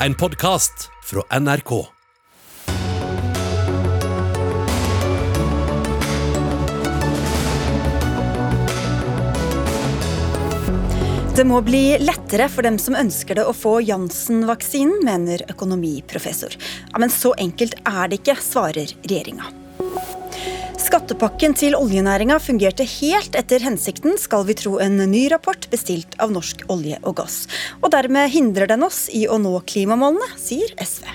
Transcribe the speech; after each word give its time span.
En 0.00 0.14
podkast 0.14 0.90
fra 1.04 1.40
NRK. 1.40 1.86
Det 11.36 11.44
må 11.44 11.60
bli 11.64 11.96
lettere 11.98 12.48
for 12.52 12.62
dem 12.68 12.76
som 12.76 12.92
ønsker 12.92 13.40
det 13.40 13.48
å 13.48 13.56
få 13.56 13.78
Janssen-vaksinen, 13.88 15.00
mener 15.04 15.46
økonomiprofessor. 15.48 16.60
Ja, 16.92 16.98
Men 16.98 17.08
så 17.08 17.32
enkelt 17.40 17.80
er 17.80 18.12
det 18.12 18.20
ikke, 18.20 18.36
svarer 18.36 18.92
regjeringa. 19.00 19.65
Skattepakken 20.86 21.54
til 21.58 21.74
oljenæringa 21.74 22.36
fungerte 22.38 22.84
helt 22.86 23.34
etter 23.34 23.64
hensikten, 23.64 24.14
skal 24.22 24.44
vi 24.46 24.54
tro 24.54 24.76
en 24.78 25.00
ny 25.10 25.24
rapport 25.32 25.66
bestilt 25.72 26.14
av 26.22 26.30
Norsk 26.30 26.62
olje 26.70 27.00
og 27.02 27.16
gass. 27.18 27.40
Og 27.80 27.90
dermed 27.90 28.30
hindrer 28.30 28.70
den 28.70 28.86
oss 28.86 29.08
i 29.10 29.24
å 29.26 29.40
nå 29.42 29.56
klimamålene, 29.66 30.28
sier 30.38 30.70
SV. 30.78 31.08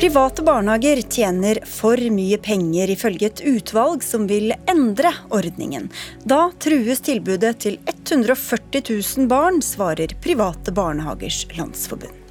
Private 0.00 0.46
barnehager 0.46 1.04
tjener 1.04 1.60
for 1.68 2.00
mye 2.16 2.40
penger, 2.40 2.96
ifølge 2.96 3.28
et 3.28 3.44
utvalg 3.44 4.02
som 4.02 4.24
vil 4.30 4.56
endre 4.72 5.12
ordningen. 5.28 5.92
Da 6.24 6.48
trues 6.64 7.04
tilbudet 7.04 7.58
til 7.68 7.80
140 7.92 8.88
000 8.88 9.28
barn, 9.28 9.60
svarer 9.60 10.16
Private 10.24 10.72
barnehagers 10.72 11.44
landsforbund. 11.58 12.23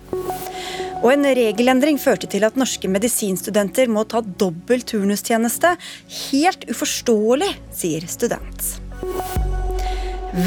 Og 1.04 1.10
en 1.12 1.28
regelendring 1.36 1.98
førte 2.00 2.30
til 2.32 2.46
at 2.48 2.56
norske 2.56 2.88
medisinstudenter 2.88 3.90
må 3.92 4.06
ta 4.08 4.22
dobbel 4.24 4.86
turnustjeneste. 4.88 5.74
Helt 6.32 6.64
uforståelig, 6.72 7.50
sier 7.76 8.08
student. 8.08 8.70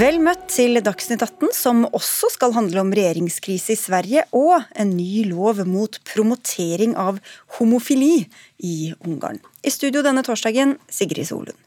Vel 0.01 0.17
møtt 0.25 0.49
til 0.51 0.81
Dagsnytt 0.83 1.21
18, 1.23 1.53
som 1.55 1.85
også 1.93 2.33
skal 2.33 2.57
handle 2.57 2.81
om 2.83 2.89
regjeringskrise 2.97 3.77
i 3.77 3.79
Sverige 3.79 4.25
og 4.35 4.65
en 4.75 4.97
ny 4.97 5.27
lov 5.29 5.61
mot 5.69 6.01
promotering 6.09 6.97
av 6.99 7.21
homofili 7.61 8.25
i 8.65 8.95
Ungarn. 9.05 9.39
I 9.61 9.71
studio 9.71 10.03
denne 10.03 10.25
torsdagen, 10.27 10.79
Sigrid 10.89 11.29
Solund. 11.29 11.61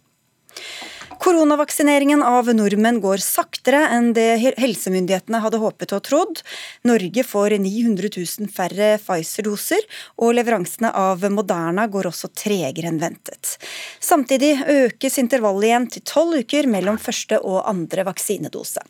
Koronavaksineringen 1.20 2.22
av 2.24 2.48
nordmenn 2.56 3.02
går 3.04 3.20
saktere 3.20 3.82
enn 3.92 4.14
det 4.16 4.54
helsemyndighetene 4.56 5.42
hadde 5.44 5.60
håpet 5.60 5.92
og 5.98 6.04
trodd. 6.08 6.42
Norge 6.88 7.26
får 7.28 7.58
900 7.60 8.12
000 8.16 8.52
færre 8.56 8.94
Pfizer-doser, 9.04 9.84
og 10.24 10.38
leveransene 10.38 10.94
av 10.96 11.26
Moderna 11.36 11.90
går 11.92 12.08
også 12.14 12.32
tregere 12.32 12.88
enn 12.94 13.02
ventet. 13.04 13.58
Samtidig 14.00 14.54
økes 14.64 15.20
intervallet 15.20 15.68
igjen 15.74 15.90
til 15.98 16.08
tolv 16.08 16.40
uker 16.40 16.72
mellom 16.72 17.02
første 17.04 17.42
og 17.44 17.68
andre 17.68 18.08
vaksinedose. 18.08 18.86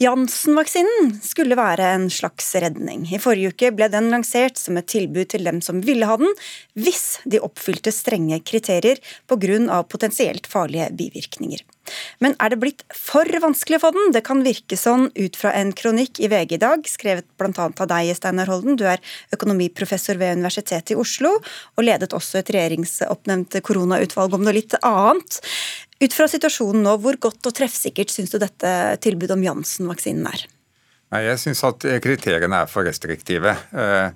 Janssen-vaksinen 0.00 1.18
skulle 1.22 1.56
være 1.58 1.92
en 1.94 2.08
slags 2.12 2.50
redning. 2.62 3.04
I 3.12 3.20
forrige 3.22 3.52
uke 3.52 3.72
ble 3.76 3.90
den 3.92 4.10
lansert 4.12 4.60
som 4.60 4.78
et 4.80 4.88
tilbud 4.90 5.28
til 5.32 5.44
dem 5.48 5.60
som 5.64 5.82
ville 5.84 6.08
ha 6.08 6.16
den, 6.20 6.32
hvis 6.78 7.18
de 7.28 7.42
oppfylte 7.44 7.92
strenge 7.94 8.40
kriterier 8.40 9.00
pga. 9.28 9.82
potensielt 9.82 10.46
farlige 10.46 10.90
bivirkninger. 10.92 11.67
Men 12.24 12.36
er 12.42 12.52
det 12.52 12.60
blitt 12.62 12.84
for 12.94 13.28
vanskelig 13.42 13.80
få 13.82 13.92
den? 13.94 14.12
Det 14.14 14.24
kan 14.26 14.44
virke 14.46 14.78
sånn 14.78 15.08
ut 15.14 15.38
fra 15.38 15.52
en 15.56 15.72
kronikk 15.76 16.20
i 16.22 16.30
VG 16.30 16.56
i 16.56 16.60
dag, 16.62 16.86
skrevet 16.88 17.28
bl.a. 17.40 17.68
av 17.68 17.88
deg, 17.90 18.12
Steinar 18.16 18.50
Holden. 18.50 18.78
Du 18.80 18.86
er 18.88 19.02
økonomiprofessor 19.34 20.20
ved 20.20 20.38
Universitetet 20.40 20.94
i 20.94 20.98
Oslo, 20.98 21.36
og 21.76 21.86
ledet 21.86 22.14
også 22.16 22.40
et 22.40 22.52
regjeringsoppnevnt 22.54 23.60
koronautvalg 23.66 24.36
om 24.36 24.46
noe 24.46 24.56
litt 24.56 24.76
annet. 24.82 25.40
Ut 25.98 26.14
fra 26.14 26.28
situasjonen 26.30 26.84
nå, 26.86 26.94
hvor 27.02 27.18
godt 27.28 27.50
og 27.50 27.56
treffsikkert 27.58 28.12
syns 28.14 28.30
du 28.34 28.38
dette 28.38 28.70
tilbudet 29.02 29.34
om 29.34 29.42
Janssen-vaksinen 29.42 30.28
er? 30.30 30.44
Nei, 31.14 31.24
Jeg 31.24 31.40
syns 31.42 31.64
at 31.64 31.86
kriteriene 32.04 32.62
er 32.62 32.70
for 32.70 32.86
restriktive. 32.86 33.54
Eh, 33.72 34.10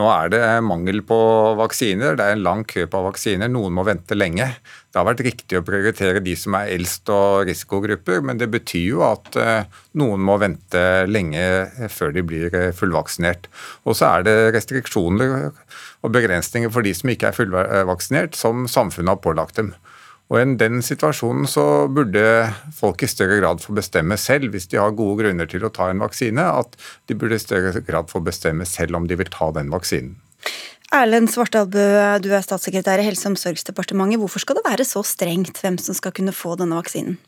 nå 0.00 0.06
er 0.08 0.30
det 0.32 0.40
mangel 0.64 1.02
på 1.04 1.16
vaksiner. 1.58 2.14
Det 2.16 2.24
er 2.24 2.36
en 2.36 2.44
lang 2.46 2.62
kø 2.68 2.86
på 2.88 3.02
vaksiner. 3.04 3.50
Noen 3.52 3.74
må 3.76 3.84
vente 3.84 4.16
lenge. 4.16 4.46
Det 4.88 4.96
har 4.96 5.04
vært 5.04 5.20
riktig 5.26 5.58
å 5.58 5.64
prioritere 5.64 6.22
de 6.24 6.32
som 6.36 6.56
er 6.56 6.70
eldst 6.72 7.12
og 7.12 7.44
risikogrupper, 7.48 8.22
men 8.24 8.40
det 8.40 8.48
betyr 8.52 8.86
jo 8.86 9.02
at 9.04 9.36
eh, 9.40 9.68
noen 10.00 10.24
må 10.24 10.38
vente 10.40 10.82
lenge 11.08 11.44
før 11.92 12.16
de 12.16 12.24
blir 12.24 12.56
eh, 12.56 12.72
fullvaksinert. 12.76 13.50
Og 13.84 13.96
så 14.00 14.08
er 14.14 14.26
det 14.28 14.36
restriksjoner 14.56 15.52
og 15.52 16.12
begrensninger 16.16 16.72
for 16.72 16.84
de 16.84 16.92
som 16.96 17.12
ikke 17.12 17.28
er 17.28 17.36
fullvaksinert, 17.36 18.36
som 18.36 18.64
samfunnet 18.68 19.16
har 19.16 19.24
pålagt 19.24 19.60
dem. 19.60 19.74
Og 20.32 20.38
I 20.40 20.56
den 20.56 20.80
situasjonen 20.80 21.44
så 21.50 21.62
burde 21.92 22.24
folk 22.72 23.02
i 23.04 23.10
større 23.10 23.36
grad 23.42 23.60
få 23.60 23.74
bestemme 23.76 24.16
selv, 24.16 24.54
hvis 24.54 24.70
de 24.72 24.78
har 24.80 24.94
gode 24.96 25.20
grunner 25.20 25.48
til 25.50 25.66
å 25.66 25.70
ta 25.72 25.90
en 25.92 26.00
vaksine, 26.00 26.40
at 26.40 26.78
de 27.10 27.16
burde 27.20 27.36
i 27.36 27.42
større 27.42 27.82
grad 27.84 28.08
få 28.08 28.22
bestemme 28.24 28.64
selv 28.68 28.96
om 28.96 29.08
de 29.10 29.18
vil 29.20 29.28
ta 29.32 29.50
den 29.52 29.68
vaksinen. 29.74 30.16
Erlend 30.92 31.30
Svartalbø, 31.32 31.84
du 32.20 32.30
er 32.32 32.44
statssekretær 32.44 33.00
i 33.00 33.04
Helse- 33.06 33.28
og 33.28 33.34
omsorgsdepartementet. 33.34 34.20
Hvorfor 34.20 34.44
skal 34.44 34.58
det 34.58 34.64
være 34.66 34.88
så 34.88 35.04
strengt 35.04 35.60
hvem 35.60 35.78
som 35.80 35.96
skal 35.96 36.12
kunne 36.16 36.34
få 36.36 36.56
denne 36.60 36.76
vaksinen? 36.80 37.20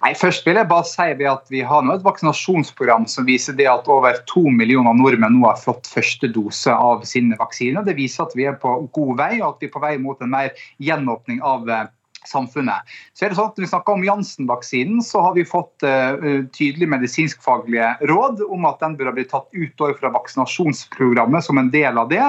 Nei, 0.00 0.14
først 0.16 0.46
vil 0.48 0.56
jeg 0.56 0.68
bare 0.70 0.86
si 0.88 1.26
at 1.28 1.50
Vi 1.52 1.60
har 1.66 1.84
nå 1.84 1.92
et 1.92 2.04
vaksinasjonsprogram 2.06 3.04
som 3.10 3.26
viser 3.28 3.56
det 3.58 3.68
at 3.68 3.88
over 3.92 4.16
to 4.30 4.46
millioner 4.48 4.96
nordmenn 4.96 5.36
nå 5.36 5.44
har 5.44 5.60
fått 5.60 5.90
første 5.92 6.30
dose 6.32 6.72
av 6.72 7.04
sine 7.08 7.36
vaksiner. 7.36 7.84
Det 7.84 7.98
viser 7.98 8.24
at 8.24 8.36
vi 8.36 8.46
er 8.48 8.56
på 8.60 8.78
god 8.96 9.16
vei, 9.20 9.32
og 9.42 9.50
at 9.50 9.60
vi 9.60 9.68
er 9.68 9.74
på 9.74 9.82
vei 9.82 9.96
mot 10.00 10.20
en 10.24 10.32
mer 10.32 10.54
gjenåpning 10.80 11.42
av 11.44 11.68
eh, 11.68 11.90
samfunnet. 12.30 12.88
Så 13.12 13.26
er 13.26 13.32
det 13.32 13.36
sånn 13.36 13.50
at 13.50 13.58
Når 13.60 13.66
vi 13.66 13.70
snakker 13.74 13.98
om 13.98 14.06
Janssen-vaksinen, 14.06 15.02
så 15.04 15.20
har 15.24 15.34
vi 15.36 15.44
fått 15.48 15.84
uh, 15.84 16.48
tydelige 16.56 16.90
medisinskfaglige 16.92 17.90
råd 18.08 18.40
om 18.48 18.64
at 18.68 18.80
den 18.80 18.96
burde 18.96 19.14
bli 19.16 19.26
tatt 19.28 19.48
ut 19.52 19.84
fra 20.00 20.12
vaksinasjonsprogrammet 20.16 21.44
som 21.44 21.60
en 21.60 21.72
del 21.72 22.00
av 22.00 22.08
det. 22.12 22.24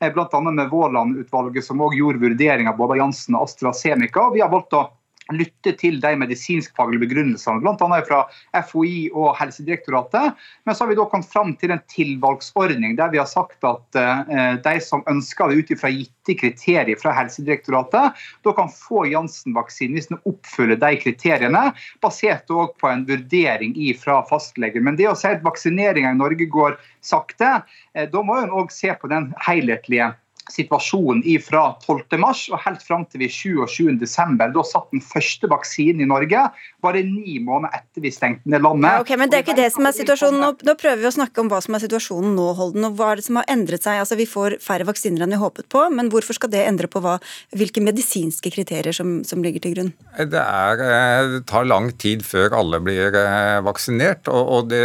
Bl.a. 0.00 0.40
med 0.50 0.68
Våland-utvalget, 0.72 1.64
som 1.64 1.80
også 1.80 2.00
gjorde 2.00 2.24
vurderinger 2.24 2.76
både 2.76 2.98
av 2.98 3.02
Janssen 3.04 3.36
og 3.38 3.48
AstraZeneca. 3.48 4.28
Vi 4.36 4.44
har 4.44 4.52
valgt 4.52 4.76
å 4.76 4.86
lytte 5.32 5.72
til 5.80 6.00
de 6.02 6.12
medisinskfaglige 6.20 7.04
begrunnelsene, 7.06 7.62
bl.a. 7.64 8.00
fra 8.04 8.20
FHI 8.68 9.08
og 9.16 9.32
Helsedirektoratet. 9.38 10.40
Men 10.66 10.76
så 10.76 10.84
har 10.84 10.90
vi 10.92 10.98
da 10.98 11.06
kommet 11.08 11.30
fram 11.32 11.54
til 11.60 11.72
en 11.72 11.82
tilvalgsordning 11.92 12.98
der 12.98 13.12
vi 13.14 13.20
har 13.22 13.28
sagt 13.30 13.64
at 13.64 13.98
uh, 13.98 14.56
de 14.64 14.74
som 14.84 15.04
ønsker 15.10 15.50
det 15.50 15.62
ut 15.62 15.72
ifra 15.76 15.92
gitte 15.94 16.36
kriterier 16.40 17.00
fra 17.00 17.14
Helsedirektoratet, 17.16 18.20
da 18.44 18.56
kan 18.56 18.72
få 18.72 19.06
Janssen-vaksinen 19.12 19.96
hvis 19.96 20.10
den 20.12 20.20
oppfyller 20.28 20.80
de 20.80 20.92
kriteriene, 21.00 21.64
basert 22.04 22.50
på 22.50 22.90
en 22.90 23.06
vurdering 23.08 23.76
fra 24.00 24.20
fastlegen. 24.28 24.84
Men 24.84 24.98
det 25.00 25.08
å 25.08 25.16
si 25.18 25.30
at 25.30 25.44
vaksineringa 25.46 26.12
i 26.12 26.20
Norge 26.20 26.48
går 26.52 26.76
sakte, 27.04 27.56
uh, 27.64 28.06
da 28.12 28.26
må 28.26 28.42
en 28.42 28.52
òg 28.52 28.74
se 28.74 28.92
på 29.00 29.08
den 29.12 29.32
helhetlige 29.46 30.12
situasjonen 30.52 31.22
fra 31.42 31.64
12. 31.84 32.18
mars 32.20 32.44
og 32.52 32.60
helt 32.64 32.82
fram 32.84 33.06
til 33.08 33.24
vi 33.24 33.30
27.12. 33.32 34.36
Da 34.54 34.64
satt 34.66 34.90
den 34.92 35.04
første 35.04 35.50
vaksinen 35.50 36.04
i 36.04 36.08
Norge, 36.10 36.46
bare 36.84 37.02
ni 37.06 37.38
måneder 37.42 37.80
etter 37.80 38.04
vi 38.04 38.12
stengte 38.14 38.50
ned 38.50 38.64
landet. 38.64 38.90
Ja, 38.90 39.02
okay, 39.04 39.18
men 39.20 39.32
det 39.32 39.40
er 39.40 39.46
ikke 39.46 39.56
det 39.58 39.70
som 39.74 39.88
er 39.88 39.96
situasjonen. 39.96 40.40
Nå, 40.42 40.50
nå, 40.66 40.76
prøver 40.80 41.02
vi 41.02 41.08
å 41.10 41.14
snakke 41.16 41.42
om 41.42 41.50
hva 41.52 41.60
som 41.64 41.76
er 41.76 41.84
situasjonen 41.84 42.36
nå, 42.36 42.46
Holden. 42.58 42.88
og 42.88 42.98
Hva 42.98 43.12
er 43.12 43.20
det 43.20 43.26
som 43.28 43.40
har 43.40 43.48
endret 43.52 43.86
seg? 43.86 44.02
Altså, 44.02 44.18
Vi 44.20 44.28
får 44.28 44.58
færre 44.64 44.86
vaksiner 44.88 45.24
enn 45.24 45.34
vi 45.34 45.40
håpet 45.40 45.68
på, 45.72 45.86
men 45.94 46.10
hvorfor 46.12 46.38
skal 46.38 46.52
det 46.52 46.64
endre 46.68 46.90
på 46.90 47.02
hva, 47.04 47.16
hvilke 47.56 47.82
medisinske 47.84 48.52
kriterier 48.54 48.94
som, 48.96 49.16
som 49.26 49.42
ligger 49.44 49.64
til 49.64 49.76
grunn? 49.76 49.92
Det, 50.18 50.44
er, 50.44 50.84
eh, 50.84 51.30
det, 51.34 51.42
tar 51.50 51.68
lang 51.68 51.90
tid 52.00 52.24
før 52.26 52.54
alle 52.60 52.80
blir 52.84 53.16
eh, 53.18 53.58
vaksinert, 53.64 54.28
og, 54.32 54.52
og 54.58 54.70
det 54.72 54.84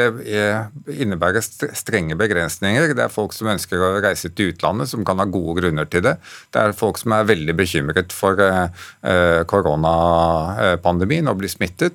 innebærer 0.89 1.43
strenge 1.43 2.17
begrensninger. 2.19 2.93
Det 2.95 3.05
er 3.05 3.13
folk 3.13 3.33
som 3.35 3.49
ønsker 3.51 3.81
å 3.81 3.91
reise 4.03 4.31
til 4.33 4.53
utlandet, 4.53 4.91
som 4.91 5.05
kan 5.07 5.19
ha 5.21 5.27
gode 5.29 5.59
grunner 5.61 5.87
til 5.89 6.03
det. 6.05 6.15
Det 6.53 6.61
er 6.61 6.75
folk 6.77 6.99
som 7.01 7.13
er 7.15 7.27
veldig 7.29 7.55
bekymret 7.57 8.13
for 8.15 8.39
eh, 8.43 8.69
eh, 9.03 9.41
koronapandemien 9.49 11.29
og 11.31 11.39
blir 11.41 11.51
smittet. 11.51 11.88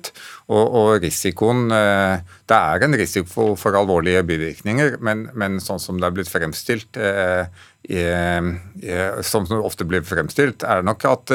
Og, 0.45 0.63
og, 0.63 0.89
risikoen 1.01 1.71
eh, 1.73 2.23
Det 2.45 2.57
er 2.57 2.85
en 2.85 2.97
risiko 2.97 3.55
for 3.57 3.77
alvorlige 3.77 4.23
bivirkninger, 4.27 4.99
men, 5.01 5.29
men 5.33 5.59
sånn 5.63 5.81
som 5.81 6.01
det 6.01 6.09
er 6.09 6.17
blitt 6.17 6.31
fremstilt 6.31 6.99
som 9.25 9.45
ofte 9.59 9.85
blir 9.85 10.01
fremstilt, 10.01 10.63
er 10.65 10.81
nok 10.81 11.03
at 11.05 11.33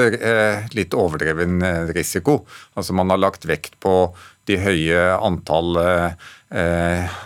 litt 0.74 0.96
overdreven 0.98 1.62
risiko. 1.94 2.40
Altså 2.74 2.96
Man 2.98 3.10
har 3.14 3.22
lagt 3.22 3.46
vekt 3.46 3.76
på 3.78 3.94
de 4.50 4.58
høye 4.58 5.04
antall 5.22 5.78
eh, 6.50 7.18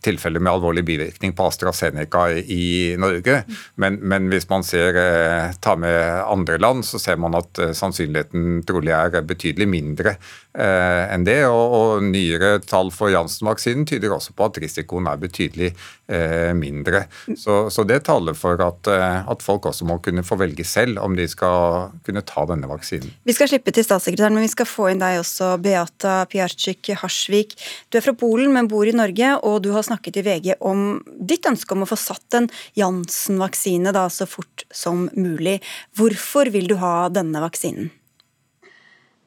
tilfeller 0.00 0.40
med 0.40 0.52
alvorlig 0.52 0.84
bivirkning 0.88 1.34
på 1.36 1.46
AstraZeneca 1.48 2.26
i 2.40 2.96
Norge. 3.00 3.42
Men, 3.80 3.98
men 4.00 4.28
hvis 4.32 4.48
man 4.50 4.64
ser, 4.66 4.96
eh, 4.96 5.52
tar 5.60 5.80
med 5.80 6.00
andre 6.24 6.58
land, 6.58 6.84
så 6.86 7.00
ser 7.02 7.20
man 7.20 7.36
at 7.38 7.60
eh, 7.60 7.74
sannsynligheten 7.76 8.62
trolig 8.68 8.94
er 8.96 9.20
betydelig 9.26 9.68
mindre 9.68 10.16
eh, 10.16 10.49
enn 10.54 11.24
det. 11.26 11.40
Og, 11.46 11.74
og 11.76 12.04
nyere 12.10 12.58
tall 12.64 12.90
for 12.94 13.12
Janssen-vaksinen 13.12 13.86
tyder 13.88 14.14
også 14.14 14.34
på 14.36 14.48
at 14.48 14.60
risikoen 14.62 15.08
er 15.10 15.20
betydelig 15.20 15.70
eh, 16.10 16.52
mindre. 16.56 17.04
Så, 17.36 17.70
så, 17.70 17.84
det 17.88 18.02
taler 18.08 18.36
for 18.38 18.60
at, 18.64 18.90
eh, 18.90 19.30
at, 19.30 19.44
folk 19.44 19.68
også 19.70 19.86
må 19.88 19.98
kunne 20.04 20.24
få 20.26 20.38
velge 20.40 20.64
selv 20.66 21.00
om 21.02 21.14
de 21.16 21.26
skal 21.30 21.90
kunne 22.06 22.24
ta 22.26 22.44
denne 22.50 22.70
vaksinen. 22.70 23.12
Vi 23.26 23.36
skal 23.36 23.50
slippe 23.52 23.74
til 23.74 23.86
statssekretæren, 23.86 24.36
men 24.36 24.46
vi 24.46 24.52
skal 24.52 24.68
få 24.68 24.90
inn 24.92 25.02
deg 25.02 25.20
også, 25.22 25.52
Beata 25.62 26.24
Piarczyk 26.30 26.92
Harsvik. 27.00 27.56
Du 27.90 28.00
er 28.00 28.04
fra 28.04 28.16
Polen, 28.18 28.52
men 28.56 28.70
bor 28.70 28.88
i 28.88 28.96
Norge, 28.96 29.36
og 29.46 29.62
du 29.64 29.70
har 29.76 29.86
snakket 29.86 30.20
i 30.20 30.26
VG 30.26 30.52
om 30.60 31.00
ditt 31.06 31.46
ønske 31.48 31.76
om 31.76 31.86
å 31.86 31.90
få 31.90 31.98
satt 32.00 32.38
en 32.38 32.50
Janssen-vaksine 32.78 33.94
så 34.10 34.26
fort 34.28 34.64
som 34.74 35.08
mulig. 35.16 35.58
Hvorfor 35.98 36.50
vil 36.54 36.70
du 36.70 36.76
ha 36.80 37.08
denne 37.12 37.42
vaksinen? 37.42 37.90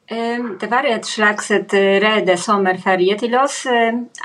Det 0.09 0.67
var 0.67 0.83
et 0.83 1.05
slags 1.07 1.49
et 1.55 1.73
rede 2.03 2.35
sommerferie 2.37 3.15
til 3.17 3.35
oss. 3.39 3.61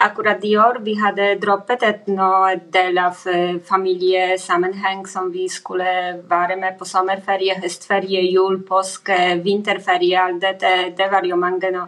Akkurat 0.02 0.42
i 0.44 0.56
år 0.58 0.80
vi 0.82 0.96
hadde 0.98 1.36
droppet 1.38 1.84
et 1.86 2.08
noe 2.10 2.56
del 2.74 2.98
av 2.98 3.20
familiesammenheng 3.68 5.06
som 5.06 5.30
vi 5.30 5.46
skulle 5.48 6.18
være 6.28 6.56
med 6.58 6.74
på 6.80 6.84
sommerferie, 6.84 7.60
høstferie, 7.62 8.24
jul, 8.26 8.58
påske, 8.66 9.38
vinterferie. 9.44 10.18
Alt 10.18 10.42
dette. 10.42 10.74
Det 10.98 11.10
var 11.12 11.22
jo 11.24 11.38
mange 11.38 11.70
nå. 11.70 11.86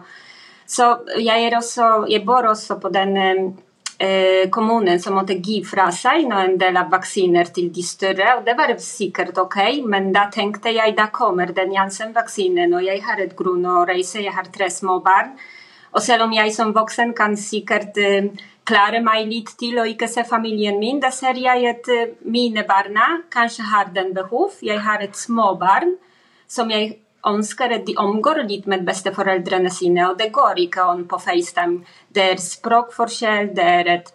Så 0.71 0.87
jeg, 1.19 1.51
også, 1.57 2.05
jeg 2.07 2.23
bor 2.25 2.47
også 2.47 2.79
på 2.79 2.89
den 2.95 3.17
eh, 3.19 3.43
kommunen 4.49 4.99
som 4.99 5.13
måtte 5.13 5.35
gi 5.37 5.59
fra 5.67 5.91
seg 5.93 6.25
en 6.33 6.55
del 6.57 6.77
av 6.79 6.89
vaksiner 6.89 7.51
til 7.53 7.67
de 7.73 7.83
større. 7.85 8.37
og 8.37 8.45
Det 8.45 8.55
var 8.57 8.73
sikkert 8.81 9.37
ok, 9.37 9.57
men 9.85 10.11
da 10.15 10.23
tenkte 10.33 10.73
jeg 10.73 10.95
da 10.97 11.07
kommer 11.13 11.53
den 11.53 11.73
Janssen-vaksinen, 11.75 12.73
og 12.73 12.83
jeg 12.83 13.03
har 13.05 13.21
et 13.21 13.35
grunn 13.37 13.65
å 13.65 13.83
reise, 13.85 14.23
jeg 14.23 14.33
har 14.33 14.49
tre 14.49 14.69
små 14.73 14.99
barn. 15.05 15.35
Og 15.91 16.01
selv 16.01 16.25
om 16.25 16.33
jeg 16.33 16.53
som 16.55 16.71
voksen 16.73 17.13
kan 17.13 17.35
sikkert 17.37 17.97
eh, 17.99 18.31
klare 18.67 19.01
meg 19.03 19.27
litt 19.27 19.51
til 19.59 19.79
å 19.81 19.87
ikke 19.89 20.07
se 20.07 20.23
familien 20.27 20.79
min, 20.79 21.01
da 21.03 21.11
ser 21.11 21.39
jeg 21.39 21.67
at 21.67 21.89
eh, 21.91 22.13
mine 22.23 22.63
barna 22.67 23.17
kanskje 23.33 23.67
har 23.73 23.91
den 23.95 24.13
behov. 24.15 24.55
Jeg 24.63 24.79
har 24.85 25.03
et 25.03 25.17
småbarn 25.19 25.97
som 26.47 26.71
jeg 26.71 26.95
ønsker 27.27 27.75
at 27.75 27.85
de 27.87 27.95
omgår 27.99 28.43
litt 28.47 28.67
med 28.71 28.85
besteforeldrene 28.87 29.71
sine, 29.73 30.07
og 30.09 30.17
det 30.19 30.31
går 30.33 30.63
ikke 30.65 30.87
an 30.93 31.03
på 31.09 31.19
FaceTime. 31.21 31.83
Det 32.09 32.25
er 32.33 32.41
språkforskjell, 32.41 33.51
det 33.57 33.67
er, 33.67 33.91
et, 33.97 34.09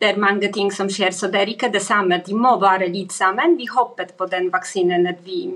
det 0.00 0.12
er 0.12 0.20
mange 0.20 0.50
ting 0.54 0.72
som 0.74 0.90
skjer, 0.92 1.14
så 1.16 1.30
det 1.32 1.42
er 1.42 1.54
ikke 1.54 1.72
det 1.74 1.82
samme. 1.84 2.20
De 2.24 2.36
må 2.36 2.56
være 2.60 2.90
litt 2.92 3.16
sammen. 3.16 3.56
Vi 3.58 3.70
håpet 3.70 4.14
på 4.18 4.28
den 4.30 4.52
vaksinen 4.54 5.08
at 5.08 5.24
vi, 5.24 5.46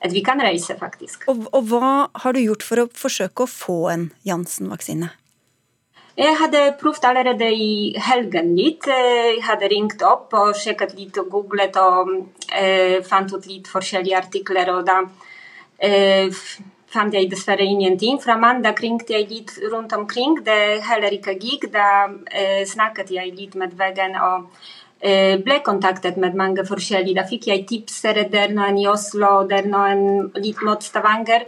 at 0.00 0.12
vi 0.12 0.24
kan 0.26 0.42
reise, 0.42 0.76
faktisk. 0.80 1.28
Og, 1.30 1.46
og 1.52 1.70
hva 1.70 1.94
har 2.24 2.36
du 2.36 2.42
gjort 2.42 2.66
for 2.66 2.84
å 2.84 2.90
forsøke 2.90 3.46
å 3.46 3.50
få 3.50 3.80
en 3.94 4.10
Janssen-vaksine? 4.26 5.14
Jeg 6.20 6.36
hadde 6.36 6.60
prøvd 6.80 7.04
allerede 7.06 7.46
i 7.54 7.94
helgen 7.96 8.50
litt. 8.58 8.84
Jeg 8.90 9.38
hadde 9.46 9.68
ringt 9.70 10.02
opp 10.04 10.34
og 10.36 10.56
sjekket 10.58 10.92
litt 10.98 11.16
og 11.22 11.30
googlet 11.32 11.78
og 11.80 12.10
eh, 12.52 12.98
fant 13.06 13.30
ut 13.32 13.46
litt 13.48 13.70
forskjellige 13.70 14.18
artikler. 14.18 14.68
og 14.74 14.82
da 14.90 14.98
Eh, 15.80 16.28
fant 16.90 17.14
jeg 17.14 17.30
dessverre 17.30 17.64
ingenting. 17.64 18.18
Fra 18.20 18.36
mandag 18.36 18.82
ringte 18.82 19.14
jeg 19.14 19.28
litt 19.30 19.54
rundt 19.72 19.94
omkring. 19.96 20.40
Det 20.44 20.82
heller 20.84 21.16
ikke 21.16 21.38
gikk. 21.40 21.70
Da 21.72 21.86
eh, 22.30 22.66
snakket 22.68 23.14
jeg 23.14 23.34
litt 23.36 23.56
med 23.56 23.76
vegen 23.78 24.18
og 24.20 24.50
eh, 25.00 25.38
ble 25.40 25.60
kontaktet 25.64 26.18
med 26.20 26.36
mange 26.36 26.66
forskjellige. 26.68 27.16
Da 27.20 27.26
fikk 27.30 27.48
jeg 27.52 27.66
tips. 27.70 28.02
Er 28.10 28.24
det 28.32 28.50
noen 28.54 28.80
i 28.80 28.88
Oslo, 28.90 29.46
det 29.48 29.62
er 29.62 29.70
noen 29.72 30.32
litt 30.36 30.60
mot 30.66 30.84
Stavanger. 30.84 31.46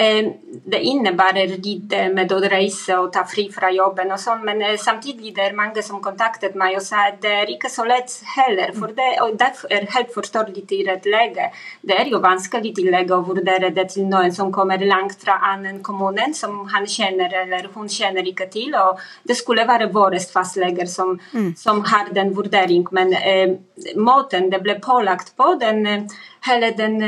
Eh, 0.00 0.26
det 0.72 0.78
innebærer 0.86 1.50
litt 1.60 1.92
med 2.14 2.30
å 2.32 2.38
reise 2.48 2.96
og 2.96 3.10
ta 3.12 3.24
fri 3.28 3.46
fra 3.52 3.68
jobben 3.74 4.12
og 4.14 4.20
sånn, 4.22 4.40
men 4.46 4.62
eh, 4.64 4.76
samtidig 4.80 5.34
det 5.36 5.42
er 5.44 5.56
mange 5.58 5.82
som 5.84 5.98
kontaktet 6.00 6.54
meg 6.56 6.78
og 6.78 6.84
sa 6.86 7.02
at 7.10 7.18
det 7.20 7.32
er 7.42 7.52
ikke 7.52 7.68
så 7.72 7.84
lett 7.88 8.14
heller. 8.36 8.72
For 8.78 8.94
det, 8.96 9.08
og 9.24 9.36
det 9.40 9.50
er 9.68 9.88
helt 9.96 10.14
forståelig 10.14 10.64
til 10.70 10.88
et 10.92 11.08
lege. 11.10 11.50
Det 11.84 11.98
er 11.98 12.08
jo 12.12 12.22
vanskelig 12.24 12.72
til 12.78 12.88
lege 12.94 13.16
å 13.16 13.26
vurdere 13.26 13.72
det 13.76 13.88
til 13.92 14.08
noen 14.08 14.32
som 14.36 14.52
kommer 14.54 14.80
langt 14.86 15.20
fra 15.20 15.36
annen 15.50 15.82
kommune, 15.84 16.30
som 16.38 16.62
han 16.72 16.88
kjenner 16.88 17.34
eller 17.42 17.68
hun 17.74 17.90
kjenner 17.92 18.32
ikke 18.32 18.48
til. 18.54 18.72
Og 18.80 19.02
det 19.28 19.36
skulle 19.36 19.68
være 19.68 19.90
våre 19.92 20.22
fastleger 20.32 20.88
som, 20.88 21.16
mm. 21.34 21.52
som 21.60 21.84
har 21.92 22.08
den 22.16 22.32
vurdering, 22.36 22.86
men 22.96 23.12
eh, 23.20 23.58
måten 24.00 24.48
det 24.48 24.62
ble 24.64 24.78
pålagt 24.80 25.34
på, 25.36 25.52
den, 25.60 26.08
hele 26.48 26.72
den 26.78 27.00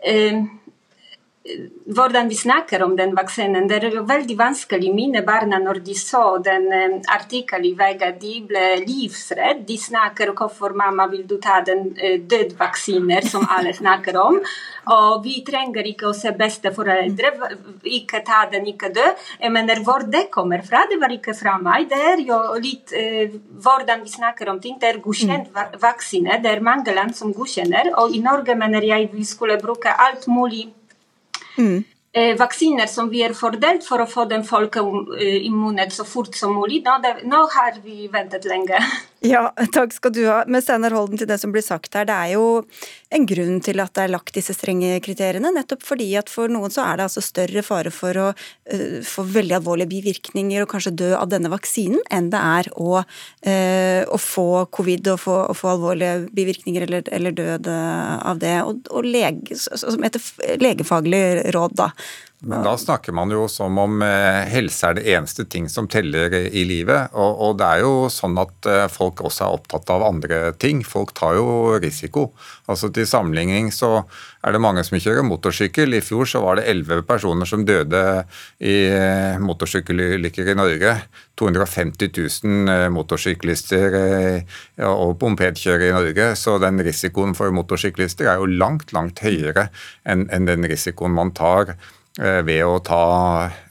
eh, 0.00 0.42
hvordan 1.86 2.28
vi 2.30 2.36
snakker 2.38 2.84
om 2.84 2.92
den 2.96 3.16
vaksinen. 3.16 3.66
Det 3.68 3.80
er 3.82 3.96
jo 3.96 4.04
veldig 4.06 4.36
vanskelig. 4.38 4.92
Mine 4.94 5.24
barna, 5.26 5.58
når 5.58 5.80
de 5.82 5.94
så 5.98 6.38
den 6.44 6.68
um, 6.70 6.98
artikkelen 7.10 7.66
i 7.66 7.72
VG, 7.78 8.04
de 8.20 8.34
ble 8.46 8.66
livsredde. 8.84 9.64
De 9.66 9.78
snakker 9.78 10.30
om 10.30 10.36
hvorfor 10.38 10.76
mamma 10.78 11.08
vil 11.10 11.24
du 11.26 11.40
ta 11.42 11.58
den 11.66 11.88
uh, 11.98 12.18
dødvaksiner 12.30 13.26
som 13.26 13.46
alle 13.50 13.74
snakker 13.80 14.18
om. 14.22 14.38
Og 14.94 15.24
vi 15.24 15.40
trenger 15.46 15.86
ikke 15.90 16.10
å 16.10 16.14
se 16.16 16.30
besteforeldre. 16.38 17.32
Ikke 17.90 18.22
ta 18.26 18.44
den, 18.52 18.68
ikke 18.70 18.92
dø. 18.94 19.08
Jeg 19.40 19.54
mener 19.54 19.82
hvor 19.82 20.06
det 20.06 20.28
kommer 20.30 20.62
fra. 20.66 20.84
Det 20.90 21.00
var 21.02 21.14
ikke 21.14 21.34
fra 21.38 21.56
meg. 21.62 21.88
Det 21.90 21.98
er 22.12 22.22
jo 22.22 22.38
litt 22.62 22.94
hvordan 23.62 24.02
vi 24.02 24.14
snakker 24.14 24.50
om 24.50 24.60
ting. 24.62 24.78
Det 24.78 24.90
er 24.90 25.00
godkjent 25.02 25.50
mm. 25.50 25.74
vaksine. 25.82 26.38
Det 26.42 26.50
er 26.54 26.62
mange 26.62 26.94
land 26.94 27.14
som 27.18 27.34
godkjenner. 27.34 27.92
Og 28.02 28.14
i 28.14 28.22
Norge 28.22 28.58
mener 28.58 28.86
jeg 28.86 29.10
vi 29.12 29.26
skulle 29.26 29.58
bruke 29.62 29.94
alt 30.06 30.26
mulig 30.30 30.68
Mm. 31.58 31.84
Eh, 32.12 32.34
vaksiner 32.36 32.86
som 32.86 33.08
vi 33.08 33.22
er 33.24 33.32
fordelt 33.32 33.86
for 33.86 34.02
å 34.02 34.08
få 34.08 34.26
den 34.28 34.44
folkeimmunet 34.44 35.94
så 35.96 36.04
fort 36.04 36.36
som 36.36 36.52
mulig. 36.58 36.82
Nå, 36.84 36.98
det, 37.04 37.14
nå 37.24 37.46
har 37.54 37.78
vi 37.84 38.08
ventet 38.12 38.48
lenge. 38.48 38.80
Ja, 39.22 39.52
takk 39.70 39.92
skal 39.94 40.12
du 40.12 40.24
ha. 40.26 40.40
Men 40.50 40.62
Steinar 40.64 40.94
Holden 40.96 41.20
til 41.20 41.28
det 41.30 41.36
som 41.38 41.52
blir 41.54 41.62
sagt 41.62 41.94
her. 41.94 42.06
Det 42.08 42.14
er 42.14 42.32
jo 42.34 42.46
en 43.14 43.26
grunn 43.28 43.60
til 43.62 43.78
at 43.82 43.92
det 43.94 44.06
er 44.06 44.10
lagt 44.10 44.34
disse 44.34 44.54
strenge 44.56 44.96
kriteriene. 45.04 45.52
Nettopp 45.54 45.84
fordi 45.86 46.08
at 46.18 46.32
for 46.32 46.50
noen 46.50 46.72
så 46.74 46.82
er 46.88 46.98
det 46.98 47.06
altså 47.06 47.22
større 47.22 47.62
fare 47.62 47.92
for 47.94 48.18
å 48.18 48.26
uh, 48.32 48.98
få 49.06 49.26
veldig 49.36 49.60
alvorlige 49.60 49.92
bivirkninger 49.92 50.64
og 50.64 50.72
kanskje 50.74 50.94
dø 51.04 51.12
av 51.14 51.30
denne 51.30 51.52
vaksinen, 51.52 52.02
enn 52.10 52.32
det 52.34 52.40
er 52.42 52.72
å, 52.74 53.04
uh, 53.04 54.02
å 54.10 54.18
få 54.18 54.48
covid 54.74 55.12
og 55.14 55.22
få, 55.22 55.38
å 55.52 55.56
få 55.56 55.70
alvorlige 55.76 56.26
bivirkninger 56.34 56.88
eller, 56.88 57.06
eller 57.14 57.38
død 57.38 57.70
av 57.70 58.42
det. 58.42 58.56
Og, 58.66 58.90
og 58.90 59.06
lege, 59.06 59.54
som 59.54 60.02
etter 60.02 60.58
legefaglig 60.58 61.24
råd, 61.54 61.78
da. 61.78 61.92
Men 62.44 62.64
da 62.66 62.72
snakker 62.78 63.14
man 63.14 63.30
jo 63.30 63.44
som 63.46 63.76
om 63.78 64.00
eh, 64.02 64.48
helse 64.50 64.88
er 64.88 64.96
det 64.98 65.04
eneste 65.14 65.44
ting 65.46 65.68
som 65.70 65.86
teller 65.86 66.32
i 66.34 66.64
livet. 66.66 67.12
Og, 67.14 67.36
og, 67.38 67.52
det 67.60 67.68
er 67.68 67.84
jo 67.84 68.08
sånn 68.10 68.34
at 68.42 68.66
eh, 68.66 68.86
folk 68.90 69.22
også 69.22 69.44
er 69.46 69.58
opptatt 69.60 69.92
av 69.94 70.02
andre 70.08 70.40
ting. 70.58 70.80
Folk 70.82 71.12
tar 71.14 71.36
jo 71.38 71.76
risiko. 71.82 72.32
Altså 72.66 72.90
Til 72.90 73.06
sammenligning 73.06 73.70
så 73.70 73.92
er 74.42 74.56
det 74.56 74.62
mange 74.64 74.82
som 74.82 74.98
kjører 74.98 75.22
motorsykkel. 75.28 75.94
I 75.94 76.02
fjor 76.02 76.26
så 76.32 76.42
var 76.42 76.58
det 76.58 76.66
elleve 76.72 77.06
personer 77.06 77.46
som 77.46 77.62
døde 77.68 78.02
i 78.58 78.76
eh, 78.90 79.38
motorsykkelulykker 79.38 80.50
i 80.50 80.58
Norge. 80.58 80.96
250 81.38 82.10
000 82.42 82.90
motorsyklister 82.92 83.94
og 84.90 85.14
bompedkjørere 85.22 85.88
i 85.88 85.94
Norge. 85.94 86.28
Så 86.38 86.58
den 86.62 86.82
risikoen 86.82 87.38
for 87.38 87.54
motorsyklister 87.54 88.34
er 88.34 88.42
jo 88.42 88.50
langt, 88.50 88.90
langt 88.94 89.22
høyere 89.22 89.70
enn 90.02 90.26
den 90.50 90.66
risikoen 90.66 91.14
man 91.14 91.30
tar 91.38 91.76
ved 92.20 92.60
å 92.68 92.76
ta 92.84 93.04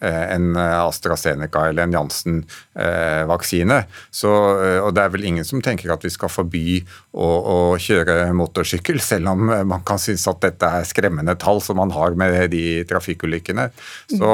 eh, 0.02 0.24
en 0.34 0.56
AstraZeneca 0.58 1.68
eller 1.70 1.86
en 1.86 1.94
Janssen-vaksine. 1.94 3.78
Eh, 3.78 4.80
og 4.82 4.96
Det 4.98 5.04
er 5.04 5.12
vel 5.14 5.28
ingen 5.30 5.46
som 5.46 5.62
tenker 5.62 5.94
at 5.94 6.02
vi 6.02 6.10
skal 6.10 6.32
forby 6.32 6.80
å, 7.14 7.28
å 7.28 7.58
kjøre 7.78 8.32
motorsykkel, 8.34 8.98
selv 9.04 9.30
om 9.30 9.46
man 9.46 9.86
kan 9.86 10.02
synes 10.02 10.26
at 10.32 10.42
dette 10.42 10.66
er 10.66 10.88
skremmende 10.90 11.36
tall 11.38 11.62
som 11.62 11.78
man 11.78 11.94
har 11.94 12.18
med 12.18 12.50
de 12.54 12.82
trafikkulykkene. 12.90 13.68
Så, 14.10 14.32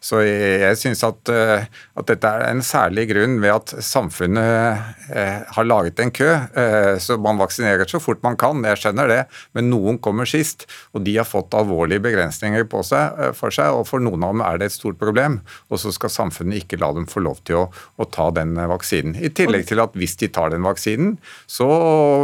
så 0.00 0.22
jeg, 0.24 0.78
synes 0.80 1.04
at, 1.04 1.28
at, 1.28 2.06
dette 2.08 2.30
er 2.30 2.46
en 2.48 2.64
særlig 2.64 3.10
grunn 3.12 3.38
ved 3.42 3.58
at 3.58 3.74
samfunnet 3.84 5.12
har 5.54 5.66
laget 5.66 6.00
en 6.00 6.12
kø. 6.14 6.30
Så 7.02 7.18
man 7.20 7.40
vaksinerer 7.40 7.88
så 7.90 8.00
fort 8.02 8.22
man 8.24 8.38
kan, 8.40 8.62
jeg 8.64 8.80
skjønner 8.80 9.10
det, 9.10 9.20
men 9.56 9.68
noen 9.72 10.00
kommer 10.02 10.28
sist. 10.28 10.68
Og 10.94 11.04
de 11.04 11.18
har 11.18 11.28
fått 11.28 11.54
alvorlige 11.58 12.02
begrensninger 12.06 12.66
på 12.70 12.84
seg. 12.86 13.34
for 13.36 13.49
for 13.50 13.58
seg, 13.58 13.74
og 13.74 13.86
for 13.90 14.02
noen 14.02 14.24
av 14.24 14.34
dem 14.36 14.44
er 14.46 14.60
det 14.60 14.70
et 14.70 14.76
stort 14.76 15.00
problem. 15.00 15.40
Og 15.68 15.82
så 15.82 15.92
skal 15.94 16.12
samfunnet 16.14 16.62
ikke 16.62 16.80
la 16.80 16.92
dem 16.96 17.08
få 17.10 17.24
lov 17.26 17.42
til 17.48 17.64
å, 17.64 17.66
å 17.70 18.08
ta 18.08 18.30
den 18.34 18.54
vaksinen. 18.70 19.18
I 19.18 19.32
tillegg 19.34 19.66
til 19.70 19.82
at 19.82 19.98
hvis 19.98 20.16
de 20.22 20.30
tar 20.32 20.54
den 20.54 20.64
vaksinen, 20.66 21.16
så 21.50 21.68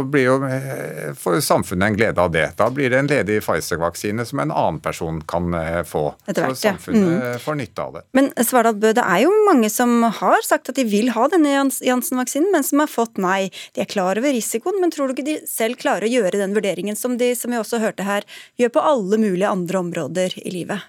blir 0.07 0.27
jo 0.29 0.39
eh, 0.47 1.11
for 1.19 1.41
samfunnet 1.43 1.91
en 1.91 1.99
glede 1.99 2.23
av 2.23 2.33
det. 2.33 2.47
Da 2.59 2.69
blir 2.73 2.93
det 2.93 3.03
en 3.03 3.11
ledig 3.11 3.41
Pfizer-vaksine 3.43 4.25
som 4.27 4.41
en 4.43 4.53
annen 4.53 4.81
person 4.83 5.19
kan 5.27 5.51
få. 5.85 5.97
få. 5.97 6.03
Hvert, 6.25 6.57
så 6.57 6.69
samfunnet 6.69 7.11
ja. 7.11 7.31
mm. 7.35 7.39
får 7.43 7.59
nytte 7.61 7.83
av 7.83 7.93
det. 7.97 8.03
Men 8.17 8.29
Svardal 8.45 8.77
Bø, 8.79 8.91
det 8.97 9.03
er 9.03 9.23
jo 9.25 9.33
mange 9.47 9.69
som 9.73 10.03
har 10.19 10.43
sagt 10.45 10.71
at 10.71 10.79
de 10.79 10.85
vil 10.87 11.11
ha 11.15 11.27
denne 11.31 11.53
Janssen-vaksinen, 11.53 12.51
men 12.53 12.65
som 12.67 12.83
har 12.83 12.91
fått 12.91 13.21
nei. 13.21 13.49
De 13.75 13.83
er 13.83 13.89
klar 13.89 14.19
over 14.19 14.35
risikoen, 14.35 14.79
men 14.81 14.93
tror 14.93 15.09
du 15.09 15.17
ikke 15.17 15.27
de 15.27 15.39
selv 15.49 15.79
klarer 15.81 16.07
å 16.07 16.11
gjøre 16.11 16.41
den 16.41 16.55
vurderingen 16.57 16.99
som 16.99 17.17
de, 17.19 17.33
som 17.37 17.53
vi 17.53 17.61
også 17.61 17.81
hørte 17.83 18.07
her, 18.07 18.27
gjør 18.59 18.77
på 18.77 18.85
alle 18.93 19.21
mulige 19.21 19.49
andre 19.51 19.83
områder 19.85 20.39
i 20.43 20.53
livet? 20.53 20.87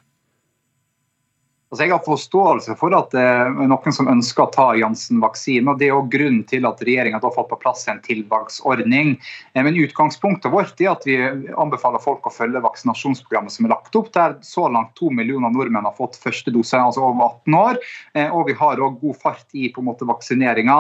Altså 1.69 1.85
jeg 1.85 1.93
har 1.93 2.01
forståelse 2.01 2.75
for 2.81 2.95
at 2.97 3.11
det 3.13 3.21
er 3.21 3.51
noen 3.69 3.93
som 3.93 4.09
ønsker 4.09 4.47
å 4.47 4.53
ta 4.55 4.67
Janssen-vaksinen. 4.79 5.69
og 5.69 5.81
Det 5.81 5.91
er 5.91 5.97
også 5.99 6.13
grunnen 6.15 6.45
til 6.49 6.65
at 6.65 6.81
regjeringa 6.81 7.21
har 7.21 7.35
fått 7.35 7.51
på 7.51 7.59
plass 7.61 7.85
en 7.93 8.01
tilvalgsordning. 8.07 9.11
Eh, 9.53 9.61
men 9.67 9.77
utgangspunktet 9.77 10.49
vårt 10.55 10.81
er 10.81 10.95
at 10.95 11.05
vi 11.05 11.19
anbefaler 11.61 12.01
folk 12.01 12.25
å 12.25 12.33
følge 12.33 12.63
vaksinasjonsprogrammet 12.65 13.53
som 13.53 13.69
er 13.69 13.75
lagt 13.75 13.99
opp, 14.01 14.09
der 14.17 14.39
så 14.41 14.65
langt 14.73 14.95
to 14.97 15.11
millioner 15.13 15.53
nordmenn 15.53 15.85
har 15.85 15.97
fått 15.99 16.17
første 16.23 16.55
dose, 16.55 16.81
altså 16.81 17.05
over 17.05 17.29
18 17.45 17.59
år. 17.61 17.83
Eh, 18.17 18.33
og 18.33 18.49
vi 18.49 18.57
har 18.57 18.81
òg 18.89 18.97
god 19.05 19.21
fart 19.21 19.53
i 19.53 19.69
på 19.69 19.85
vaksineringa. 19.85 20.79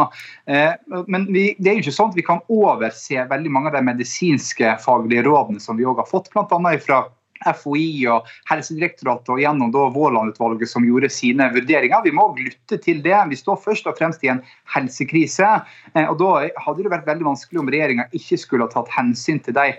Eh, 0.48 0.72
men 1.04 1.28
vi, 1.28 1.50
det 1.60 1.68
er 1.68 1.78
jo 1.78 1.84
ikke 1.84 1.96
sånn 1.98 2.16
at 2.16 2.20
vi 2.22 2.28
kan 2.30 2.40
overse 2.48 3.28
veldig 3.28 3.52
mange 3.52 3.74
av 3.74 3.76
de 3.76 3.84
medisinske 3.92 4.78
faglige 4.80 5.28
rådene 5.28 5.60
som 5.60 5.76
vi 5.76 5.84
òg 5.84 6.00
har 6.00 6.08
fått, 6.08 6.32
bl.a. 6.32 6.76
fra 6.80 7.04
FHI 7.46 8.06
og 8.12 8.28
Helsedirektoratet 8.50 9.32
og 9.34 9.42
gjennom 9.42 9.72
Våland-utvalget 9.94 10.70
som 10.70 10.86
gjorde 10.86 11.10
sine 11.12 11.50
vurderinger. 11.54 12.04
Vi 12.04 12.14
må 12.14 12.30
lytte 12.38 12.80
til 12.82 13.02
det. 13.04 13.16
Vi 13.30 13.38
står 13.38 13.60
først 13.64 13.86
og 13.90 13.98
fremst 14.00 14.24
i 14.24 14.32
en 14.32 14.42
helsekrise. 14.74 15.52
Eh, 15.94 16.08
og 16.08 16.18
Da 16.18 16.48
hadde 16.64 16.82
det 16.82 16.94
vært 16.94 17.08
veldig 17.08 17.30
vanskelig 17.32 17.62
om 17.62 17.70
regjeringa 17.70 18.08
ikke 18.16 18.40
skulle 18.40 18.66
ha 18.68 18.72
tatt 18.72 18.90
hensyn 18.96 19.40
til 19.44 19.56
de 19.56 19.70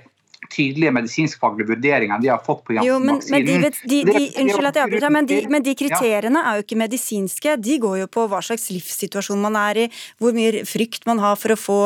tydelige 0.48 0.91
medisinskfaglige 0.96 1.67
vurderingene 1.74 2.22
de 2.24 2.29
har 2.31 2.39
fått 2.43 2.63
på 2.65 2.77
jo, 2.79 2.98
men, 3.03 3.19
Men, 3.29 3.46
de, 3.46 3.58
de, 3.84 4.24
unnskyld 4.41 4.69
at 4.69 4.79
jeg 4.79 4.88
avbryter, 4.88 5.13
men, 5.13 5.27
men 5.51 5.65
de 5.65 5.75
kriteriene 5.77 6.43
er 6.46 6.58
jo 6.58 6.65
ikke 6.65 6.79
medisinske. 6.79 7.55
De 7.60 7.77
går 7.81 8.00
jo 8.03 8.08
på 8.12 8.25
hva 8.31 8.41
slags 8.46 8.69
livssituasjon 8.74 9.41
man 9.43 9.58
er 9.60 9.84
i, 9.84 9.86
hvor 10.22 10.36
mye 10.36 10.63
frykt 10.69 11.05
man 11.10 11.22
har 11.24 11.38
for 11.39 11.55
å 11.55 11.60
få, 11.60 11.79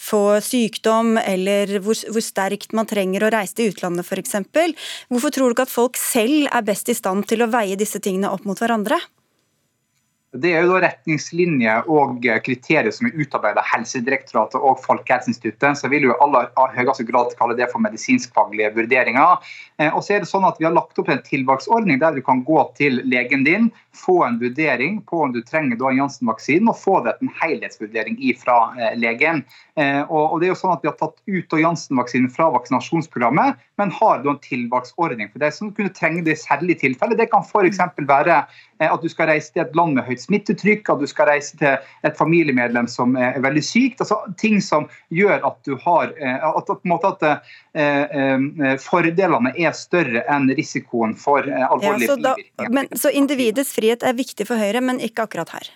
få 0.00 0.22
sykdom, 0.44 1.16
eller 1.20 1.76
hvor, 1.84 1.98
hvor, 2.10 2.24
sterkt 2.24 2.74
man 2.76 2.88
trenger 2.90 3.26
å 3.26 3.32
reise 3.34 3.58
til 3.58 3.74
utlandet 3.74 4.08
f.eks. 4.08 4.38
Hvorfor 5.10 5.34
tror 5.34 5.50
du 5.50 5.56
ikke 5.58 5.68
at 5.68 5.76
folk 5.76 6.00
selv 6.00 6.48
er 6.50 6.66
best 6.66 6.90
i 6.90 6.96
stand 6.96 7.28
til 7.30 7.44
å 7.44 7.50
veie 7.52 7.78
disse 7.78 8.02
tingene 8.02 8.32
opp 8.32 8.48
mot 8.48 8.58
hverandre? 8.60 9.00
Det 10.30 10.52
er 10.54 10.62
jo 10.62 10.76
da 10.76 10.84
retningslinjer 10.84 11.88
og 11.90 12.22
kriterier 12.46 12.92
som 12.94 13.08
er 13.08 13.16
utarbeidet 13.18 13.58
av 13.58 13.66
Helsedirektoratet 13.66 14.62
og 14.62 14.78
Folkehelseinstituttet. 14.84 15.80
Så 15.80 15.88
vil 15.90 16.06
jo 16.06 16.14
alle 16.22 16.44
aller 16.54 16.76
høyeste 16.76 17.02
grad 17.08 17.32
kalle 17.34 17.56
det 17.58 17.66
for 17.72 17.82
medisinskfaglige 17.82 18.70
vurderinger. 18.76 19.42
Eh, 19.82 19.90
og 19.90 20.04
så 20.06 20.14
er 20.14 20.22
det 20.22 20.30
sånn 20.30 20.46
at 20.46 20.60
Vi 20.60 20.68
har 20.68 20.76
lagt 20.76 20.98
opp 21.02 21.10
en 21.10 21.22
tilvalgsordning 21.26 21.98
der 21.98 22.14
du 22.14 22.22
kan 22.22 22.44
gå 22.46 22.62
til 22.78 23.00
legen 23.10 23.42
din, 23.42 23.72
få 23.90 24.20
en 24.22 24.38
vurdering 24.38 25.00
på 25.02 25.24
om 25.24 25.32
du 25.34 25.40
trenger 25.42 25.80
da 25.80 25.90
Janssen-vaksinen, 25.96 26.70
og 26.70 26.78
få 26.78 27.00
det 27.08 27.16
en 27.18 27.32
helhetsvurdering 27.40 28.20
fra 28.38 28.60
eh, 28.78 28.94
legen. 29.02 29.42
Eh, 29.74 30.04
og 30.06 30.38
det 30.38 30.46
er 30.46 30.54
jo 30.54 30.60
sånn 30.62 30.76
at 30.76 30.86
Vi 30.86 30.92
har 30.92 30.98
tatt 31.00 31.18
ut 31.26 31.58
Janssen-vaksinen 31.58 32.30
fra 32.30 32.52
vaksinasjonsprogrammet, 32.54 33.58
men 33.82 33.94
har 33.98 34.22
da 34.22 34.30
en 34.30 34.42
tilvalgsordning 34.46 35.34
for 35.34 35.42
de 35.42 35.50
som 35.50 35.74
kunne 35.74 35.90
trenge 35.90 36.22
det 36.22 36.38
i 36.38 36.42
særlige 36.44 36.84
tilfeller. 36.86 37.18
Det 37.18 37.32
kan 37.34 37.42
f.eks. 37.42 37.82
være 37.98 38.44
at 38.80 39.02
du 39.02 39.10
skal 39.12 39.28
reise 39.28 39.50
til 39.52 39.64
et 39.64 39.74
land 39.76 39.96
med 39.96 40.06
høyt 40.06 40.19
smittetrykk, 40.20 40.88
at 40.92 41.02
du 41.02 41.08
skal 41.10 41.30
reise 41.30 41.58
til 41.60 41.78
et 42.06 42.18
familiemedlem 42.18 42.88
som 42.90 43.16
er 43.18 43.38
veldig 43.42 43.64
sykt. 43.64 44.04
altså 44.04 44.20
Ting 44.40 44.60
som 44.64 44.88
gjør 45.14 45.42
at 45.48 45.58
du 45.66 45.76
har 45.84 46.14
eh, 46.16 46.46
at, 46.50 46.72
måte 46.88 47.14
at 47.14 47.26
eh, 47.26 48.16
eh, 48.20 48.76
fordelene 48.82 49.54
er 49.56 49.76
større 49.76 50.24
enn 50.30 50.50
risikoen 50.56 51.16
for 51.18 51.46
alvorlige 51.46 52.16
ja, 52.16 52.36
bivirkninger. 52.38 52.96
Så 53.00 53.12
individets 53.14 53.74
frihet 53.76 54.06
er 54.06 54.18
viktig 54.18 54.48
for 54.48 54.60
Høyre, 54.60 54.82
men 54.84 55.02
ikke 55.04 55.28
akkurat 55.28 55.54
her? 55.56 55.72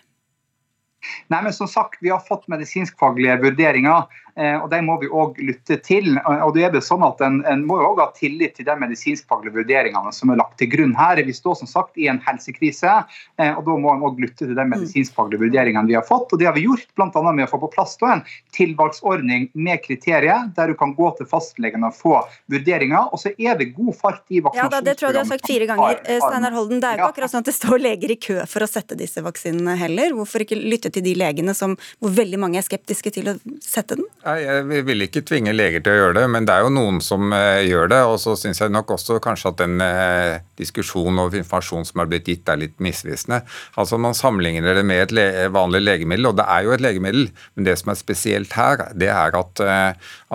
Nei, 1.32 1.42
men 1.44 1.52
som 1.52 1.68
sagt, 1.68 1.98
Vi 2.00 2.08
har 2.08 2.22
fått 2.24 2.46
medisinskfaglige 2.48 3.36
vurderinger, 3.42 4.08
og 4.34 4.66
de 4.70 4.80
må 4.82 4.96
vi 4.98 5.06
òg 5.06 5.36
lytte 5.38 5.76
til. 5.86 6.16
Og 6.26 6.54
det 6.56 6.64
er 6.66 6.72
det 6.74 6.82
sånn 6.82 7.04
at 7.06 7.20
En, 7.24 7.36
en 7.46 7.62
må 7.66 7.76
jo 7.78 7.92
også 7.92 8.02
ha 8.02 8.12
tillit 8.16 8.56
til 8.58 8.66
de 8.66 8.74
medisinskfaglige 8.78 9.54
vurderingene 9.54 10.10
som 10.14 10.32
er 10.32 10.40
lagt 10.40 10.58
til 10.60 10.70
grunn 10.72 10.94
her. 10.98 11.22
Vi 11.24 11.34
står 11.34 11.60
som 11.60 11.70
sagt 11.70 11.98
i 12.00 12.08
en 12.10 12.20
helsekrise, 12.24 12.92
eh, 13.38 13.52
og 13.52 13.62
da 13.66 13.76
må 13.80 13.92
en 13.94 14.04
òg 14.06 14.20
lytte 14.22 14.44
til 14.44 14.56
de 14.56 14.66
medisinskfaglige 14.70 15.44
vurderingene 15.44 15.90
vi 15.90 15.96
har 15.98 16.06
fått. 16.06 16.32
og 16.32 16.40
Det 16.40 16.48
har 16.48 16.56
vi 16.56 16.66
gjort 16.66 16.86
bl.a. 16.96 17.22
med 17.30 17.46
å 17.46 17.50
få 17.50 17.60
på 17.62 17.70
plass 17.74 17.96
en 18.04 18.24
tilvalgsordning 18.56 19.48
med 19.54 19.82
kriterier, 19.84 20.50
der 20.56 20.72
du 20.72 20.74
kan 20.78 20.94
gå 20.96 21.10
til 21.18 21.28
fastlegen 21.30 21.86
og 21.86 21.94
få 21.96 22.16
vurderinger. 22.52 23.12
Og 23.14 23.22
så 23.22 23.32
er 23.38 23.58
det 23.60 23.70
god 23.76 23.94
fart 23.96 24.24
i 24.28 24.42
vaksinasjonsprogrammet. 24.42 24.64
Ja, 24.64 24.68
da, 24.68 24.82
Det 24.84 24.96
tror 24.98 25.08
jeg 25.08 25.14
du 25.14 25.20
har 25.22 25.30
sagt 25.30 25.46
fire 25.48 25.68
ganger. 25.70 26.00
Eh, 26.04 26.20
Steinar 26.22 26.56
Holden, 26.58 26.80
Det 26.80 26.90
er 26.90 26.98
jo 26.98 27.04
ikke 27.04 27.12
akkurat 27.14 27.34
sånn 27.34 27.44
at 27.44 27.50
det 27.50 27.56
står 27.56 27.78
leger 27.84 28.14
i 28.14 28.18
kø 28.28 28.38
for 28.50 28.66
å 28.66 28.70
sette 28.70 28.98
disse 28.98 29.22
vaksinene 29.24 29.76
heller. 29.80 30.14
Hvorfor 30.18 30.44
ikke 30.44 30.58
lytte 30.58 30.92
til 30.92 31.06
de 31.06 31.14
legene 31.18 31.54
som, 31.56 31.76
hvor 32.02 32.14
veldig 32.14 32.40
mange 32.42 32.60
er 32.60 32.66
skeptiske 32.66 33.14
til 33.14 33.32
å 33.32 33.38
sette 33.62 34.00
den? 34.00 34.08
Jeg 34.24 34.84
vil 34.86 35.04
ikke 35.04 35.20
tvinge 35.28 35.52
leger 35.52 35.82
til 35.84 35.92
å 35.92 35.98
gjøre 35.98 36.14
det, 36.16 36.22
men 36.32 36.46
det 36.48 36.54
er 36.54 36.62
jo 36.64 36.70
noen 36.72 37.00
som 37.04 37.28
uh, 37.34 37.60
gjør 37.60 37.90
det. 37.92 37.98
Og 38.08 38.16
så 38.22 38.32
syns 38.40 38.62
jeg 38.62 38.72
nok 38.72 38.94
også 38.96 39.18
kanskje 39.20 39.50
at 39.50 39.58
den 39.60 39.84
uh, 39.84 40.40
diskusjonen 40.56 41.20
og 41.20 41.36
informasjonen 41.36 41.84
som 41.84 42.00
er 42.00 42.08
blitt 42.08 42.30
gitt, 42.30 42.48
er 42.48 42.62
litt 42.62 42.78
misvisende. 42.80 43.42
Altså 43.76 43.98
Man 44.00 44.16
sammenligner 44.16 44.78
det 44.78 44.86
med 44.88 45.12
et 45.12 45.52
vanlig 45.52 45.82
legemiddel, 45.84 46.30
og 46.30 46.38
det 46.40 46.48
er 46.56 46.64
jo 46.64 46.72
et 46.72 46.84
legemiddel. 46.86 47.28
Men 47.52 47.68
det 47.68 47.76
som 47.82 47.92
er 47.92 48.00
spesielt 48.00 48.56
her, 48.56 48.86
det 48.96 49.12
er 49.12 49.36
at, 49.36 49.64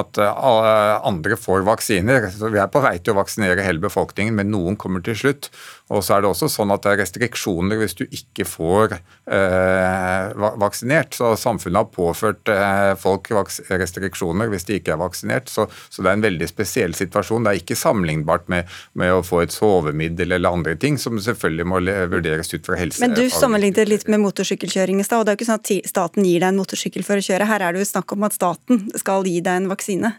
at 0.03 0.21
andre 0.21 1.39
får 1.39 1.65
vaksiner. 1.65 2.29
Så 2.35 2.53
Vi 2.53 2.61
er 2.61 2.69
på 2.69 2.83
vei 2.85 2.97
til 3.01 3.15
å 3.15 3.21
vaksinere 3.23 3.65
hele 3.65 3.81
befolkningen, 3.81 4.37
men 4.37 4.53
noen 4.53 4.77
kommer 4.77 5.01
til 5.01 5.17
slutt. 5.17 5.49
Og 5.89 6.03
så 6.05 6.15
er 6.15 6.23
det 6.23 6.29
også 6.29 6.49
sånn 6.51 6.69
at 6.73 6.83
det 6.85 6.91
er 6.91 6.99
restriksjoner 7.01 7.79
hvis 7.81 7.95
du 7.97 8.03
ikke 8.05 8.45
får 8.45 8.93
eh, 8.99 10.45
vaksinert. 10.61 11.17
Så 11.17 11.31
samfunnet 11.39 11.81
har 11.81 11.89
påført 11.93 12.51
eh, 12.53 12.93
folk 12.99 13.31
restriksjoner 13.33 14.51
hvis 14.53 14.67
de 14.69 14.77
ikke 14.77 14.93
er 14.93 15.01
vaksinert. 15.01 15.49
Så, 15.49 15.65
så, 15.89 16.03
det 16.03 16.11
er 16.11 16.19
en 16.19 16.27
veldig 16.27 16.49
spesiell 16.51 16.93
situasjon. 16.97 17.47
Det 17.47 17.55
er 17.55 17.63
ikke 17.63 17.79
sammenlignbart 17.79 18.45
med, 18.53 18.69
med, 18.93 19.15
å 19.17 19.25
få 19.25 19.41
et 19.45 19.55
sovemiddel 19.55 20.37
eller 20.37 20.59
andre 20.59 20.77
ting, 20.79 21.01
som 21.01 21.17
selvfølgelig 21.17 21.69
må 21.73 21.81
vurderes 22.13 22.53
ut 22.53 22.69
fra 22.69 22.77
helse. 22.77 23.01
Men 23.01 23.17
du 23.17 23.25
sammenlignet 23.33 23.89
litt 23.89 24.07
med 24.11 24.21
motorsykkelkjøring 24.27 25.01
i 25.01 25.07
stad. 25.07 25.23
og 25.23 25.27
Det 25.27 25.33
er 25.33 25.37
jo 25.37 25.41
ikke 25.41 25.51
sånn 25.51 25.63
at 25.63 25.89
staten 25.89 26.29
gir 26.29 26.45
deg 26.45 26.53
en 26.53 26.61
motorsykkel 26.61 27.07
for 27.07 27.17
å 27.17 27.25
kjøre. 27.25 27.49
Her 27.49 27.65
er 27.65 27.73
det 27.73 27.81
jo 27.81 27.91
snakk 27.95 28.13
om 28.13 28.29
at 28.29 28.37
staten 28.37 28.91
skal 28.99 29.25
gi 29.25 29.39
deg 29.41 29.63
en 29.63 29.71
vaksine. 29.73 30.13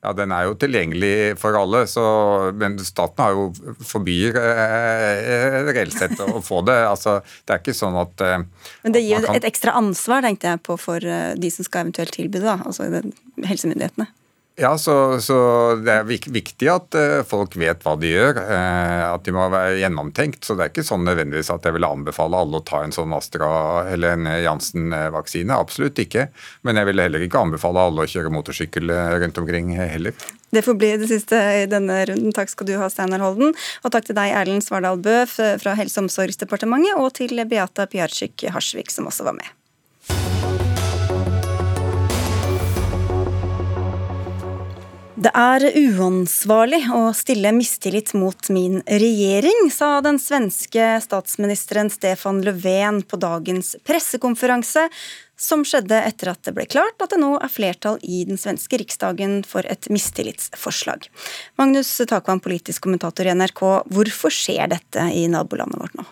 Ja, 0.00 0.14
Den 0.16 0.32
er 0.32 0.46
jo 0.48 0.54
tilgjengelig 0.56 1.36
for 1.40 1.56
alle, 1.58 1.82
så, 1.90 2.02
men 2.56 2.78
staten 2.80 3.20
har 3.20 3.34
jo 3.36 3.74
forbyr 3.84 4.38
eh, 4.40 5.58
reelt 5.68 5.92
sett 5.92 6.16
å 6.24 6.40
få 6.44 6.62
det. 6.64 6.78
Altså, 6.88 7.18
det 7.44 7.52
er 7.52 7.60
ikke 7.60 7.76
sånn 7.76 7.98
at 8.00 8.24
eh, 8.24 8.38
Men 8.86 8.96
det 8.96 9.04
gir 9.04 9.26
kan... 9.26 9.36
et 9.36 9.48
ekstra 9.50 9.74
ansvar, 9.76 10.24
tenkte 10.24 10.54
jeg 10.54 10.62
på, 10.64 10.78
for 10.80 11.04
eh, 11.04 11.34
de 11.36 11.52
som 11.52 11.68
skal 11.68 11.84
eventuelt 11.84 12.16
tilby 12.16 12.40
det, 12.40 12.56
altså 12.56 12.88
helsemyndighetene? 13.44 14.08
Ja, 14.58 14.78
så, 14.78 15.20
så, 15.20 15.36
Det 15.84 15.92
er 15.92 16.08
viktig 16.08 16.68
at 16.68 16.96
uh, 16.98 17.22
folk 17.24 17.54
vet 17.56 17.84
hva 17.84 17.94
de 18.00 18.10
gjør, 18.10 18.40
uh, 18.44 19.14
at 19.14 19.24
de 19.24 19.32
må 19.32 19.46
være 19.52 19.78
gjennomtenkt. 19.80 20.42
så 20.44 20.56
Det 20.56 20.64
er 20.64 20.72
ikke 20.72 20.84
sånn 20.86 21.06
nødvendigvis 21.06 21.52
at 21.54 21.64
jeg 21.64 21.76
vil 21.76 21.86
anbefale 21.86 22.40
alle 22.40 22.60
å 22.60 22.64
ta 22.66 22.82
en 22.84 22.92
sånn 22.94 23.14
Astra 23.16 23.50
eller 23.88 24.18
en 24.18 24.28
Janssen-vaksine. 24.44 25.56
Absolutt 25.56 26.02
ikke. 26.02 26.26
Men 26.66 26.80
jeg 26.80 26.90
vil 26.90 27.04
heller 27.04 27.24
ikke 27.24 27.40
anbefale 27.40 27.86
alle 27.86 28.04
å 28.04 28.10
kjøre 28.10 28.32
motorsykkel 28.34 28.92
eh, 28.92 29.14
rundt 29.22 29.40
omkring 29.40 29.72
heller. 29.78 30.18
Det 30.50 30.64
får 30.66 30.76
bli 30.76 30.90
det 31.00 31.08
siste 31.08 31.38
i 31.62 31.64
denne 31.70 32.02
runden. 32.10 32.34
Takk 32.36 32.52
skal 32.52 32.68
du 32.68 32.74
ha, 32.80 32.90
Steinar 32.92 33.22
Holden. 33.24 33.54
Og 33.84 33.94
takk 33.94 34.10
til 34.10 34.18
deg, 34.18 34.34
Erlend 34.34 34.66
Svardal 34.66 35.00
Bø 35.00 35.22
fra 35.30 35.76
Helse- 35.78 36.02
og 36.02 36.08
omsorgsdepartementet, 36.08 36.98
og 36.98 37.14
til 37.16 37.38
Beata 37.48 37.88
Pjarczyk 37.88 38.50
Harsvik, 38.50 38.92
som 38.92 39.08
også 39.08 39.30
var 39.30 39.38
med. 39.38 39.59
Det 45.20 45.30
er 45.36 45.66
uansvarlig 45.76 46.78
å 46.96 47.10
stille 47.12 47.50
mistillit 47.52 48.14
mot 48.16 48.46
min 48.48 48.78
regjering, 48.88 49.66
sa 49.68 49.98
den 50.00 50.16
svenske 50.16 50.94
statsministeren 51.04 51.90
Stefan 51.92 52.38
Löfven 52.40 53.02
på 53.04 53.18
dagens 53.20 53.74
pressekonferanse, 53.84 54.86
som 55.36 55.60
skjedde 55.68 55.98
etter 56.08 56.30
at 56.32 56.40
det 56.48 56.54
ble 56.56 56.64
klart 56.72 57.04
at 57.04 57.12
det 57.12 57.18
nå 57.20 57.34
er 57.36 57.52
flertall 57.52 58.00
i 58.00 58.22
den 58.30 58.40
svenske 58.40 58.80
riksdagen 58.80 59.42
for 59.44 59.68
et 59.68 59.90
mistillitsforslag. 59.92 61.10
Magnus 61.60 61.92
Takvam, 62.08 62.40
politisk 62.40 62.88
kommentator 62.88 63.28
i 63.28 63.36
NRK, 63.36 63.62
hvorfor 63.92 64.32
skjer 64.32 64.72
dette 64.72 65.04
i 65.12 65.26
nabolandet 65.28 65.82
vårt 65.84 66.00
nå? 66.00 66.06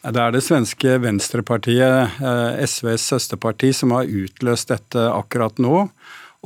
Det 0.00 0.16
er 0.16 0.32
det 0.32 0.40
svenske 0.46 0.96
venstrepartiet, 1.04 2.16
eh, 2.24 2.64
SVs 2.64 3.04
søsterparti, 3.12 3.74
som 3.76 3.92
har 3.92 4.08
utløst 4.08 4.72
dette 4.72 5.10
akkurat 5.12 5.60
nå. 5.60 5.90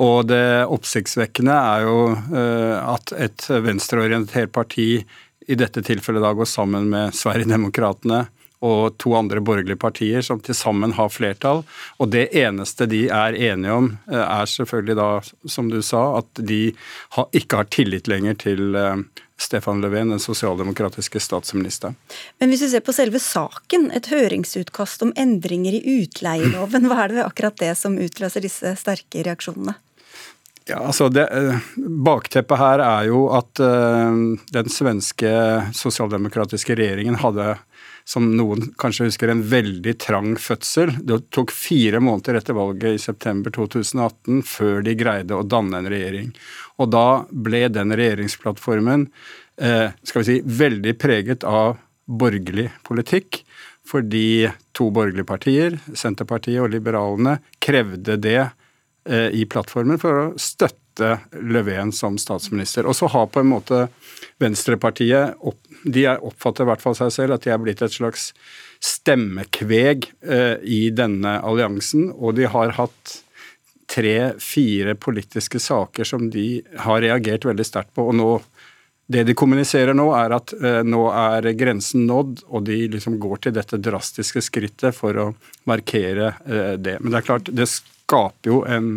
Og 0.02 0.26
det 0.26 0.66
oppsiktsvekkende 0.74 1.54
er 1.54 1.84
jo 1.86 1.98
eh, 2.14 2.78
at 2.82 3.12
et 3.14 3.46
venstreorientert 3.62 4.50
parti 4.54 4.88
i 5.44 5.58
dette 5.58 5.84
tilfellet 5.84 6.24
da 6.24 6.32
går 6.34 6.48
sammen 6.50 6.88
med 6.90 7.14
Sverigedemokraterna 7.14 8.24
og 8.64 8.96
to 9.00 9.12
andre 9.18 9.42
borgerlige 9.44 9.78
partier 9.80 10.24
som 10.24 10.40
til 10.42 10.56
sammen 10.56 10.94
har 10.96 11.12
flertall. 11.12 11.62
Og 12.00 12.10
det 12.14 12.30
eneste 12.38 12.88
de 12.90 13.04
er 13.12 13.36
enige 13.36 13.76
om, 13.76 13.90
eh, 14.08 14.24
er 14.24 14.50
selvfølgelig 14.50 14.96
da, 14.98 15.08
som 15.46 15.68
du 15.70 15.80
sa, 15.82 16.04
at 16.18 16.42
de 16.42 16.62
ikke 17.36 17.60
har 17.60 17.70
tillit 17.70 18.08
lenger 18.10 18.38
til 18.40 18.74
eh, 18.74 18.96
Stefan 19.40 19.80
Löfven, 19.82 20.12
den 20.14 20.20
sosialdemokratiske 20.22 21.20
statsministeren. 21.20 21.96
Men 22.38 22.52
hvis 22.52 22.62
vi 22.62 22.68
ser 22.70 22.84
på 22.86 22.94
selve 22.94 23.18
saken, 23.18 23.88
et 23.94 24.06
høringsutkast 24.12 25.02
om 25.02 25.10
endringer 25.18 25.74
i 25.74 25.82
utleieloven, 26.02 26.86
hva 26.86 27.02
er 27.02 27.10
det 27.10 27.18
ved 27.18 27.26
akkurat 27.26 27.58
det 27.58 27.72
som 27.78 27.98
utløser 27.98 28.46
disse 28.46 28.76
sterke 28.78 29.24
reaksjonene? 29.26 29.74
Ja, 30.64 30.78
altså 30.78 31.10
det, 31.12 31.26
eh, 31.28 31.58
Bakteppet 31.76 32.56
her 32.56 32.80
er 32.80 33.08
jo 33.10 33.26
at 33.36 33.60
uh, 33.60 34.14
den 34.54 34.70
svenske 34.72 35.32
sosialdemokratiske 35.76 36.76
regjeringen 36.78 37.18
hadde 37.20 37.58
som 38.04 38.26
noen 38.36 38.68
kanskje 38.80 39.08
husker, 39.08 39.30
en 39.32 39.42
veldig 39.48 39.94
trang 40.02 40.34
fødsel. 40.40 40.92
Det 41.00 41.22
tok 41.32 41.52
fire 41.54 42.00
måneder 42.04 42.38
etter 42.38 42.56
valget 42.56 42.98
i 42.98 43.00
september 43.00 43.54
2018 43.54 44.42
før 44.48 44.84
de 44.84 44.96
greide 45.00 45.38
å 45.38 45.46
danne 45.46 45.80
en 45.80 45.88
regjering. 45.90 46.34
Og 46.82 46.92
da 46.92 47.24
ble 47.30 47.64
den 47.72 47.96
regjeringsplattformen 47.96 49.08
eh, 49.56 49.94
skal 50.04 50.24
vi 50.24 50.28
si, 50.28 50.40
veldig 50.44 50.96
preget 51.00 51.48
av 51.48 51.78
borgerlig 52.04 52.68
politikk. 52.84 53.40
Fordi 53.88 54.48
to 54.76 54.88
borgerlige 54.92 55.28
partier, 55.28 55.78
Senterpartiet 55.96 56.62
og 56.62 56.70
Liberalene, 56.72 57.38
krevde 57.60 58.16
det 58.20 58.40
i 59.04 59.44
plattformen 59.44 59.98
for 60.00 60.16
å 60.16 60.28
støtte 60.40 61.18
Löfven 61.44 61.90
som 61.92 62.16
statsminister. 62.16 62.86
Og 62.88 62.96
så 62.96 63.10
har 63.12 63.26
på 63.28 63.42
en 63.42 63.50
måte 63.50 63.82
Venstrepartiet 64.40 65.36
opp, 65.44 65.60
De 65.84 66.06
oppfatter 66.08 66.64
i 66.64 66.70
hvert 66.70 66.80
fall 66.80 66.96
seg 66.96 67.10
selv 67.12 67.36
at 67.36 67.44
de 67.44 67.52
er 67.52 67.60
blitt 67.60 67.82
et 67.84 67.92
slags 67.92 68.30
stemmekveg 68.84 70.08
eh, 70.24 70.56
i 70.64 70.88
denne 70.94 71.38
alliansen, 71.44 72.10
og 72.12 72.36
de 72.38 72.48
har 72.48 72.74
hatt 72.78 73.18
tre-fire 73.90 74.94
politiske 74.96 75.60
saker 75.60 76.08
som 76.08 76.28
de 76.32 76.62
har 76.86 77.02
reagert 77.04 77.44
veldig 77.44 77.66
sterkt 77.68 77.94
på. 77.94 78.08
og 78.08 78.18
nå 78.18 78.32
det 79.06 79.26
de 79.28 79.34
kommuniserer 79.36 79.92
nå, 79.92 80.06
er 80.16 80.32
at 80.32 80.54
eh, 80.56 80.80
nå 80.80 81.02
er 81.12 81.50
grensen 81.60 82.06
nådd, 82.08 82.46
og 82.48 82.62
de 82.64 82.78
liksom 82.94 83.18
går 83.20 83.42
til 83.44 83.52
dette 83.52 83.76
drastiske 83.76 84.40
skrittet 84.46 84.96
for 84.96 85.18
å 85.20 85.26
markere 85.68 86.30
eh, 86.48 86.70
det. 86.80 86.96
Men 87.02 87.12
det 87.12 87.18
er 87.20 87.26
klart, 87.26 87.50
det 87.52 87.68
skaper 88.04 88.50
jo 88.50 88.62
en, 88.68 88.94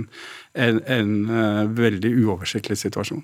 en, 0.53 0.79
en 0.85 1.11
uh, 1.31 1.65
veldig 1.79 2.13
uoversiktlig 2.25 2.77
situasjon. 2.79 3.23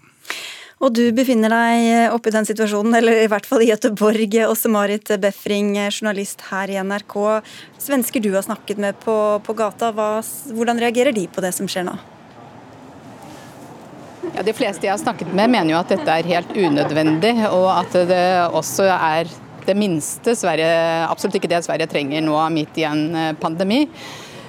Og 0.84 0.92
du 0.92 1.04
befinner 1.16 1.54
deg 1.54 2.12
oppe 2.12 2.28
i 2.28 2.34
den 2.36 2.48
situasjonen, 2.48 2.96
eller 2.98 3.22
i 3.22 3.28
hvert 3.32 3.46
fall 3.48 3.64
i 3.64 3.70
Göteborg. 3.70 4.34
Også 4.50 4.72
Marit 4.72 5.14
Befring, 5.22 5.78
journalist 5.86 6.44
her 6.50 6.72
i 6.72 6.80
NRK. 6.84 7.16
Svensker 7.80 8.24
du 8.24 8.34
har 8.34 8.44
snakket 8.44 8.82
med 8.84 8.98
på, 9.04 9.16
på 9.46 9.56
gata, 9.56 9.94
hva, 9.96 10.18
hvordan 10.52 10.82
reagerer 10.84 11.16
de 11.16 11.30
på 11.32 11.44
det 11.46 11.54
som 11.56 11.70
skjer 11.72 11.88
nå? 11.88 11.96
Ja, 14.34 14.44
De 14.44 14.56
fleste 14.56 14.88
jeg 14.88 14.92
har 14.92 15.00
snakket 15.00 15.32
med 15.36 15.52
mener 15.54 15.76
jo 15.76 15.80
at 15.80 15.94
dette 15.94 16.20
er 16.20 16.32
helt 16.34 16.52
unødvendig, 16.52 17.36
og 17.54 17.70
at 17.78 17.96
det 18.10 18.26
også 18.50 18.90
er 18.92 19.32
det 19.64 19.76
minste 19.80 20.36
Sverige, 20.36 20.68
absolutt 21.08 21.38
ikke 21.40 21.52
det 21.52 21.64
Sverige 21.64 21.88
trenger 21.92 22.24
nå 22.26 22.36
midt 22.52 22.82
i 22.82 22.88
en 22.90 23.04
eh, 23.16 23.36
pandemi. 23.40 23.86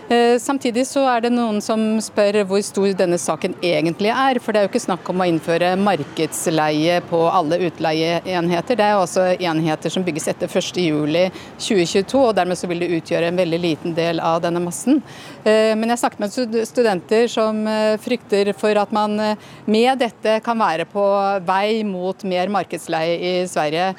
Eh, 0.08 0.38
samtidig 0.38 0.84
så 0.87 1.00
er 1.08 1.23
det 1.25 1.30
noen 1.32 1.62
som 1.64 1.80
spør 2.04 2.42
hvor 2.49 2.61
stor 2.64 2.90
denne 2.99 3.16
saken 3.20 3.54
egentlig 3.64 4.11
er. 4.12 4.40
For 4.42 4.52
det 4.52 4.61
er 4.61 4.66
jo 4.66 4.73
ikke 4.73 4.82
snakk 4.84 5.08
om 5.08 5.23
å 5.23 5.28
innføre 5.30 5.70
markedsleie 5.80 6.99
på 7.08 7.20
alle 7.30 7.58
utleieenheter. 7.70 8.76
Det 8.76 8.84
er 8.84 9.00
også 9.00 9.30
enheter 9.38 9.92
som 9.92 10.04
bygges 10.04 10.28
etter 10.34 10.50
1.7.2022, 10.50 12.20
og 12.20 12.34
dermed 12.37 12.61
så 12.61 12.68
vil 12.68 12.84
det 12.84 12.90
utgjøre 12.99 13.30
en 13.30 13.40
veldig 13.40 13.61
liten 13.62 13.96
del 13.96 14.20
av 14.20 14.42
denne 14.44 14.61
massen. 14.64 15.00
Eh, 15.44 15.73
men 15.78 15.94
jeg 15.94 16.02
snakket 16.02 16.25
med 16.25 16.61
studenter 16.68 17.30
som 17.32 17.64
eh, 17.70 17.96
frykter 18.04 18.52
for 18.58 18.76
at 18.76 18.92
man 18.92 19.16
med 19.64 20.02
dette 20.02 20.37
kan 20.44 20.61
være 20.61 20.84
på 20.90 21.04
vei 21.46 21.80
mot 21.88 22.26
mer 22.28 22.50
markedsleie 22.52 23.16
i 23.16 23.32
Sverige, 23.49 23.92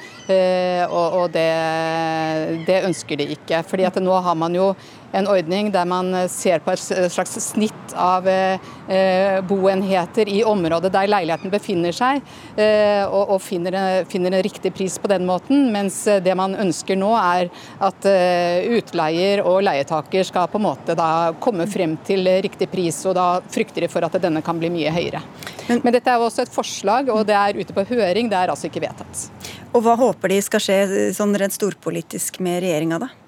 og 0.86 1.30
det, 1.34 1.46
det 2.68 2.78
ønsker 2.86 3.18
de 3.18 3.26
ikke. 3.34 3.62
Fordi 3.66 3.86
at 3.88 3.98
nå 4.02 4.14
har 4.22 4.36
man 4.38 4.54
jo 4.54 4.70
en 5.16 5.28
ordning 5.30 5.70
der 5.74 5.88
man 5.88 6.12
ser 6.32 6.62
på 6.64 6.74
et 6.74 7.12
slags 7.12 7.36
snitt 7.42 7.94
av 7.96 8.26
eh, 8.28 9.40
boenheter 9.48 10.28
i 10.28 10.42
området 10.44 10.92
der 10.92 11.08
leiligheten 11.10 11.52
befinner 11.52 11.94
seg, 11.96 12.20
eh, 12.60 13.04
og, 13.06 13.38
finner, 13.42 13.76
en 13.76 14.38
riktig 14.44 14.72
pris 14.76 14.98
på 15.00 15.10
den 15.10 15.26
måten. 15.28 15.70
Mens 15.72 16.02
det 16.04 16.36
man 16.38 16.56
ønsker 16.66 16.98
nå 16.98 17.12
er 17.18 17.50
at 17.84 18.08
eh, 18.10 18.68
utleier 18.76 19.44
og 19.46 19.62
leietaker 19.66 20.26
skal 20.28 20.50
på 20.52 20.60
en 20.60 20.66
måte 20.68 20.96
da 20.98 21.10
komme 21.40 21.68
frem 21.70 21.96
til 22.06 22.28
riktig 22.44 22.68
pris, 22.72 23.02
og 23.08 23.16
da 23.18 23.28
frykter 23.52 23.86
de 23.86 23.92
for 23.92 24.06
at 24.06 24.20
denne 24.22 24.44
kan 24.44 24.60
bli 24.60 24.72
mye 24.72 24.92
høyere. 24.94 25.22
Men, 25.66 25.92
dette 25.94 26.12
er 26.12 26.22
også 26.22 26.44
et 26.44 26.52
forslag, 26.52 27.08
og 27.10 27.24
det 27.26 27.36
er 27.36 27.58
ute 27.58 27.74
på 27.74 27.86
høring. 27.88 28.30
Det 28.30 28.38
er 28.38 28.52
altså 28.52 28.68
ikke 28.70 28.84
vedtatt. 28.84 29.28
Og 29.72 29.82
Hva 29.84 29.96
håper 29.98 30.32
de 30.32 30.42
skal 30.44 30.62
skje 30.62 30.80
sånn 31.16 31.34
rent 31.36 31.56
storpolitisk 31.56 32.38
med 32.44 32.62
regjeringa, 32.64 33.00
da? 33.02 33.25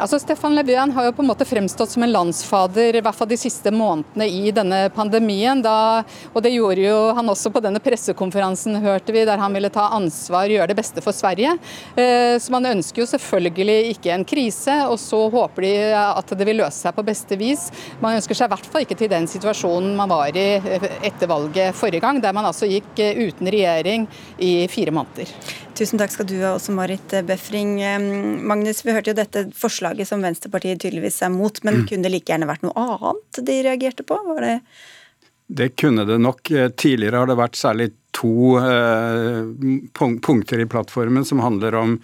Altså 0.00 0.16
Stefan 0.18 0.54
Löfven 0.56 0.90
har 0.96 1.04
jo 1.04 1.12
på 1.12 1.22
en 1.22 1.28
måte 1.28 1.44
fremstått 1.44 1.90
som 1.92 2.02
en 2.02 2.12
landsfader, 2.12 2.96
i 2.96 3.02
hvert 3.04 3.16
fall 3.16 3.28
de 3.28 3.36
siste 3.36 3.70
månedene 3.74 4.24
i 4.24 4.50
denne 4.54 4.86
pandemien. 4.94 5.60
Da, 5.62 6.02
og 6.32 6.40
det 6.42 6.54
gjorde 6.54 6.86
jo 6.86 6.96
han 7.12 7.28
også 7.28 7.52
på 7.52 7.60
denne 7.62 7.80
pressekonferansen, 7.82 8.80
hørte 8.82 9.12
vi, 9.12 9.26
der 9.28 9.40
han 9.42 9.52
ville 9.52 9.70
ta 9.72 9.90
ansvar 9.92 10.48
og 10.48 10.56
gjøre 10.56 10.70
det 10.72 10.78
beste 10.80 11.04
for 11.04 11.14
Sverige. 11.14 11.52
Eh, 11.92 12.38
så 12.40 12.54
man 12.54 12.70
ønsker 12.72 13.04
jo 13.04 13.10
selvfølgelig 13.10 13.92
ikke 13.92 14.14
en 14.16 14.26
krise, 14.28 14.78
og 14.88 14.96
så 15.02 15.26
håper 15.32 15.68
de 15.68 15.74
at 15.92 16.34
det 16.40 16.48
vil 16.48 16.62
løse 16.64 16.86
seg 16.86 16.96
på 16.96 17.04
beste 17.06 17.36
vis. 17.38 17.68
Man 18.00 18.16
ønsker 18.16 18.38
seg 18.38 18.48
i 18.48 18.54
hvert 18.56 18.70
fall 18.72 18.86
ikke 18.86 18.98
til 19.02 19.12
den 19.12 19.28
situasjonen 19.30 19.92
man 19.98 20.10
var 20.14 20.32
i 20.32 20.46
eh, 20.56 20.88
etter 21.04 21.30
valget 21.30 21.76
forrige 21.76 22.00
gang, 22.02 22.22
der 22.24 22.32
man 22.32 22.48
altså 22.48 22.70
gikk 22.70 22.96
eh, 23.04 23.26
uten 23.28 23.52
regjering 23.52 24.08
i 24.40 24.54
fire 24.72 24.96
måneder. 24.96 25.36
Tusen 25.78 26.00
takk 26.00 26.12
skal 26.12 26.28
du 26.28 26.36
ha 26.42 26.54
også, 26.54 26.74
Marit 26.76 27.14
Befring. 27.26 27.78
Magnus, 28.44 28.82
vi 28.84 28.92
hørte 28.94 29.12
jo 29.12 29.18
dette 29.18 29.46
forslaget 29.56 30.08
som 30.08 30.24
Venstrepartiet 30.24 30.82
tydeligvis 30.82 31.22
er 31.24 31.32
mot, 31.32 31.62
men 31.64 31.80
mm. 31.82 31.86
kunne 31.88 32.06
det 32.06 32.12
like 32.12 32.32
gjerne 32.32 32.50
vært 32.50 32.66
noe 32.66 32.88
annet 32.96 33.40
de 33.46 33.56
reagerte 33.64 34.04
på? 34.06 34.18
Var 34.28 34.44
det 34.44 34.56
det 35.52 35.74
kunne 35.76 36.04
det 36.08 36.18
nok. 36.18 36.48
Tidligere 36.76 37.18
har 37.20 37.28
det 37.28 37.36
vært 37.36 37.58
særlig 37.60 37.90
to 38.16 38.56
eh, 38.60 39.42
punkter 39.92 40.60
i 40.60 40.68
plattformen 40.68 41.24
som 41.28 41.42
handler 41.44 41.74
om 41.76 41.96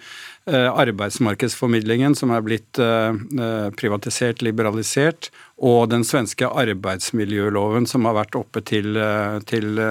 eh, 0.45 0.67
arbeidsmarkedsformidlingen, 0.67 2.15
som 2.17 2.33
er 2.33 2.43
blitt 2.45 2.81
eh, 2.81 3.69
privatisert, 3.79 4.43
liberalisert, 4.45 5.31
og 5.57 5.89
den 5.93 6.05
svenske 6.05 6.49
arbeidsmiljøloven, 6.49 7.87
som 7.89 8.05
har 8.09 8.19
vært 8.21 8.37
oppe 8.39 8.61
til, 8.65 8.99
til 9.49 9.81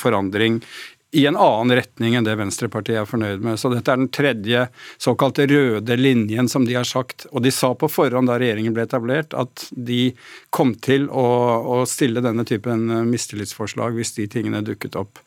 forandring 0.00 0.62
i 1.10 1.24
en 1.26 1.36
annen 1.40 1.76
retning 1.78 2.18
enn 2.18 2.26
det 2.26 2.34
Venstrepartiet 2.36 3.00
er 3.00 3.08
fornøyd 3.08 3.44
med. 3.44 3.56
Så 3.60 3.70
dette 3.72 3.92
er 3.92 4.00
den 4.00 4.10
tredje 4.12 4.66
såkalte 5.00 5.46
røde 5.48 5.96
linjen 5.96 6.50
som 6.52 6.66
de 6.68 6.76
har 6.76 6.88
sagt. 6.88 7.24
Og 7.32 7.42
de 7.46 7.52
sa 7.54 7.72
på 7.78 7.88
forhånd 7.88 8.28
da 8.28 8.36
regjeringen 8.40 8.74
ble 8.76 8.84
etablert 8.84 9.32
at 9.38 9.68
de 9.72 10.10
kom 10.54 10.74
til 10.84 11.08
å, 11.08 11.24
å 11.64 11.80
stille 11.88 12.24
denne 12.24 12.44
typen 12.48 12.84
mistillitsforslag 13.08 13.96
hvis 13.96 14.14
de 14.18 14.28
tingene 14.36 14.60
dukket 14.66 15.00
opp. 15.00 15.22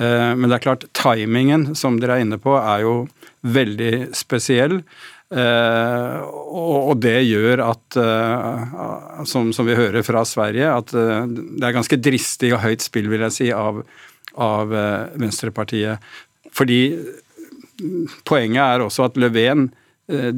Eh, 0.00 0.32
men 0.32 0.48
det 0.48 0.58
er 0.58 0.66
klart, 0.70 0.88
timingen 0.96 1.74
som 1.76 2.00
dere 2.00 2.16
er 2.16 2.26
inne 2.26 2.40
på 2.40 2.56
er 2.56 2.86
jo 2.86 2.96
veldig 3.44 3.94
spesiell. 4.16 4.80
Uh, 5.28 6.24
og 6.48 6.94
det 7.04 7.18
gjør 7.28 7.60
at, 7.60 7.98
uh, 8.00 9.18
som, 9.28 9.50
som, 9.52 9.66
vi 9.68 9.76
hører 9.76 10.00
fra 10.00 10.22
Sverige, 10.24 10.70
at 10.72 10.94
uh, 10.96 11.26
det 11.28 11.66
er 11.68 11.74
ganske 11.76 11.98
dristig 12.00 12.54
og 12.56 12.62
høyt 12.62 12.80
spill, 12.80 13.10
vil 13.12 13.26
jeg 13.26 13.34
si, 13.36 13.48
av 13.52 13.82
av 14.38 14.74
eh, 14.74 15.18
Venstrepartiet. 15.20 16.10
Fordi 16.54 16.80
poenget 18.26 18.64
er 18.64 18.84
også 18.84 19.06
at 19.08 19.18
Löfven 19.20 19.68
eh, 20.10 20.32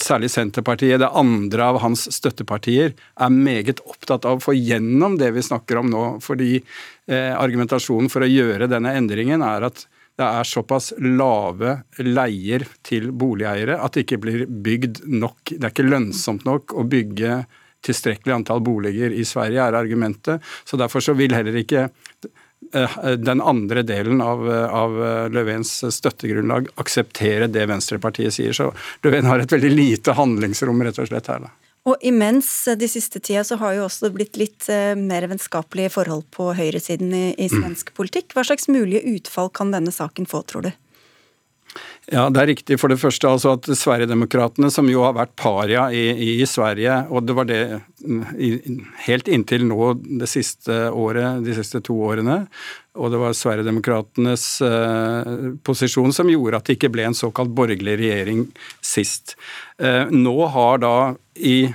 særlig 0.00 0.30
Senterpartiet, 0.32 1.00
det 1.00 1.10
andre 1.12 1.66
av 1.72 1.80
hans 1.82 2.06
støttepartier, 2.14 2.94
er 2.96 3.34
meget 3.34 3.82
opptatt 3.84 4.24
av 4.28 4.38
å 4.38 4.44
få 4.44 4.54
gjennom 4.56 5.18
det 5.20 5.32
vi 5.36 5.44
snakker 5.44 5.80
om 5.82 5.90
nå. 5.92 6.04
Fordi 6.24 6.54
eh, 6.56 7.34
argumentasjonen 7.36 8.10
for 8.12 8.24
å 8.24 8.30
gjøre 8.30 8.70
denne 8.70 8.94
endringen 8.98 9.44
er 9.46 9.68
at 9.70 9.86
det 10.16 10.24
er 10.24 10.48
såpass 10.48 10.94
lave 11.02 11.74
leier 12.00 12.64
til 12.86 13.10
boligeiere 13.12 13.76
at 13.84 13.96
det 13.96 14.06
ikke 14.06 14.20
blir 14.22 14.46
bygd 14.48 15.02
nok. 15.12 15.52
Det 15.52 15.60
er 15.60 15.74
ikke 15.74 15.90
lønnsomt 15.90 16.46
nok 16.48 16.72
å 16.72 16.86
bygge 16.88 17.42
tilstrekkelig 17.86 18.34
antall 18.38 18.62
boliger 18.64 19.12
i 19.12 19.26
Sverige, 19.28 19.60
er 19.62 19.76
argumentet. 19.76 20.42
Så 20.64 20.80
derfor 20.80 21.04
så 21.04 21.14
vil 21.18 21.36
heller 21.36 21.60
ikke 21.60 21.90
den 22.72 23.40
andre 23.40 23.82
delen 23.86 24.22
av, 24.24 24.42
av 24.50 24.96
Løvens 25.32 25.78
støttegrunnlag 25.94 26.70
akseptere 26.82 27.50
det 27.52 27.68
Venstrepartiet 27.70 28.34
sier. 28.34 28.56
Så 28.56 28.70
Løven 29.06 29.28
har 29.30 29.42
et 29.42 29.52
veldig 29.52 29.70
lite 29.72 30.16
handlingsrom 30.16 30.82
rett 30.86 30.98
og 31.02 31.10
slett 31.10 31.30
her. 31.32 31.46
Da. 31.46 31.52
Og 31.86 32.02
imens 32.02 32.48
de 32.78 32.88
siste 32.90 33.20
tida 33.22 33.44
så 33.46 33.58
har 33.60 33.76
jo 33.76 33.84
også 33.86 34.10
blitt 34.14 34.38
litt 34.40 34.66
eh, 34.72 34.96
mer 34.98 35.28
vennskapelige 35.30 35.92
forhold 35.94 36.24
på 36.34 36.48
høyresiden 36.58 37.12
i, 37.14 37.26
i 37.38 37.46
svensk 37.52 37.92
mm. 37.92 37.96
politikk. 37.98 38.34
Hva 38.34 38.42
slags 38.48 38.66
mulige 38.70 39.04
utfall 39.14 39.52
kan 39.54 39.70
denne 39.74 39.94
saken 39.94 40.26
få, 40.26 40.42
tror 40.50 40.66
du? 40.66 40.72
Ja, 42.06 42.28
Det 42.30 42.38
er 42.38 42.46
riktig. 42.46 42.76
For 42.78 42.92
det 42.92 43.00
første 43.02 43.26
altså 43.26 43.56
at 43.56 43.66
Sverigedemokraterna, 43.66 44.70
som 44.70 44.86
jo 44.86 45.02
har 45.02 45.16
vært 45.16 45.34
paria 45.34 45.88
i, 45.90 46.36
i, 46.38 46.46
Sverige, 46.46 47.00
og 47.10 47.26
det 47.26 47.34
var 47.34 47.48
det 47.48 47.58
mm, 47.98 48.76
helt 49.08 49.26
inntil 49.26 49.66
nå 49.66 49.88
det 50.22 50.28
siste 50.30 50.86
året, 50.94 51.42
de 51.42 51.56
siste 51.56 51.80
to 51.82 51.96
årene, 52.06 52.44
og 52.94 53.10
det 53.10 53.20
var 53.20 53.34
Sverigedemokraternes 53.34 54.46
eh, 54.62 55.32
posisjon 55.66 56.14
som 56.14 56.30
gjorde 56.30 56.60
at 56.60 56.70
det 56.70 56.78
ikke 56.78 56.92
ble 56.94 57.08
en 57.08 57.18
såkalt 57.18 57.50
borgerlig 57.58 57.98
regjering 57.98 58.46
sist. 58.78 59.34
Eh, 59.82 60.06
nå 60.06 60.36
har 60.54 60.78
da 60.86 60.96
i 61.34 61.66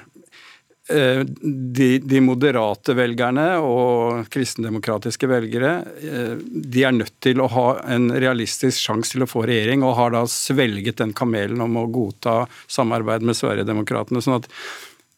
de, 1.41 1.88
de, 1.99 2.21
moderate 2.23 2.95
velgerne 2.97 3.45
og 3.63 4.27
kristendemokratiske 4.34 5.30
velgere 5.30 5.71
eh, 6.01 6.36
de 6.41 6.86
er 6.88 6.95
nødt 6.95 7.15
til 7.23 7.41
å 7.41 7.49
ha 7.51 7.65
en 7.93 8.10
realistisk 8.12 8.82
sjanse 8.82 9.15
til 9.15 9.25
å 9.25 9.30
få 9.30 9.45
regjering, 9.49 9.86
og 9.86 9.97
har 9.99 10.15
da 10.15 10.25
svelget 10.30 11.01
den 11.01 11.15
kamelen 11.17 11.63
om 11.63 11.80
å 11.82 11.88
godta 11.91 12.43
samarbeid 12.71 13.25
med 13.27 13.38
Sverigedemokraterna. 13.39 14.23
Sånn 14.23 14.39
at 14.39 14.49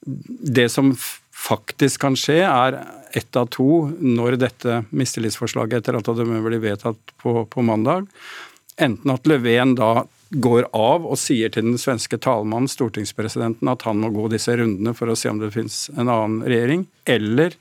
det 0.03 0.69
som 0.73 0.93
faktisk 1.43 2.01
kan 2.03 2.17
skje, 2.19 2.41
er 2.45 2.79
ett 3.13 3.36
av 3.38 3.49
to 3.53 3.86
når 3.99 4.39
dette 4.41 4.81
mistillitsforslaget 4.95 5.81
etter 5.83 5.99
at 5.99 6.09
det 6.17 6.25
blir 6.25 6.63
vedtatt 6.63 7.13
på, 7.21 7.43
på 7.45 7.65
mandag. 7.65 8.07
Enten 8.81 9.13
at 9.13 9.27
Löfven 9.29 9.75
da 9.77 10.03
går 10.33 10.67
av 10.73 11.05
og 11.05 11.19
sier 11.21 11.51
til 11.53 11.67
den 11.67 11.79
svenske 11.81 12.17
talmannen, 12.21 12.69
stortingspresidenten, 12.71 13.69
at 13.69 13.85
han 13.87 14.01
må 14.01 14.09
gå 14.13 14.29
disse 14.33 14.55
rundene 14.57 14.95
for 14.97 15.11
å 15.11 15.17
se 15.19 15.29
om 15.29 15.41
det 15.41 15.53
finnes 15.53 15.85
en 15.93 16.09
annen 16.09 16.41
regjering, 16.47 16.87
eller 17.05 17.57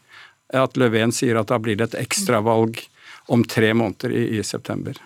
at 0.52 0.76
Löfven 0.80 1.12
sier 1.16 1.38
at 1.40 1.52
da 1.52 1.58
blir 1.62 1.78
det 1.80 1.90
et 1.90 2.00
ekstravalg 2.06 2.80
om 3.32 3.44
tre 3.48 3.72
måneder 3.76 4.12
i, 4.12 4.24
i 4.38 4.42
september. 4.44 4.98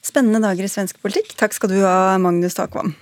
Spennende 0.00 0.40
dager 0.42 0.66
i 0.66 0.72
svensk 0.72 1.00
politikk. 1.02 1.34
Takk 1.38 1.56
skal 1.56 1.72
du 1.72 1.78
ha, 1.84 2.18
Magnus 2.20 2.56
Takvam. 2.56 2.94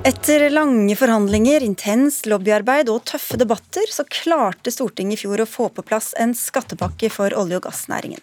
Etter 0.00 0.50
lange 0.50 0.94
forhandlinger, 0.96 1.60
intens 1.60 2.22
lobbyarbeid 2.24 2.88
og 2.88 3.02
tøffe 3.10 3.36
debatter, 3.36 3.84
så 3.92 4.06
klarte 4.08 4.72
Stortinget 4.72 5.18
i 5.18 5.20
fjor 5.26 5.42
å 5.44 5.46
få 5.48 5.66
på 5.76 5.84
plass 5.84 6.14
en 6.16 6.32
skattepakke 6.32 7.10
for 7.12 7.36
olje- 7.36 7.58
og 7.60 7.66
gassnæringen. 7.66 8.22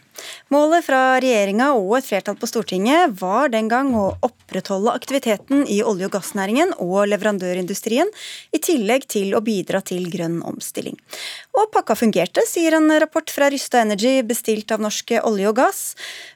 Målet 0.54 0.86
fra 0.86 1.18
regjeringa 1.20 1.74
og 1.76 1.98
et 1.98 2.08
flertall 2.08 2.38
på 2.40 2.48
Stortinget 2.48 3.16
var 3.20 3.52
den 3.52 3.68
gang 3.72 3.90
å 3.98 4.06
opprettholde 4.24 4.94
aktiviteten 4.96 5.66
i 5.68 5.82
olje- 5.84 6.08
og 6.08 6.14
gassnæringen 6.16 6.72
og 6.84 7.10
leverandørindustrien, 7.12 8.08
i 8.56 8.62
tillegg 8.64 9.08
til 9.12 9.36
å 9.36 9.42
bidra 9.44 9.82
til 9.84 10.08
grønn 10.12 10.40
omstilling. 10.48 10.96
Og 11.58 11.68
pakka 11.74 11.98
fungerte, 12.00 12.46
sier 12.48 12.78
en 12.78 12.88
rapport 13.02 13.30
fra 13.34 13.50
Rysta 13.52 13.82
Energy 13.84 14.22
bestilt 14.28 14.72
av 14.72 14.84
Norske 14.84 15.20
olje 15.28 15.52
og 15.52 15.58
gass. 15.60 15.82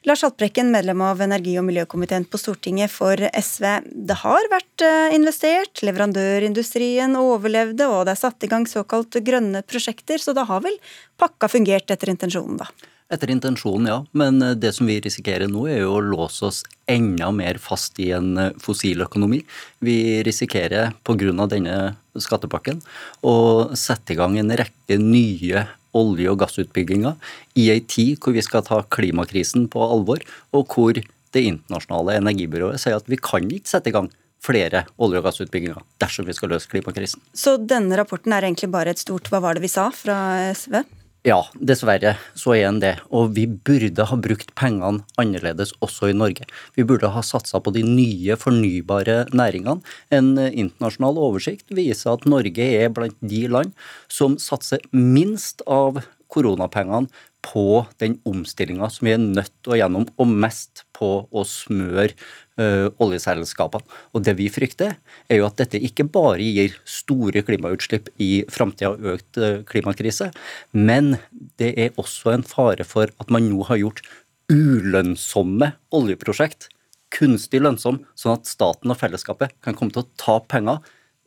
Lars 0.08 0.26
Haltbrekken, 0.26 0.70
medlem 0.74 1.00
av 1.06 1.24
energi- 1.24 1.56
og 1.60 1.66
miljøkomiteen 1.70 2.28
på 2.28 2.40
Stortinget 2.40 2.92
for 2.92 3.16
SV. 3.16 3.68
Det 4.12 4.20
har 4.26 4.52
vært 4.52 4.86
eh, 4.86 5.16
investert, 5.16 5.82
leverandørindustrien 5.86 7.16
overlevde, 7.16 7.88
og 7.88 8.06
det 8.06 8.16
er 8.16 8.24
satt 8.26 8.44
i 8.44 8.52
gang 8.52 8.68
såkalt 8.68 9.22
grønne 9.24 9.64
prosjekter, 9.64 10.20
så 10.20 10.36
da 10.36 10.44
har 10.48 10.64
vel 10.64 10.76
pakka 11.20 11.48
fungert 11.52 11.90
etter 11.94 12.12
intensjonen, 12.12 12.60
da? 12.60 12.91
Etter 13.12 13.28
intensjonen, 13.28 13.90
ja. 13.90 13.98
Men 14.16 14.40
eh, 14.42 14.54
det 14.56 14.72
som 14.76 14.88
vi 14.88 14.96
risikerer 15.04 15.50
nå, 15.50 15.66
er 15.68 15.82
jo 15.82 15.98
å 15.98 16.04
låse 16.04 16.46
oss 16.48 16.62
enda 16.90 17.28
mer 17.34 17.60
fast 17.60 18.00
i 18.00 18.08
en 18.16 18.30
eh, 18.40 18.54
fossil 18.62 19.04
økonomi. 19.04 19.42
Vi 19.84 20.22
risikerer 20.24 20.94
pga. 21.04 21.46
denne 21.46 21.76
skattepakken 22.16 22.80
å 23.24 23.34
sette 23.76 24.14
i 24.14 24.16
gang 24.16 24.38
en 24.38 24.56
rekke 24.56 24.98
nye 25.00 25.66
olje- 25.92 26.30
og 26.32 26.40
gassutbygginger 26.40 27.16
i 27.60 27.68
ei 27.72 27.82
tid 27.84 28.16
hvor 28.20 28.32
vi 28.32 28.44
skal 28.44 28.64
ta 28.64 28.80
klimakrisen 28.88 29.68
på 29.68 29.82
alvor, 29.84 30.24
og 30.56 30.72
hvor 30.72 30.96
det 30.96 31.44
internasjonale 31.48 32.16
energibyrået 32.20 32.80
sier 32.80 32.96
at 32.96 33.08
vi 33.08 33.20
kan 33.20 33.44
ikke 33.44 33.68
sette 33.68 33.92
i 33.92 33.96
gang 33.96 34.08
flere 34.42 34.86
olje- 34.96 35.20
og 35.20 35.28
gassutbygginger 35.28 35.84
dersom 36.02 36.26
vi 36.26 36.34
skal 36.36 36.52
løse 36.54 36.70
klimakrisen. 36.70 37.20
Så 37.36 37.58
denne 37.60 37.96
rapporten 38.00 38.32
er 38.32 38.48
egentlig 38.48 38.72
bare 38.72 38.96
et 38.96 39.04
stort 39.04 39.28
hva 39.30 39.42
var 39.44 39.56
det 39.56 39.64
vi 39.64 39.72
sa 39.72 39.90
fra 39.94 40.16
SV? 40.56 40.80
Ja, 41.22 41.36
dessverre 41.54 42.16
så 42.34 42.56
er 42.56 42.64
en 42.66 42.80
det. 42.82 42.96
Og 43.14 43.36
vi 43.36 43.44
burde 43.46 44.08
ha 44.10 44.16
brukt 44.18 44.48
pengene 44.58 45.04
annerledes 45.22 45.70
også 45.78 46.08
i 46.10 46.16
Norge. 46.18 46.48
Vi 46.74 46.82
burde 46.82 47.12
ha 47.14 47.22
satsa 47.22 47.60
på 47.62 47.70
de 47.76 47.84
nye 47.86 48.34
fornybare 48.34 49.28
næringene. 49.30 49.84
En 50.10 50.32
internasjonal 50.34 51.20
oversikt 51.22 51.70
viser 51.70 52.16
at 52.16 52.26
Norge 52.26 52.66
er 52.66 52.90
blant 52.90 53.14
de 53.22 53.44
land 53.46 53.70
som 54.10 54.34
satser 54.42 54.82
minst 54.90 55.62
av 55.70 56.02
koronapengene 56.32 57.06
på 57.42 57.84
den 58.02 58.16
omstillinga 58.26 58.88
som 58.90 59.06
vi 59.06 59.14
er 59.14 59.22
nødt 59.22 59.54
til 59.62 59.74
å 59.74 59.78
gjennom, 59.78 60.08
og 60.18 60.34
mest 60.42 60.84
på 60.96 61.12
å 61.30 61.46
smøre 61.46 62.14
oljeselskapene. 62.58 63.86
Og 64.12 64.24
det 64.26 64.36
vi 64.38 64.48
frykter, 64.52 64.96
er 65.28 65.40
jo 65.40 65.46
at 65.48 65.58
dette 65.60 65.80
ikke 65.80 66.06
bare 66.12 66.42
gir 66.42 66.76
store 66.88 67.44
klimautslipp 67.46 68.10
i 68.22 68.44
framtida 68.52 68.92
og 68.92 69.08
økt 69.14 69.40
uh, 69.40 69.62
klimakrise, 69.68 70.30
men 70.72 71.16
det 71.60 71.72
er 71.80 71.96
også 72.00 72.34
en 72.34 72.46
fare 72.46 72.84
for 72.88 73.08
at 73.08 73.32
man 73.32 73.48
nå 73.48 73.64
har 73.70 73.80
gjort 73.80 74.04
ulønnsomme 74.52 75.72
oljeprosjekt 75.96 76.68
kunstig 77.12 77.60
lønnsom, 77.62 78.02
sånn 78.16 78.38
at 78.38 78.48
staten 78.48 78.92
og 78.92 78.98
fellesskapet 79.00 79.54
kan 79.64 79.76
komme 79.76 79.94
til 79.94 80.04
å 80.04 80.10
ta 80.20 80.38
penger 80.48 80.80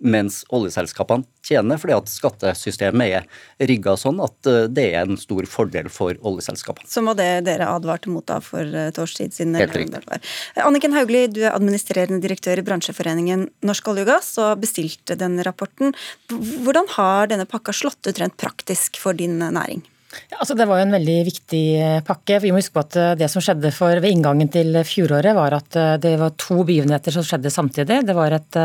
mens 0.03 0.41
oljeselskapene 0.53 1.23
tjener, 1.45 1.79
fordi 1.79 1.95
at 1.95 2.09
skattesystemet 2.11 3.19
er 3.19 3.69
rigga 3.69 3.95
sånn 3.99 4.19
at 4.23 4.49
eh, 4.49 4.65
det 4.67 4.87
er 4.91 5.05
en 5.05 5.19
stor 5.19 5.47
fordel 5.49 5.87
for 5.93 6.17
oljeselskapene. 6.25 6.89
Som 6.91 7.07
var 7.09 7.19
det 7.19 7.29
dere 7.47 7.69
advarte 7.71 8.11
mot 8.11 8.25
da 8.27 8.41
for 8.43 8.65
et 8.65 8.99
års 9.01 9.15
tid 9.17 9.35
siden? 9.35 9.55
Helt 9.59 9.77
riktig. 9.77 10.19
Anniken 10.59 10.95
Hauglie, 10.97 11.29
du 11.31 11.41
er 11.45 11.55
administrerende 11.55 12.19
direktør 12.23 12.59
i 12.59 12.67
bransjeforeningen 12.67 13.47
Norsk 13.65 13.91
olje 13.93 14.05
og 14.05 14.11
gass 14.11 14.35
og 14.41 14.59
bestilte 14.63 15.17
den 15.19 15.39
rapporten. 15.47 15.95
Hvordan 16.29 16.91
har 16.97 17.31
denne 17.31 17.47
pakka 17.49 17.75
slått 17.75 18.03
ut 18.09 18.21
rent 18.21 18.37
praktisk 18.41 18.99
for 19.01 19.15
din 19.17 19.39
næring? 19.39 19.85
Ja, 20.31 20.39
altså 20.41 20.55
det 20.57 20.67
var 20.69 20.79
jo 20.79 20.87
en 20.87 20.95
veldig 20.95 21.17
viktig 21.27 21.63
eh, 21.79 21.99
pakke. 22.05 22.39
Vi 22.43 22.51
må 22.53 22.61
huske 22.61 22.75
på 22.75 22.83
at 22.85 22.97
eh, 23.01 23.13
Det 23.19 23.29
som 23.31 23.43
skjedde 23.43 23.71
for, 23.75 24.01
ved 24.03 24.15
inngangen 24.15 24.51
til 24.53 24.79
fjoråret, 24.87 25.35
var 25.37 25.57
at 25.59 25.79
eh, 25.79 25.95
det 26.03 26.15
var 26.21 26.35
to 26.39 26.63
begivenheter 26.63 27.15
som 27.15 27.25
skjedde 27.25 27.53
samtidig. 27.53 28.01
Det 28.07 28.17
var 28.17 28.37
et, 28.39 28.61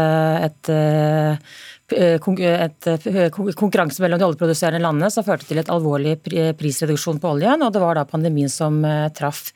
et 0.46 0.70
Eh, 0.70 1.32
eh, 1.32 1.36
konkurranse 3.58 4.02
mellom 4.02 4.20
de 4.20 4.26
oljeproduserende 4.28 4.82
landene 4.82 5.10
som 5.12 5.26
førte 5.26 5.48
til 5.48 5.60
et 5.60 5.70
alvorlig 5.72 6.16
prisreduksjon 6.58 7.20
på 7.22 7.32
oljen, 7.34 7.64
og 7.64 7.72
det 7.74 7.82
var 7.82 7.98
da 7.98 8.06
pandemien 8.08 8.50
som 8.52 8.80
eh, 8.84 9.08
traff. 9.16 9.50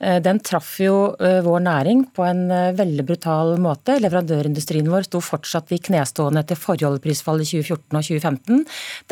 Den 0.00 0.38
traff 0.40 0.78
jo 0.80 1.12
vår 1.44 1.60
næring 1.60 2.06
på 2.16 2.24
en 2.24 2.46
veldig 2.72 3.04
brutal 3.04 3.50
måte. 3.60 3.98
Leverandørindustrien 4.00 4.88
vår 4.88 5.04
sto 5.04 5.20
fortsatt 5.20 5.74
i 5.76 5.80
knestående 5.90 6.40
etter 6.40 6.56
forrige 6.56 6.88
oljeprisfall 6.88 7.42
i 7.42 7.48
2014 7.48 7.98
og 7.98 8.06
2015. 8.08 8.62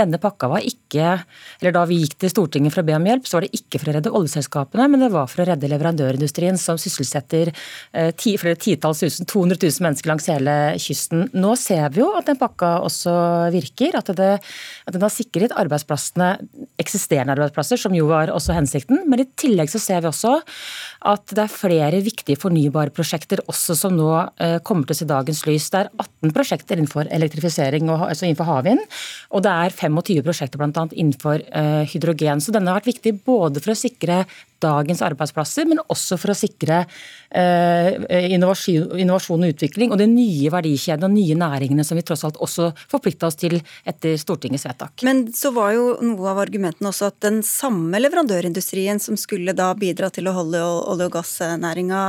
Denne 0.01 0.21
pakka 0.23 0.49
var 0.49 0.65
ikke, 0.65 1.19
eller 1.61 1.77
Da 1.77 1.85
vi 1.91 2.01
gikk 2.01 2.17
til 2.23 2.33
Stortinget 2.33 2.73
for 2.73 2.81
å 2.81 2.89
be 2.89 2.97
om 2.97 3.05
hjelp, 3.05 3.29
så 3.29 3.37
var 3.37 3.45
det 3.45 3.61
ikke 3.61 3.83
for 3.83 3.91
å 3.91 3.97
redde 3.99 4.15
oljeselskapene, 4.17 4.89
men 4.89 5.05
det 5.05 5.11
var 5.13 5.29
for 5.29 5.45
å 5.45 5.49
redde 5.51 5.69
leverandørindustrien, 5.75 6.57
som 6.57 6.81
sysselsetter 6.81 7.53
flere 7.93 8.57
titalls 8.57 9.05
tusen, 9.05 9.29
200 9.29 9.61
000 9.63 9.85
mennesker 9.85 10.11
langs 10.11 10.29
hele 10.33 10.57
kysten. 10.81 11.29
Nå 11.37 11.55
ser 11.61 11.93
vi 11.95 12.03
jo 12.03 12.11
at 12.19 12.29
den 12.29 12.41
pakka 12.41 12.58
pakka 12.59 12.83
også 12.85 13.15
virker. 13.55 13.97
At, 13.99 14.11
det, 14.17 14.39
at 14.87 14.95
den 14.95 15.05
har 15.05 15.13
sikret 15.13 15.55
arbeidsplassene, 15.57 16.37
eksisterende 16.81 17.37
arbeidsplasser, 17.37 17.79
som 17.79 17.95
jo 17.95 18.09
var 18.11 18.33
også 18.35 18.57
hensikten. 18.57 19.05
Men 19.09 19.23
i 19.23 19.29
tillegg 19.39 19.71
så 19.71 19.79
ser 19.79 20.03
vi 20.03 20.11
også 20.11 20.39
at 21.09 21.35
det 21.35 21.45
er 21.45 21.53
flere 21.53 22.03
viktige 22.03 22.39
fornybare 22.41 22.91
prosjekter 22.95 23.43
også 23.47 23.77
som 23.79 23.95
nå 23.97 24.11
eh, 24.41 24.59
kommer 24.67 24.89
til 24.89 24.97
å 24.97 25.01
se 25.01 25.09
dagens 25.09 25.45
lys. 25.47 25.71
Det 25.71 25.85
er 25.85 25.93
18 25.95 26.35
prosjekter 26.35 26.79
innenfor 26.79 27.11
elektrifisering, 27.15 27.91
altså 27.95 28.27
innenfor 28.27 28.51
havvind. 28.51 28.83
Og 29.33 29.45
det 29.47 29.55
er 29.55 29.77
25 29.79 30.25
prosjekter 30.27 30.61
bl.a. 30.61 30.89
innenfor 30.93 31.45
eh, 31.47 31.85
hydrogen. 31.93 32.43
Så 32.43 32.55
denne 32.55 32.73
har 32.73 32.81
vært 32.81 32.93
viktig 32.95 33.19
både 33.27 33.63
for 33.63 33.75
å 33.75 33.79
sikre 33.79 34.25
dagens 34.63 35.03
arbeidsplasser, 35.07 35.69
men 35.69 35.81
også 35.87 36.19
for 36.21 36.33
å 36.33 36.37
sikre 36.37 36.83
eh, 37.31 37.95
innovasjon, 38.35 38.97
innovasjon, 38.99 39.45
og 39.45 39.55
utvikling 39.55 39.93
og 39.95 40.01
de 40.01 40.09
nye 40.11 40.51
verdikjedene 40.53 41.09
og 41.09 41.15
nye 41.15 41.37
næringene 41.39 41.85
som 41.87 41.99
vi 41.99 42.05
tross 42.07 42.25
alt 42.27 42.41
også 42.43 42.71
forplikta 42.91 43.29
oss 43.31 43.39
til 43.39 43.59
etter 43.89 44.17
Stortingets 44.21 44.67
vedtak. 44.69 45.05
Men 45.07 45.27
så 45.37 45.53
var 45.57 45.75
jo 45.77 45.87
noe 46.05 46.33
av 46.33 46.43
argumentene 46.43 46.91
også 46.91 47.11
at 47.13 47.21
den 47.25 47.41
samme 47.47 48.01
leverandørindustrien 48.03 49.01
som 49.03 49.19
skulle 49.21 49.55
da 49.57 49.71
bidra 49.79 50.11
til 50.15 50.29
å 50.31 50.37
holde 50.37 50.63
olje- 50.63 51.09
og 51.09 51.15
gassnæringa 51.15 52.03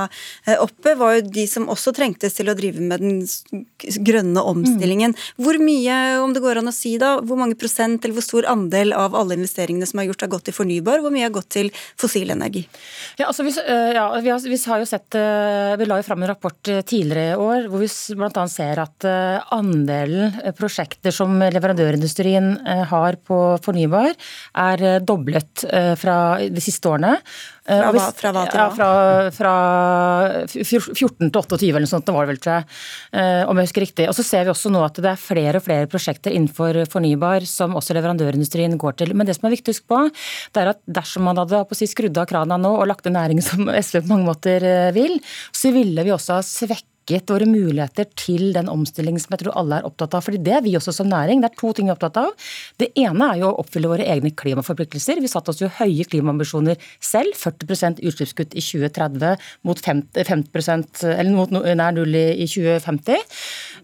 eh, 0.47 0.57
oppe, 0.57 0.95
var 0.99 1.19
jo 1.19 1.27
de 1.29 1.45
som 1.49 1.69
også 1.71 1.93
trengtes 1.95 2.37
til 2.39 2.51
å 2.51 2.57
drive 2.57 2.83
med 2.83 3.03
den 3.03 3.65
grønne 4.05 4.43
omstillingen. 4.43 5.13
Mm. 5.15 5.43
Hvor 5.43 5.59
mye, 5.61 5.97
om 6.23 6.33
det 6.35 6.43
går 6.43 6.61
an 6.61 6.71
å 6.71 6.75
si 6.75 6.95
da, 7.01 7.17
hvor 7.23 7.39
mange 7.39 7.57
prosent 7.59 8.03
eller 8.03 8.17
hvor 8.17 8.25
stor 8.25 8.47
andel 8.49 8.93
av 8.97 9.15
alle 9.17 9.37
investeringene 9.37 9.87
som 9.89 10.01
er 10.01 10.09
gjort, 10.09 10.25
har 10.25 10.33
gått 10.33 10.49
til 10.49 10.57
fornybar, 10.57 11.03
hvor 11.03 11.13
mye 11.13 11.27
har 11.27 11.35
gått 11.35 11.51
til 11.55 11.71
fossil 11.99 12.33
energi? 12.39 12.63
Ja, 13.19 13.27
altså 13.27 13.43
vi, 13.45 13.51
eh, 13.51 13.91
ja, 13.95 14.05
vi, 14.23 14.31
har, 14.31 14.39
vi, 14.39 14.57
har, 14.71 14.81
jo 14.81 14.87
sett, 14.87 15.17
eh, 15.19 15.75
vi 15.79 15.87
la 15.89 15.99
jo 15.99 16.07
fram 16.07 16.23
en 16.23 16.31
rapport 16.31 16.71
eh, 16.71 16.81
tidligere 16.87 17.35
i 17.35 17.39
år 17.39 17.69
hvor 17.69 17.83
vi 17.83 17.89
bl.a. 18.19 18.45
ser 18.51 18.81
at 18.83 19.07
andelen 19.55 20.39
prosjekter 20.57 21.13
som 21.15 21.37
leverandørindustrien 21.39 22.51
har 22.89 23.19
på 23.25 23.39
fornybar, 23.63 24.13
er 24.59 24.83
doblet 25.05 25.65
fra 25.99 26.17
de 26.39 26.63
siste 26.63 26.89
årene. 26.89 27.17
Fra 27.69 27.91
hva, 27.93 28.05
fra 28.17 28.31
hva 28.33 28.43
til 28.49 28.59
hva? 28.59 28.65
Ja, 28.65 28.67
fra, 28.73 28.89
fra 29.35 29.53
14 30.49 31.29
til 31.29 31.37
28 31.37 31.69
eller 31.69 31.85
noe 31.85 31.91
sånt, 31.91 32.07
det 32.07 32.15
var 32.15 32.25
det 32.25 32.33
vel, 32.33 32.41
tror 32.43 32.55
jeg. 32.57 33.45
Om 33.49 33.61
jeg 33.61 33.69
husker 33.69 33.85
riktig. 33.85 34.07
Og 34.09 34.17
så 34.17 34.25
ser 34.25 34.47
vi 34.47 34.53
også 34.53 34.71
nå 34.73 34.81
at 34.85 34.97
det 34.99 35.11
er 35.11 35.21
flere 35.21 35.61
og 35.61 35.65
flere 35.67 35.89
prosjekter 35.91 36.33
innenfor 36.33 36.81
fornybar 36.89 37.45
som 37.49 37.77
også 37.77 37.95
leverandørindustrien 37.97 38.77
går 38.81 38.99
til. 39.03 39.13
Men 39.13 39.29
det 39.29 39.37
som 39.37 39.49
er 39.49 39.55
viktig 39.55 39.71
å 39.73 39.77
huske 39.77 39.91
på, 39.91 40.03
det 40.55 40.63
er 40.63 40.73
at 40.73 40.81
dersom 40.99 41.27
man 41.29 41.41
hadde 41.41 41.61
si, 41.77 41.89
skrudd 41.89 42.17
av 42.17 42.29
krana 42.31 42.57
nå 42.59 42.73
og 42.79 42.87
lagt 42.89 43.09
en 43.09 43.17
næring 43.19 43.43
som 43.45 43.69
SV 43.85 44.01
på 44.01 44.13
mange 44.13 44.29
måter 44.31 44.65
vil, 44.95 45.19
så 45.53 45.73
ville 45.75 46.07
vi 46.07 46.15
også 46.15 46.39
ha 46.39 46.45
svekket 46.45 46.87
svekket 47.09 47.31
våre 47.31 47.45
muligheter 47.49 48.05
til 48.17 48.53
den 48.53 48.69
omstillingen 48.69 49.19
som 49.19 49.33
jeg 49.33 49.43
tror 49.43 49.57
alle 49.57 49.79
er 49.79 49.87
opptatt 49.87 50.13
av. 50.13 50.23
Fordi 50.23 50.39
det 50.43 50.53
er 50.57 50.63
vi 50.63 50.75
også 50.77 50.93
som 50.93 51.09
næring. 51.09 51.41
Det 51.41 51.49
er 51.49 51.57
to 51.57 51.71
ting 51.73 51.87
vi 51.87 51.91
er 51.91 51.97
opptatt 51.97 52.17
av. 52.21 52.33
Det 52.77 52.91
ene 52.97 53.29
er 53.33 53.41
jo 53.41 53.49
å 53.49 53.59
oppfylle 53.63 53.89
våre 53.89 54.05
egne 54.05 54.31
klimaforpliktelser. 54.31 55.21
Vi 55.21 55.31
satte 55.31 55.51
oss 55.51 55.61
jo 55.61 55.69
høye 55.79 56.05
klimaambisjoner 56.05 56.77
selv. 56.99 57.33
40% 57.39 58.01
utslippskutt 58.03 58.53
i 58.53 58.63
2030 58.63 59.37
mot 59.67 59.79
50, 59.79 60.23
50 60.27 61.09
eller 61.09 61.33
mot 61.33 61.51
nær 61.51 61.95
null 61.95 62.15
i 62.15 62.47
2050. 62.49 63.17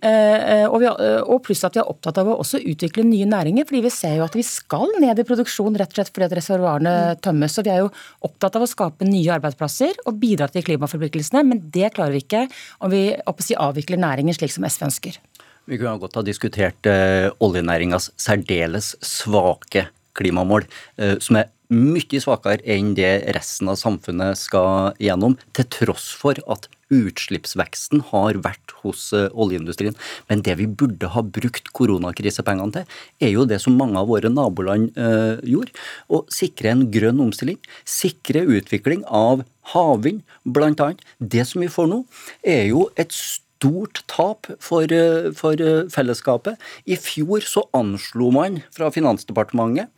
Eh, 0.06 0.66
og, 0.68 0.78
vi, 0.84 0.92
og 1.24 1.42
pluss 1.46 1.64
at 1.66 1.78
vi 1.78 1.82
er 1.82 1.90
opptatt 1.90 2.20
av 2.22 2.30
å 2.30 2.40
også 2.44 2.62
utvikle 2.62 3.06
nye 3.08 3.28
næringer. 3.30 3.66
fordi 3.66 3.86
vi 3.86 3.94
ser 3.94 4.20
jo 4.20 4.28
at 4.28 4.36
vi 4.38 4.46
skal 4.46 4.92
ned 5.02 5.20
i 5.20 5.28
produksjon 5.28 5.78
rett 5.80 5.94
og 5.94 6.00
slett 6.00 6.14
fordi 6.14 6.30
at 6.30 6.38
reservoarene 6.42 6.96
tømmes. 7.26 7.56
Så 7.56 7.66
vi 7.66 7.74
er 7.74 7.84
jo 7.84 7.92
opptatt 8.26 8.58
av 8.58 8.66
å 8.66 8.70
skape 8.70 9.08
nye 9.08 9.34
arbeidsplasser 9.38 10.06
og 10.06 10.20
bidra 10.22 10.50
til 10.52 10.66
klimaforpliktelsene. 10.68 11.46
Men 11.48 11.64
det 11.74 11.94
klarer 11.96 12.16
vi 12.16 12.24
ikke 12.26 12.46
om 12.84 12.92
vi 12.94 13.15
si, 13.40 13.56
avvikler 13.56 14.02
næringen 14.02 14.36
slik 14.36 14.54
som 14.54 14.68
SV 14.68 14.88
ønsker. 14.90 15.20
Vi 15.66 15.80
kunne 15.82 15.98
godt 16.02 16.18
ha 16.20 16.22
diskutert 16.26 16.86
eh, 16.90 17.32
oljenæringas 17.42 18.12
særdeles 18.22 18.94
svake 19.02 19.88
klimamål, 20.18 20.68
eh, 21.02 21.18
som 21.20 21.40
er 21.42 21.50
mye 21.74 22.22
svakere 22.22 22.62
enn 22.70 22.94
det 22.98 23.26
resten 23.34 23.72
av 23.72 23.80
samfunnet 23.82 24.38
skal 24.38 24.94
gjennom, 25.02 25.38
til 25.58 25.66
tross 25.74 26.12
for 26.14 26.38
at 26.52 26.70
utslippsveksten 26.94 28.04
har 28.12 28.40
vært 28.46 28.76
hos 28.84 29.08
eh, 29.16 29.30
oljeindustrien. 29.34 29.98
Men 30.30 30.44
det 30.46 30.58
vi 30.60 30.68
burde 30.70 31.10
ha 31.14 31.24
brukt 31.24 31.72
koronakrisepengene 31.78 32.76
til, 32.76 33.00
er 33.24 33.34
jo 33.34 33.48
det 33.50 33.62
som 33.64 33.78
mange 33.78 34.00
av 34.02 34.10
våre 34.12 34.32
naboland 34.32 34.98
eh, 34.98 35.42
gjorde. 35.48 35.74
Å 36.10 36.24
sikre 36.34 36.74
en 36.74 36.86
grønn 36.94 37.24
omstilling. 37.26 37.60
Sikre 37.88 38.46
utvikling 38.46 39.06
av 39.10 39.46
havvind, 39.74 40.22
bl.a. 40.46 40.92
Det 41.20 41.48
som 41.50 41.66
vi 41.66 41.72
får 41.72 41.90
nå, 41.90 42.04
er 42.46 42.70
jo 42.70 42.90
et 43.02 43.14
stort 43.16 44.04
tap 44.08 44.48
for, 44.60 44.84
eh, 44.84 45.32
for, 45.32 45.54
eh, 45.54 45.88
fellesskapet. 45.90 46.58
I 46.86 46.96
fjor 46.96 47.42
så 47.42 47.64
anslo 47.74 48.32
man 48.32 48.64
fra 48.72 48.92
Finansdepartementet 48.92 49.90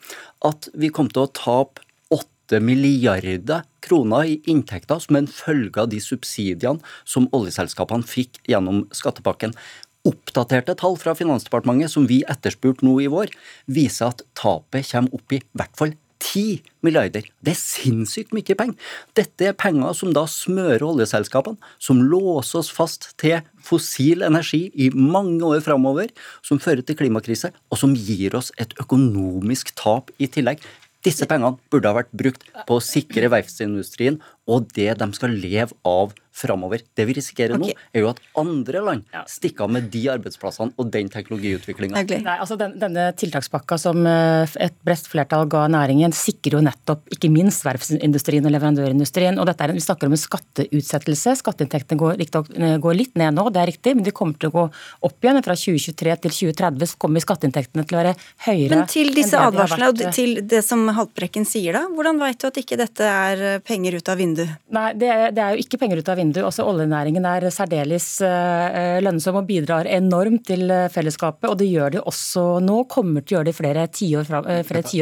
at 0.45 0.69
vi 0.73 0.89
kom 0.89 1.09
til 1.09 1.27
å 1.27 1.33
tape 1.33 1.81
8 2.47 2.61
milliarder 2.63 3.65
kroner 3.83 4.25
i 4.25 4.37
inntekter 4.47 5.01
som 5.03 5.19
en 5.19 5.27
følge 5.27 5.83
av 5.83 5.91
de 5.91 5.99
subsidiene 6.03 6.79
som 7.03 7.27
oljeselskapene 7.35 8.07
fikk 8.07 8.39
gjennom 8.47 8.85
skattepakken. 8.95 9.55
Oppdaterte 10.07 10.75
tall 10.79 10.95
fra 10.99 11.15
Finansdepartementet 11.17 11.91
som 11.91 12.07
vi 12.07 12.23
etterspurte 12.29 12.85
nå 12.87 12.99
i 13.03 13.11
vår, 13.11 13.31
viser 13.67 14.13
at 14.13 14.23
tapet 14.37 14.87
kommer 14.91 15.17
opp 15.19 15.35
i 15.35 15.41
hvert 15.51 15.79
fall 15.79 15.95
10 16.17 16.63
milliarder. 16.81 17.27
Det 17.45 17.53
er 17.53 17.59
sinnssykt 17.59 18.33
mye 18.33 18.55
penger. 18.57 18.77
Dette 19.17 19.51
er 19.51 19.57
penger 19.57 19.93
som 19.97 20.13
da 20.15 20.23
smører 20.31 20.85
oljeselskapene, 20.87 21.59
som 21.77 22.01
låser 22.01 22.63
oss 22.63 22.71
fast 22.73 23.11
til 23.21 23.37
fossil 23.61 24.25
energi 24.25 24.67
i 24.73 24.89
mange 24.95 25.43
år 25.45 25.61
framover, 25.65 26.09
som 26.41 26.61
fører 26.63 26.81
til 26.87 26.97
klimakrise, 26.97 27.51
og 27.69 27.81
som 27.81 27.93
gir 27.93 28.37
oss 28.39 28.49
et 28.57 28.73
økonomisk 28.81 29.75
tap 29.77 30.09
i 30.17 30.29
tillegg. 30.31 30.63
Disse 31.07 31.27
pengene 31.29 31.55
burde 31.71 31.87
ha 31.87 31.95
vært 31.95 32.11
brukt 32.19 32.43
på 32.67 32.77
å 32.77 32.83
sikre 32.83 33.29
verftsindustrien 33.31 34.19
og 34.47 34.69
det 34.75 34.93
de 34.99 35.07
skal 35.15 35.35
leve 35.35 35.75
av 35.87 36.15
framover. 36.37 36.83
Det 36.93 37.05
vi 37.09 37.15
risikerer 37.17 37.57
okay. 37.57 37.73
nå, 37.73 37.85
er 37.95 38.03
jo 38.03 38.09
at 38.11 38.19
andre 38.37 38.81
land 38.85 39.15
stikker 39.31 39.65
av 39.65 39.73
med 39.73 39.87
de 39.93 40.03
arbeidsplassene 40.13 40.75
og 40.77 40.91
den 40.93 41.09
teknologiutviklinga. 41.13 42.03
Altså 42.37 42.57
den, 42.59 42.75
denne 42.81 43.09
tiltakspakka 43.17 43.79
som 43.81 44.05
eh, 44.07 44.57
et 44.67 44.75
bredt 44.85 45.09
flertall 45.09 45.47
ga 45.51 45.65
næringen, 45.71 46.13
sikrer 46.15 46.59
jo 46.59 46.63
nettopp 46.65 47.09
ikke 47.15 47.31
minst 47.33 47.65
verftsindustrien 47.65 48.45
og 48.45 48.53
leverandørindustrien. 48.53 49.39
og 49.41 49.49
dette 49.49 49.65
er, 49.65 49.73
Vi 49.77 49.83
snakker 49.83 50.09
om 50.09 50.17
en 50.17 50.21
skatteutsettelse. 50.21 51.37
Skatteinntektene 51.41 51.99
går, 51.99 52.21
eh, 52.21 52.77
går, 52.83 52.97
litt 52.97 53.17
ned 53.17 53.37
nå, 53.37 53.47
det 53.53 53.63
er 53.63 53.71
riktig, 53.73 53.95
men 53.97 54.05
de 54.05 54.13
kommer 54.15 54.37
til 54.37 54.51
å 54.51 54.57
gå 54.59 54.67
opp 55.09 55.25
igjen. 55.25 55.41
Fra 55.47 55.57
2023 55.57 56.17
til 56.27 56.37
2030 56.53 56.93
så 56.93 57.01
kommer 57.01 57.23
skatteinntektene 57.23 57.87
til 57.87 57.97
å 57.97 58.03
være 58.03 58.15
høyere. 58.45 58.75
Men 58.75 58.85
til 58.91 59.13
disse 59.15 59.41
advarslene 59.41 59.89
og 59.89 60.05
til 60.13 60.41
det 60.45 60.61
som 60.65 60.85
Haltbrekken 60.97 61.45
sier 61.47 61.73
da, 61.77 61.85
hvordan 61.89 62.21
vet 62.21 62.41
du 62.41 62.47
at 62.51 62.61
ikke 62.61 62.77
dette 62.79 63.05
er 63.07 63.61
penger 63.65 63.97
ut 63.97 64.09
av 64.13 64.19
vinduet? 64.19 64.36
Vindu? 64.37 64.57
Nei, 64.77 64.87
det 64.93 65.07
det 65.33 65.43
er, 65.43 65.55
jo 65.55 65.63
ikke 65.63 65.79
penger 65.81 66.01
ut 66.01 66.09
av 66.11 66.19
vinduet. 66.19 66.45
Også 66.47 66.65
oljenæringen 66.67 67.25
er 67.27 67.47
særdeles 67.53 68.07
uh, 68.23 68.97
lønnsom 69.03 69.39
og 69.39 69.47
bidrar 69.47 69.87
enormt 69.89 70.45
til 70.47 70.69
eh, 70.71 70.87
fellesskapet. 70.93 71.49
Og 71.49 71.57
det 71.59 71.67
gjør 71.69 71.95
de 71.95 72.01
også 72.01 72.43
nå, 72.63 72.81
kommer 72.91 73.23
til 73.23 73.37
å 73.37 73.39
gjøre 73.39 73.49
det 73.49 73.55
flere 73.57 73.85
tiår 73.91 74.27
fram, 74.27 74.47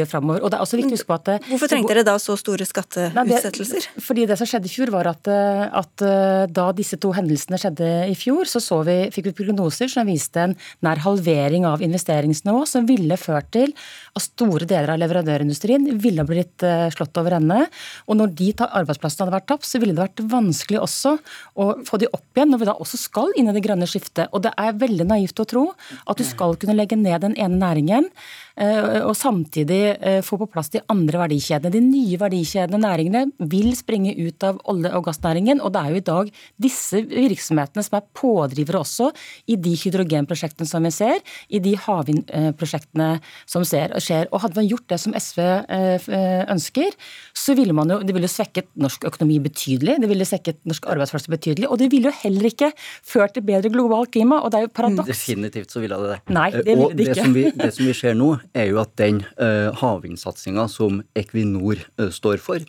framover. 0.08 0.42
Og 0.42 0.52
det 0.52 0.58
er 0.58 0.64
også 0.64 0.80
viktig 0.80 0.94
å 0.94 0.98
huske 0.98 1.10
på 1.10 1.18
at 1.18 1.46
Hvorfor 1.50 1.70
trengte 1.70 1.94
dere 1.94 2.06
da 2.06 2.16
så 2.22 2.36
store 2.38 2.66
skatteutsettelser? 2.68 3.88
fordi 4.02 4.26
det 4.28 4.38
som 4.38 4.48
skjedde 4.48 4.68
i 4.68 4.72
fjor, 4.72 4.92
var 4.94 5.10
at, 5.10 5.28
at 5.28 6.04
da 6.54 6.66
disse 6.76 6.98
to 7.02 7.12
hendelsene 7.16 7.58
skjedde 7.60 7.90
i 8.10 8.16
fjor, 8.18 8.48
så, 8.50 8.62
så 8.62 8.80
vi, 8.86 8.96
fikk 9.14 9.30
vi 9.30 9.34
prognoser 9.42 9.90
som 9.92 10.08
viste 10.08 10.42
en 10.42 10.56
nær 10.84 11.02
halvering 11.04 11.66
av 11.68 11.84
investeringsnivå, 11.84 12.64
som 12.68 12.88
ville 12.88 13.18
ført 13.20 13.50
til 13.56 13.74
at 14.16 14.24
store 14.24 14.68
deler 14.68 14.94
av 14.94 15.00
leverandørindustrien 15.02 15.88
ville 16.02 16.26
blitt 16.28 16.64
slått 16.94 17.20
over 17.20 17.38
ende. 17.38 17.64
Og 18.06 18.18
når 18.20 18.34
de 18.38 18.50
arbeidsplassene 18.64 19.25
hadde 19.26 19.36
vært 19.36 19.48
tapt, 19.52 19.68
så 19.68 19.80
ville 19.82 19.94
det 19.96 20.04
vært 20.04 20.24
vanskelig 20.32 20.80
også 20.82 21.16
å 21.58 21.68
få 21.86 22.00
de 22.02 22.10
opp 22.14 22.38
igjen 22.38 22.52
når 22.54 22.62
vi 22.62 22.70
da 22.70 22.76
også 22.82 23.00
skal 23.00 23.34
inn 23.36 23.50
i 23.50 23.56
det 23.56 23.64
grønne 23.66 23.88
skiftet. 23.90 24.30
Og 24.32 24.44
det 24.46 24.54
er 24.60 24.78
veldig 24.78 25.08
naivt 25.10 25.42
å 25.42 25.48
tro 25.48 25.64
at 26.06 26.18
du 26.18 26.24
skal 26.26 26.56
kunne 26.60 26.76
legge 26.78 26.98
ned 26.98 27.24
den 27.26 27.36
ene 27.36 27.60
næringen 27.60 28.10
og 28.56 29.12
samtidig 29.16 29.80
eh, 30.00 30.22
få 30.24 30.38
på 30.40 30.48
plass 30.48 30.70
de 30.72 30.80
andre 30.92 31.20
verdikjedene. 31.20 31.72
De 31.74 31.82
nye 31.84 32.16
verdikjedene 32.20 32.80
næringene 32.80 33.48
vil 33.52 33.74
springe 33.76 34.14
ut 34.16 34.46
av 34.48 34.62
olje- 34.72 34.92
og 34.96 35.04
gassnæringen. 35.10 35.60
Og 35.60 35.74
det 35.74 35.82
er 35.82 35.92
jo 35.92 36.00
i 36.00 36.06
dag 36.06 36.30
disse 36.66 37.02
virksomhetene 37.10 37.84
som 37.84 37.98
er 37.98 38.06
pådrivere 38.16 38.80
også 38.80 39.10
i 39.52 39.58
de 39.60 39.74
hydrogenprosjektene 39.76 40.68
som 40.68 40.86
vi 40.88 40.92
ser, 40.94 41.20
i 41.52 41.60
de 41.60 41.74
havvindprosjektene 41.76 43.10
som 43.44 43.66
skjer. 43.66 44.30
Og 44.32 44.40
hadde 44.40 44.56
man 44.56 44.70
gjort 44.70 44.88
det 44.94 45.00
som 45.04 45.16
SV 45.16 45.42
eh, 45.44 46.08
ønsker, 46.52 46.96
så 47.36 47.56
ville 47.58 47.76
man 47.76 47.92
jo, 47.92 48.00
det 48.06 48.16
ville 48.16 48.30
svekket 48.30 48.72
norsk 48.80 49.04
økonomi 49.10 49.38
betydelig. 49.44 49.98
Det 50.00 50.10
ville 50.10 50.28
svekket 50.28 50.62
norsk 50.64 50.88
arbeidsplasser 50.96 51.34
betydelig. 51.36 51.68
Og 51.68 51.80
det 51.82 51.90
ville 51.92 52.08
jo 52.08 52.16
heller 52.22 52.48
ikke 52.48 52.72
ført 53.04 53.36
til 53.36 53.44
bedre 53.46 53.72
globalt 53.74 54.14
klima. 54.16 54.40
Og 54.40 54.52
det 54.54 54.62
er 54.62 54.68
jo 54.70 54.74
paradoks. 54.80 55.12
Definitivt 55.12 55.76
så 55.76 55.84
ville 55.84 56.00
det 56.00 56.14
det. 56.14 56.20
Nei, 56.32 56.48
det 56.56 56.64
ville 56.72 56.90
det 56.96 57.08
ikke. 57.10 57.20
Det 57.20 57.24
som 57.26 57.36
vi, 57.36 57.46
det 57.60 57.72
som 57.76 57.90
vi 57.92 57.96
ser 58.00 58.16
nå, 58.16 58.32
er 58.56 58.70
jo 58.70 58.80
at 58.82 58.92
den 59.00 59.22
uh, 59.40 59.72
havvindsatsinga 59.80 60.66
som 60.72 61.00
Equinor 61.18 61.82
uh, 62.00 62.10
står 62.14 62.38
for, 62.42 62.62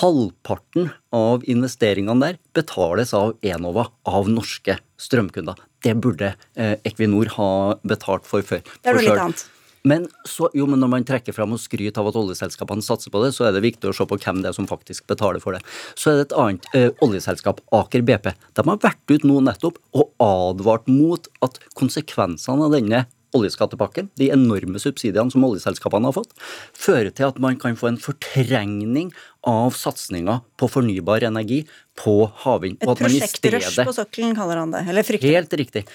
halvparten 0.00 0.92
av 1.16 1.46
investeringene 1.48 2.22
der 2.22 2.40
betales 2.56 3.14
av 3.16 3.34
Enova, 3.46 3.88
av 4.06 4.30
norske 4.30 4.78
strømkunder. 5.00 5.58
Det 5.84 5.96
burde 6.02 6.34
uh, 6.36 6.76
Equinor 6.86 7.34
ha 7.36 7.50
betalt 7.86 8.28
for 8.28 8.46
før. 8.46 8.64
Det 8.80 8.92
er 8.92 8.98
noe 8.98 9.06
litt 9.06 9.26
annet. 9.26 9.46
Men, 9.86 10.08
så, 10.26 10.48
jo, 10.56 10.66
men 10.66 10.80
når 10.82 10.90
man 10.90 11.04
trekker 11.06 11.34
fram 11.34 11.54
og 11.54 11.62
skryter 11.62 12.02
av 12.02 12.10
at 12.10 12.18
oljeselskapene 12.18 12.82
satser 12.82 13.12
på 13.14 13.20
det, 13.22 13.30
så 13.36 13.46
er 13.46 13.54
det 13.54 13.62
viktig 13.62 13.86
å 13.86 13.94
se 13.94 14.06
på 14.08 14.18
hvem 14.18 14.40
det 14.42 14.50
er 14.50 14.56
som 14.56 14.66
faktisk 14.66 15.06
betaler 15.10 15.42
for 15.42 15.54
det. 15.54 15.62
Så 15.94 16.10
er 16.10 16.18
det 16.18 16.24
et 16.26 16.34
annet 16.42 16.66
eh, 16.74 16.88
oljeselskap, 17.06 17.62
Aker 17.76 18.02
BP. 18.08 18.32
De 18.58 18.64
har 18.66 18.80
vært 18.82 19.14
ut 19.14 19.26
nå 19.28 19.38
nettopp 19.46 19.78
og 19.94 20.10
advart 20.22 20.90
mot 20.90 21.30
at 21.46 21.60
konsekvensene 21.78 22.66
av 22.66 22.74
denne 22.74 23.04
oljeskattepakken, 23.36 24.10
de 24.18 24.30
enorme 24.34 24.80
subsidiene 24.82 25.32
som 25.32 25.44
oljeselskapene 25.46 26.10
har 26.10 26.16
fått, 26.16 26.34
fører 26.76 27.12
til 27.14 27.28
at 27.28 27.40
man 27.42 27.60
kan 27.60 27.78
få 27.78 27.92
en 27.92 28.00
fortrengning 28.02 29.12
av 29.46 29.76
satsinga 29.78 30.40
på 30.58 30.68
fornybar 30.68 31.24
energi 31.28 31.62
på 31.96 32.16
havvind. 32.42 32.80
Et 32.82 32.98
prosjektrush 33.00 33.78
på 33.86 33.94
sokkelen, 33.94 34.34
kaller 34.36 34.60
han 34.60 34.74
det. 34.74 34.82
Eller 34.90 35.06
frykter. 35.06 35.32
Helt 35.32 35.54
riktig. 35.56 35.86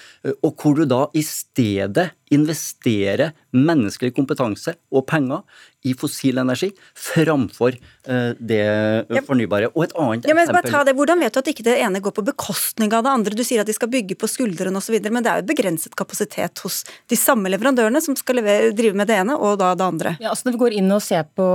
Og 0.42 0.56
hvor 0.58 0.74
du 0.78 0.86
da 0.88 1.04
i 1.14 1.22
stedet 1.26 2.10
investerer 2.32 3.34
menneskelig 3.52 4.14
kompetanse 4.16 4.72
og 4.92 5.04
penger 5.10 5.42
i 5.84 5.92
fossil 5.98 6.38
energi 6.40 6.70
framfor 6.96 7.74
uh, 7.74 8.32
det 8.38 8.62
ja. 8.62 9.22
fornybare. 9.26 9.68
Og 9.74 9.84
et 9.84 9.94
annet 9.98 10.28
ja, 10.30 10.36
men 10.36 10.46
eksempel 10.46 10.70
bare 10.70 10.72
ta 10.72 10.82
det. 10.88 10.94
Hvordan 10.96 11.22
vet 11.22 11.34
du 11.34 11.40
at 11.42 11.50
ikke 11.52 11.66
det 11.66 11.74
ene 11.84 12.00
går 12.02 12.14
på 12.16 12.24
bekostning 12.30 12.94
av 12.96 13.04
det 13.04 13.12
andre? 13.12 13.36
Du 13.36 13.44
sier 13.44 13.62
at 13.62 13.68
de 13.68 13.76
skal 13.76 13.90
bygge 13.92 14.16
på 14.18 14.30
skuldrene 14.30 14.80
osv., 14.80 14.96
men 15.10 15.26
det 15.26 15.32
er 15.32 15.42
jo 15.42 15.48
begrenset 15.50 15.96
kapasitet 15.98 16.62
hos 16.64 16.82
de 17.12 17.18
samme 17.18 17.50
leverandørene 17.52 18.00
som 18.04 18.16
skal 18.18 18.40
drive 18.40 18.94
med 18.96 19.10
det 19.10 19.18
ene 19.24 19.36
og 19.36 19.58
da 19.60 19.74
det 19.76 19.86
andre. 19.86 20.14
Ja, 20.22 20.32
altså 20.32 20.48
Når 20.48 20.56
vi 20.56 20.62
går 20.64 20.78
inn 20.78 20.94
og 20.94 21.02
ser 21.04 21.26
på 21.36 21.48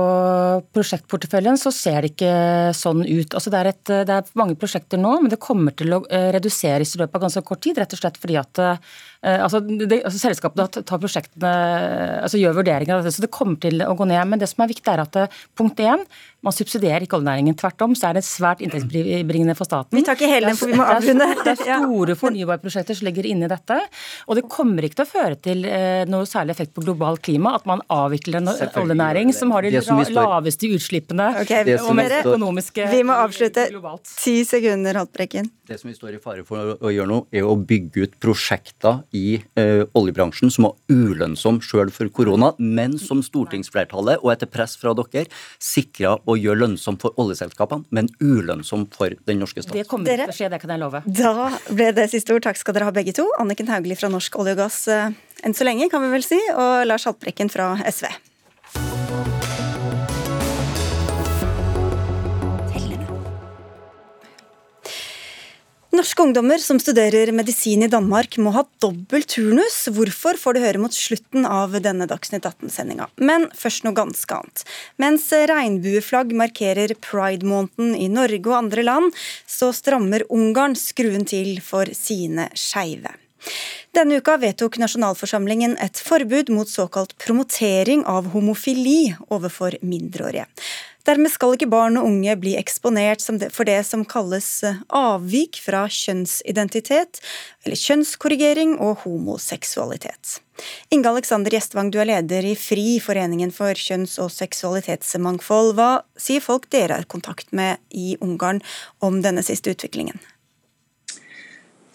prosjektporteføljen, 0.76 1.58
så 1.58 1.72
ser 1.74 1.87
det 1.96 2.12
ikke 2.12 2.32
sånn 2.76 3.02
ut. 3.04 3.34
Altså 3.34 3.52
det, 3.52 3.60
er 3.60 3.70
et, 3.72 3.92
det 4.08 4.14
er 4.14 4.32
mange 4.38 4.56
prosjekter 4.60 5.00
nå, 5.00 5.14
men 5.22 5.32
det 5.32 5.40
kommer 5.42 5.74
til 5.76 5.96
å 5.96 6.02
eh, 6.12 6.28
reduseres 6.34 6.94
i 6.94 7.00
løpet 7.02 7.18
av 7.18 7.24
ganske 7.26 7.44
kort 7.46 7.62
tid. 7.64 7.80
Rett 7.80 7.96
og 7.96 8.02
slett 8.02 8.20
fordi 8.20 8.38
at 8.40 8.62
eh, 8.62 8.80
altså, 9.22 9.60
det, 9.60 10.00
altså 10.06 10.20
selskapene 10.20 10.68
tar 10.78 11.00
prosjektene, 11.02 11.52
altså 12.22 12.38
gjør 12.40 12.60
vurderinger 12.60 12.98
av 12.98 13.06
det, 13.06 13.14
så 13.16 13.24
det 13.24 13.32
kommer 13.34 13.58
til 13.62 13.82
å 13.82 13.94
gå 13.98 14.06
ned. 14.06 14.22
Men 14.30 14.42
det 14.42 14.50
som 14.50 14.62
er 14.62 14.70
viktig, 14.70 14.86
er 14.92 15.02
at 15.04 15.38
punkt 15.58 15.82
én, 15.82 16.04
Man 16.38 16.54
subsidierer 16.54 17.02
ikke 17.02 17.16
oljenæringen. 17.18 17.56
Tvert 17.58 17.82
om 17.82 17.94
så 17.98 18.12
er 18.12 18.18
det 18.20 18.22
svært 18.22 18.60
inntektsbringende 18.62 19.56
for 19.58 19.66
staten. 19.66 19.98
Vi 19.98 20.04
tar 20.06 20.14
ikke 20.14 20.28
hele 20.30 20.52
den, 20.52 20.58
for 20.60 20.70
vi 20.70 20.76
må 20.78 20.84
avrunde. 20.86 21.26
Det 21.42 21.50
er 21.50 21.80
store 21.82 22.14
fornybarprosjekter 22.20 22.94
som 22.94 23.08
ligger 23.08 23.26
inne 23.26 23.48
i 23.48 23.50
dette. 23.50 23.78
Og 24.30 24.38
det 24.38 24.44
kommer 24.46 24.86
ikke 24.86 25.00
til 25.00 25.08
å 25.08 25.10
føre 25.10 25.38
til 25.42 25.66
eh, 25.66 26.04
noe 26.06 26.28
særlig 26.30 26.54
effekt 26.54 26.76
på 26.76 26.84
globalt 26.86 27.24
klima 27.26 27.56
at 27.58 27.66
man 27.66 27.82
avvikler 27.90 28.38
en 28.38 28.52
oljenæring 28.54 29.34
som 29.34 29.50
har 29.56 29.66
de 29.66 29.82
som 29.82 29.98
står... 29.98 30.14
laveste 30.14 30.70
utslippene 30.78 31.26
okay, 31.42 31.66
og 31.80 31.98
mest 31.98 32.20
økonomiske 32.20 32.86
Vi 32.94 33.02
må 33.10 33.18
avslutte. 33.18 33.66
Globalt. 33.74 34.06
Ti 34.22 34.36
sekunder, 34.46 35.02
Haltbrekken. 35.02 35.50
Det 35.66 35.80
som 35.82 35.90
vi 35.90 35.98
står 35.98 36.20
i 36.20 36.22
fare 36.22 36.46
for 36.46 36.78
å 36.78 36.94
gjøre 36.94 37.10
nå, 37.10 37.20
er 37.34 37.50
å 37.50 37.58
bygge 37.58 38.06
ut 38.06 38.14
prosjekter 38.22 39.02
i 39.16 39.38
eh, 39.58 39.84
oljebransjen 39.98 40.52
som 40.52 40.68
var 40.68 40.74
ulønnsom 40.92 41.60
sjøl 41.64 41.92
for 41.94 42.10
korona, 42.14 42.52
men 42.58 42.96
som 43.00 43.22
stortingsflertallet 43.24 44.22
og 44.24 44.32
etter 44.34 44.50
press 44.50 44.76
fra 44.80 44.94
dere 44.98 45.26
sikra 45.62 46.16
å 46.28 46.36
gjøre 46.38 46.62
lønnsom 46.64 46.98
for 47.00 47.16
oljeselskapene, 47.20 47.86
men 47.94 48.10
ulønnsom 48.20 48.88
for 48.94 49.14
den 49.28 49.42
norske 49.42 49.64
stat. 49.64 49.76
Det 49.76 49.86
kommer 49.88 50.12
ikke 50.12 50.28
til 50.28 50.34
å 50.34 50.38
skje, 50.40 50.52
det 50.52 50.62
kan 50.62 50.74
jeg 50.74 50.82
love. 50.82 51.02
Da 51.06 51.50
ble 51.68 51.90
det 51.96 52.08
siste 52.12 52.34
ord. 52.34 52.44
Takk 52.48 52.60
skal 52.60 52.76
dere 52.76 52.88
ha 52.88 52.94
begge 52.94 53.14
to. 53.16 53.26
Anniken 53.40 53.70
Hauglie 53.72 53.98
fra 53.98 54.10
Norsk 54.12 54.40
olje 54.40 54.56
og 54.56 54.64
gass 54.64 54.80
eh, 54.92 55.12
enn 55.46 55.56
så 55.56 55.66
lenge, 55.68 55.90
kan 55.92 56.02
vi 56.04 56.12
vel 56.12 56.26
si, 56.26 56.40
og 56.54 56.88
Lars 56.88 57.06
Haltbrekken 57.08 57.52
fra 57.52 57.74
SV. 57.88 58.08
Norske 65.98 66.22
ungdommer 66.22 66.60
som 66.62 66.78
studerer 66.78 67.32
medisin 67.34 67.82
i 67.82 67.88
Danmark 67.90 68.36
må 68.38 68.52
ha 68.54 68.60
dobbel 68.78 69.24
turnus. 69.26 69.80
Hvorfor 69.90 70.38
får 70.38 70.54
du 70.54 70.60
høre 70.62 70.78
mot 70.78 70.94
slutten 70.94 71.42
av 71.42 71.74
denne 71.82 72.06
Dagsnytt 72.06 72.46
18-sendinga. 72.46 73.08
Men 73.18 73.48
først 73.58 73.82
noe 73.82 73.96
ganske 73.98 74.36
annet. 74.36 74.62
Mens 75.02 75.26
regnbueflagg 75.34 76.30
markerer 76.38 76.94
pride-måneden 77.02 77.96
i 77.98 78.06
Norge 78.14 78.46
og 78.46 78.60
andre 78.60 78.84
land, 78.86 79.16
så 79.42 79.72
strammer 79.74 80.22
Ungarn 80.30 80.78
skruen 80.78 81.26
til 81.26 81.56
for 81.66 81.90
sine 81.98 82.46
skeive. 82.54 83.10
Denne 83.96 84.20
uka 84.20 84.36
vedtok 84.38 84.78
nasjonalforsamlingen 84.78 85.74
et 85.82 85.98
forbud 85.98 86.52
mot 86.54 86.70
såkalt 86.70 87.16
promotering 87.18 88.06
av 88.06 88.30
homofili 88.36 89.16
overfor 89.34 89.80
mindreårige. 89.82 90.46
Dermed 91.08 91.32
skal 91.32 91.54
ikke 91.56 91.70
barn 91.72 91.96
og 91.96 92.04
unge 92.04 92.34
bli 92.36 92.50
eksponert 92.58 93.22
for 93.54 93.64
det 93.64 93.78
som 93.88 94.02
kalles 94.04 94.48
eh, 94.66 94.76
avvik 94.92 95.56
fra 95.64 95.86
kjønnsidentitet, 95.88 97.22
eller 97.64 97.80
kjønnskorrigering 97.80 98.74
og 98.76 99.06
homoseksualitet. 99.06 100.36
Inge 100.92 101.08
Alexander 101.08 101.54
Gjestvang, 101.54 101.88
du 101.94 102.00
er 102.02 102.10
leder 102.10 102.50
i 102.50 102.54
FRI, 102.58 102.98
Foreningen 103.00 103.54
for 103.54 103.72
kjønns- 103.72 104.18
og 104.20 104.28
seksualitetsmangfold. 104.34 105.78
Hva 105.78 105.90
sier 106.20 106.44
folk 106.44 106.68
dere 106.74 107.00
har 107.00 107.08
kontakt 107.08 107.54
med 107.56 107.80
i 107.88 108.18
Ungarn 108.20 108.60
om 109.00 109.22
denne 109.24 109.46
siste 109.46 109.72
utviklingen? 109.72 110.20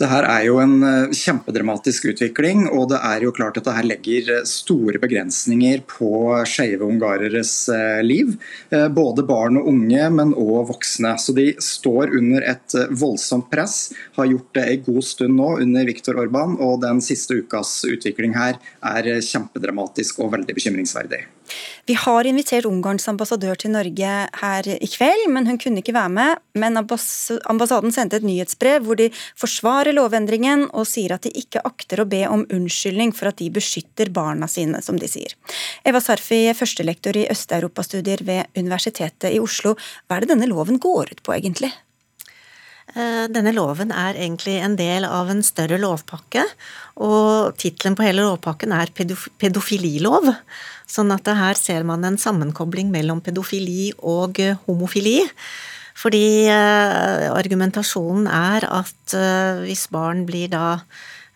Det 0.02 0.08
her 0.10 0.26
er 0.26 0.46
jo 0.48 0.56
en 0.58 0.80
eh, 0.82 1.12
kjempedramatisk 1.14 2.08
utvikling, 2.10 2.64
og 2.74 2.88
det 2.90 2.98
er 3.06 3.26
jo 3.28 3.34
klart 3.36 3.60
at 3.60 3.68
det 3.68 3.76
her 3.76 3.86
legger 3.86 4.32
eh, 4.40 4.48
store 4.50 4.98
begrensninger 5.02 5.84
på 5.86 6.10
skeive 6.50 6.88
ungareres 6.88 7.54
eh, 7.70 8.02
liv. 8.06 8.34
Både 8.94 9.26
barn 9.28 9.60
og 9.62 9.70
unge, 9.70 10.08
men 10.18 10.34
òg 10.34 10.72
voksne. 10.72 11.14
Så 11.22 11.36
de 11.38 11.52
står 11.62 12.16
under 12.18 12.46
et 12.56 12.78
voldsomt 12.90 13.52
press. 13.54 13.92
Har 14.18 14.32
gjort 14.32 14.50
det 14.58 14.66
en 14.72 14.84
god 14.90 15.06
stund 15.06 15.38
nå 15.38 15.52
under 15.68 15.86
Viktor 15.88 16.18
Orban, 16.24 16.58
og 16.58 16.82
den 16.82 17.04
siste 17.06 17.44
ukas 17.44 17.84
utvikling 17.86 18.34
her 18.38 18.58
er 18.82 19.14
kjempedramatisk 19.22 20.26
og 20.26 20.34
veldig 20.34 20.58
bekymringsverdig. 20.58 21.26
Vi 21.90 21.96
har 22.00 22.28
invitert 22.28 22.68
Ungarns 22.70 23.08
ambassadør 23.12 23.60
til 23.60 23.74
Norge 23.74 24.12
her 24.40 24.70
i 24.74 24.90
kveld, 24.90 25.26
men 25.34 25.48
hun 25.50 25.60
kunne 25.62 25.84
ikke 25.84 25.96
være 25.96 26.12
med. 26.14 26.42
Men 26.60 26.80
ambassaden 26.80 27.94
sendte 27.96 28.22
et 28.22 28.28
nyhetsbrev 28.28 28.86
hvor 28.88 29.00
de 29.00 29.10
forsvarer 29.40 29.96
lovendringen 29.96 30.68
og 30.72 30.88
sier 30.90 31.16
at 31.16 31.28
de 31.28 31.34
ikke 31.44 31.64
akter 31.68 32.04
å 32.04 32.08
be 32.10 32.24
om 32.30 32.46
unnskyldning 32.48 33.14
for 33.16 33.32
at 33.32 33.40
de 33.42 33.52
beskytter 33.54 34.12
barna 34.14 34.50
sine, 34.52 34.82
som 34.86 35.00
de 35.00 35.10
sier. 35.12 35.36
Eva 35.88 36.02
Sarfi, 36.04 36.46
førstelektor 36.58 37.20
i 37.20 37.28
østeuropastudier 37.34 38.24
ved 38.28 38.60
Universitetet 38.60 39.34
i 39.34 39.42
Oslo. 39.44 39.76
Hva 40.08 40.18
er 40.18 40.24
det 40.24 40.36
denne 40.36 40.52
loven 40.52 40.80
går 40.82 41.16
ut 41.16 41.26
på, 41.26 41.36
egentlig? 41.36 41.74
Eh, 42.92 43.26
denne 43.32 43.54
loven 43.56 43.94
er 43.96 44.20
egentlig 44.20 44.58
en 44.60 44.76
del 44.78 45.08
av 45.08 45.32
en 45.32 45.42
større 45.46 45.80
lovpakke, 45.80 46.44
og 47.02 47.56
tittelen 47.58 47.96
på 47.96 48.06
hele 48.06 48.26
lovpakken 48.28 48.76
er 48.76 48.92
pedofililov. 48.94 50.34
Sånn 50.90 51.14
at 51.16 51.32
her 51.32 51.58
ser 51.58 51.88
man 51.88 52.04
en 52.06 52.20
sammenkobling 52.20 52.92
mellom 52.94 53.24
pedofili 53.24 53.94
og 54.04 54.42
homofili. 54.68 55.22
Fordi 55.98 56.50
eh, 56.50 57.28
argumentasjonen 57.32 58.28
er 58.28 58.66
at 58.68 59.14
eh, 59.16 59.64
hvis 59.64 59.88
barn 59.94 60.26
blir 60.28 60.50
da 60.52 60.80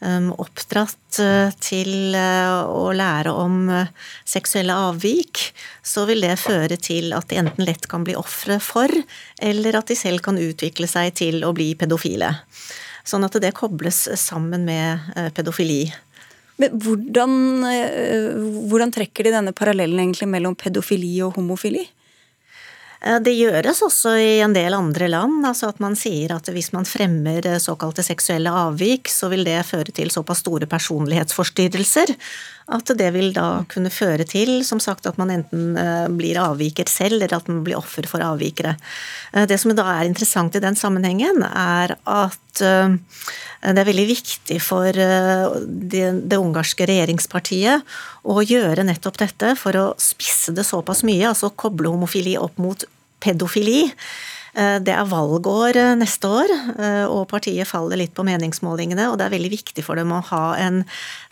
oppdratt 0.03 1.19
uh, 1.23 1.49
til 1.59 2.13
uh, 2.13 2.69
å 2.69 2.91
lære 2.93 3.31
om 3.33 3.69
uh, 3.71 3.89
seksuelle 4.25 4.75
avvik, 4.89 5.41
så 5.81 6.05
vil 6.05 6.21
det 6.21 6.35
føre 6.37 6.77
til 6.77 7.15
at 7.17 7.29
de 7.31 7.39
enten 7.41 7.65
lett 7.65 7.87
kan 7.89 8.05
bli 8.05 8.15
ofre 8.17 8.59
for, 8.61 8.91
eller 9.41 9.79
at 9.79 9.89
de 9.89 9.97
selv 9.97 10.21
kan 10.25 10.37
utvikle 10.37 10.87
seg 10.87 11.15
til 11.17 11.41
å 11.47 11.53
bli 11.57 11.71
pedofile. 11.75 12.35
Sånn 13.07 13.25
at 13.25 13.39
det 13.41 13.55
kobles 13.55 14.03
sammen 14.19 14.65
med 14.67 15.31
pedofili. 15.33 15.87
Men 16.59 16.73
hvordan, 16.75 17.31
hvordan 18.67 18.91
trekker 18.91 19.23
de 19.23 19.31
denne 19.31 19.53
parallellen 19.55 20.01
egentlig 20.01 20.27
mellom 20.27 20.57
pedofili 20.59 21.13
og 21.23 21.37
homofili? 21.37 21.85
Eh, 23.01 23.19
det 23.21 23.35
gjøres 23.37 23.81
også 23.85 24.15
i 24.19 24.37
en 24.45 24.55
del 24.55 24.75
andre 24.77 25.09
land, 25.11 25.41
altså 25.45 25.69
at 25.71 25.81
man 25.83 25.97
sier 25.99 26.33
at 26.35 26.49
hvis 26.53 26.71
man 26.75 26.87
fremmer 26.87 27.45
eh, 27.45 27.59
såkalte 27.61 28.05
seksuelle 28.05 28.53
avvik, 28.53 29.11
så 29.11 29.29
vil 29.33 29.45
det 29.47 29.59
føre 29.67 29.93
til 29.93 30.13
såpass 30.13 30.43
store 30.45 30.69
personlighetsforstyrrelser 30.69 32.15
at 32.67 32.91
det 32.99 33.07
vil 33.15 33.31
da 33.35 33.63
kunne 33.71 33.91
føre 33.93 34.25
til 34.27 34.59
som 34.67 34.81
sagt, 34.83 35.07
at 35.07 35.19
man 35.19 35.31
enten 35.33 35.77
eh, 35.79 36.07
blir 36.11 36.39
avviker 36.41 36.89
selv, 36.91 37.21
eller 37.21 37.37
at 37.37 37.47
man 37.51 37.63
blir 37.65 37.79
offer 37.79 38.07
for 38.09 38.23
avvikere. 38.23 38.75
Det 39.47 39.57
som 39.59 39.73
da 39.75 39.85
er 39.97 40.07
interessant 40.09 40.55
i 40.55 40.63
den 40.63 40.75
sammenhengen, 40.79 41.43
er 41.47 41.95
at 42.03 42.37
det 42.57 43.81
er 43.81 43.85
veldig 43.85 44.05
viktig 44.09 44.57
for 44.63 44.89
det, 44.95 46.05
det 46.25 46.39
ungarske 46.39 46.87
regjeringspartiet 46.89 47.83
å 48.25 48.41
gjøre 48.41 48.85
nettopp 48.87 49.19
dette 49.21 49.51
for 49.59 49.77
å 49.77 49.85
spisse 50.01 50.55
det 50.57 50.65
såpass 50.65 51.03
mye, 51.05 51.27
altså 51.29 51.51
koble 51.53 51.91
homofili 51.93 52.33
opp 52.39 52.57
mot 52.61 52.87
pedofili. 53.23 53.91
Eh, 54.57 54.77
det 54.81 54.93
er 54.95 55.05
valgår 55.05 55.77
eh, 55.77 55.93
neste 55.99 56.29
år, 56.33 56.51
eh, 56.81 57.05
og 57.05 57.27
partiet 57.29 57.69
faller 57.69 57.99
litt 57.99 58.15
på 58.17 58.25
meningsmålingene. 58.25 59.05
Og 59.11 59.19
det 59.19 59.27
er 59.27 59.35
veldig 59.35 59.51
viktig 59.53 59.85
for 59.85 59.99
dem 59.99 60.13
å 60.15 60.23
ha 60.31 60.43
en 60.63 60.81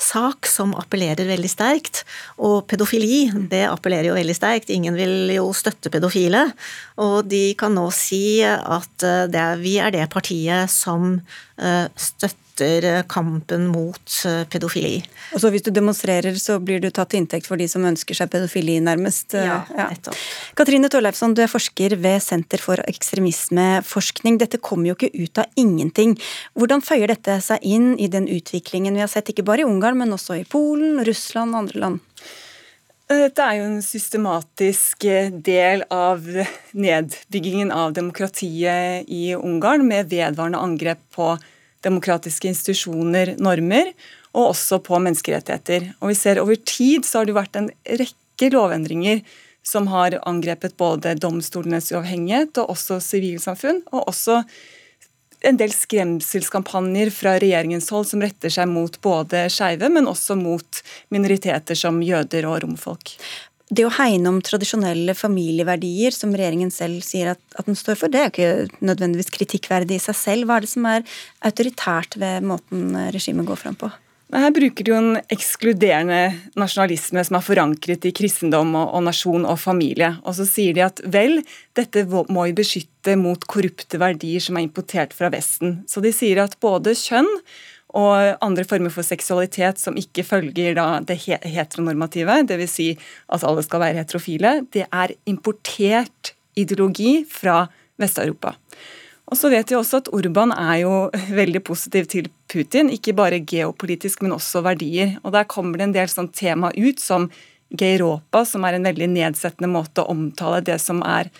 sak 0.01 0.45
som 0.49 0.75
appellerer 0.77 1.25
veldig 1.31 1.49
sterkt. 1.49 2.03
Og 2.37 2.67
pedofili, 2.69 3.25
det 3.49 3.65
appellerer 3.71 4.11
jo 4.11 4.19
veldig 4.19 4.37
sterkt. 4.37 4.69
Ingen 4.73 4.97
vil 4.99 5.33
jo 5.33 5.49
støtte 5.57 5.89
pedofile. 5.93 6.45
Og 7.01 7.25
de 7.31 7.47
kan 7.57 7.73
nå 7.73 7.89
si 7.95 8.39
at 8.45 9.05
er, 9.05 9.57
vi 9.61 9.77
er 9.81 9.93
det 9.95 10.05
partiet 10.13 10.71
som 10.71 11.17
støtter 11.55 12.44
støtter 12.55 13.03
kampen 13.07 13.67
mot 13.67 14.11
eh, 14.25 14.45
pedofili. 14.47 15.03
Og 15.33 15.41
så 15.41 15.49
Hvis 15.51 15.63
du 15.63 15.71
demonstrerer, 15.71 16.35
så 16.35 16.59
blir 16.59 16.79
du 16.79 16.89
tatt 16.89 17.09
til 17.11 17.21
inntekt 17.21 17.47
for 17.47 17.57
de 17.57 17.67
som 17.67 17.83
ønsker 17.83 18.15
seg 18.15 18.29
pedofili, 18.31 18.79
nærmest? 18.79 19.33
Eh, 19.35 19.45
ja, 19.45 19.63
nettopp. 19.75 20.15
Ja. 20.15 20.55
Katrine 20.55 20.89
Torleifsson, 20.89 21.35
du 21.35 21.41
er 21.43 21.51
forsker 21.51 21.95
ved 21.99 22.21
Senter 22.21 22.57
for 22.57 22.79
ekstremismeforskning. 22.87 24.39
Dette 24.39 24.57
kommer 24.57 24.89
jo 24.89 24.95
ikke 24.95 25.11
ut 25.15 25.37
av 25.37 25.45
ingenting. 25.55 26.15
Hvordan 26.55 26.83
føyer 26.83 27.11
dette 27.11 27.39
seg 27.41 27.59
inn 27.61 27.95
i 27.99 28.07
den 28.07 28.27
utviklingen 28.27 28.95
vi 28.95 29.03
har 29.03 29.11
sett, 29.11 29.29
ikke 29.29 29.45
bare 29.45 29.65
i 29.65 29.67
Ungarn, 29.67 29.99
men 29.99 30.15
også 30.15 30.39
i 30.39 30.47
Polen, 30.47 31.03
Russland 31.05 31.55
og 31.55 31.65
andre 31.65 31.83
land? 31.83 32.03
Dette 33.05 33.43
er 33.43 33.59
jo 33.59 33.65
en 33.67 33.83
systematisk 33.85 35.03
del 35.45 35.83
av 35.93 36.23
nedbyggingen 36.73 37.69
av 37.69 37.93
demokratiet 37.93 39.05
i 39.05 39.35
Ungarn, 39.37 39.85
med 39.85 40.09
vedvarende 40.09 40.57
angrep 40.57 41.03
på 41.13 41.35
demokratiske 41.85 42.49
institusjoner, 42.51 43.35
normer, 43.41 43.91
og 44.35 44.51
også 44.51 44.81
på 44.83 44.99
menneskerettigheter. 44.99 45.91
Og 46.01 46.11
vi 46.11 46.19
ser 46.19 46.41
Over 46.41 46.59
tid 46.59 47.07
så 47.07 47.21
har 47.21 47.29
det 47.29 47.37
vært 47.37 47.59
en 47.59 47.71
rekke 47.87 48.51
lovendringer 48.51 49.23
som 49.65 49.87
har 49.89 50.19
angrepet 50.27 50.75
både 50.77 51.15
domstolenes 51.17 51.91
uavhengighet 51.93 52.59
og 52.61 52.75
også 52.75 52.99
sivilsamfunn, 53.01 53.81
og 53.93 54.09
også 54.11 54.41
en 55.45 55.57
del 55.61 55.73
skremselskampanjer 55.73 57.11
fra 57.13 57.35
regjeringens 57.41 57.89
hold 57.93 58.07
som 58.09 58.21
retter 58.23 58.53
seg 58.53 58.69
mot 58.69 58.97
både 59.01 59.45
skeive, 59.53 59.89
men 59.93 60.09
også 60.09 60.37
mot 60.39 60.81
minoriteter 61.13 61.77
som 61.77 62.01
jøder 62.05 62.47
og 62.49 62.63
romfolk 62.65 63.15
det 63.73 63.85
å 63.87 63.93
hegne 63.97 64.29
om 64.29 64.41
tradisjonelle 64.45 65.15
familieverdier, 65.17 66.13
som 66.13 66.33
regjeringen 66.37 66.69
selv 66.73 67.01
sier 67.05 67.33
at, 67.33 67.41
at, 67.57 67.65
den 67.65 67.77
står 67.77 67.97
for, 67.97 68.13
det 68.13 68.21
er 68.21 68.31
ikke 68.31 68.85
nødvendigvis 68.85 69.33
kritikkverdig 69.33 69.97
i 69.97 70.03
seg 70.03 70.17
selv. 70.19 70.45
Hva 70.45 70.59
er 70.59 70.65
det 70.65 70.73
som 70.75 70.85
er 70.89 71.05
autoritært 71.49 72.19
ved 72.21 72.45
måten 72.45 72.93
regimet 73.15 73.49
går 73.49 73.63
fram 73.63 73.77
på? 73.81 73.89
Her 74.33 74.51
bruker 74.51 74.83
de 74.83 74.91
jo 74.91 74.97
en 74.97 75.19
ekskluderende 75.31 76.19
nasjonalisme 76.57 77.21
som 77.27 77.37
er 77.37 77.45
forankret 77.45 78.07
i 78.09 78.13
kristendom 78.15 78.73
og, 78.73 78.87
og, 78.89 79.03
nasjon 79.05 79.45
og 79.45 79.59
familie. 79.61 80.15
Og 80.25 80.35
så 80.39 80.47
sier 80.49 80.75
de 80.75 80.83
at 80.85 81.01
vel, 81.13 81.39
dette 81.77 82.03
må 82.09 82.47
vi 82.47 82.55
beskytte 82.57 83.15
mot 83.21 83.45
korrupte 83.49 84.01
verdier 84.01 84.43
som 84.43 84.57
er 84.57 84.65
importert 84.65 85.13
fra 85.15 85.29
Vesten. 85.33 85.79
Så 85.89 86.01
de 86.03 86.11
sier 86.15 86.41
at 86.41 86.57
både 86.63 86.97
kjønn 86.97 87.29
og 87.95 88.43
andre 88.43 88.65
former 88.67 88.91
for 88.91 89.07
seksualitet 89.07 89.79
som 89.79 89.95
ikke 89.99 90.25
følger 90.27 90.75
da 90.75 90.99
det 91.07 91.15
heteronormative, 91.23 92.41
dvs. 92.49 92.75
Si 92.75 92.89
at 93.31 93.45
alle 93.47 93.63
skal 93.63 93.83
være 93.85 94.01
heterofile, 94.01 94.57
det 94.75 94.83
er 94.91 95.15
importert 95.31 96.33
ideologi 96.59 97.23
fra 97.29 97.65
Vest-Europa. 98.01 98.55
Og 99.25 99.39
så 99.39 99.49
vet 99.49 99.71
vi 99.71 99.77
også 99.77 100.03
at 100.03 100.11
Urban 100.13 100.51
er 100.53 100.83
jo 100.83 100.93
veldig 101.41 101.63
positiv 101.65 102.09
til 102.11 102.29
Putin, 102.51 102.91
ikke 102.93 103.15
bare 103.17 103.41
geopolitisk, 103.41 104.21
men 104.21 104.35
også 104.35 104.63
verdier. 104.65 105.17
Og 105.23 105.33
Der 105.33 105.47
kommer 105.49 105.79
det 105.79 105.89
en 105.89 105.97
del 105.97 106.11
sånn 106.11 106.31
tema 106.35 106.71
ut 106.75 107.01
som 107.01 107.29
Geiropa, 107.75 108.43
som 108.45 108.65
er 108.67 108.77
en 108.77 108.85
veldig 108.85 109.07
nedsettende 109.15 109.71
måte 109.71 110.03
å 110.03 110.11
omtale 110.13 110.61
det 110.63 110.77
som 110.83 111.01
er 111.01 111.31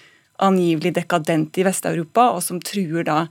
angivelig 0.41 0.95
dekadent 0.97 1.55
i 1.59 1.67
Vest-Europa, 1.67 2.31
og 2.35 2.41
som 2.43 2.59
truer 2.59 3.05
da 3.07 3.25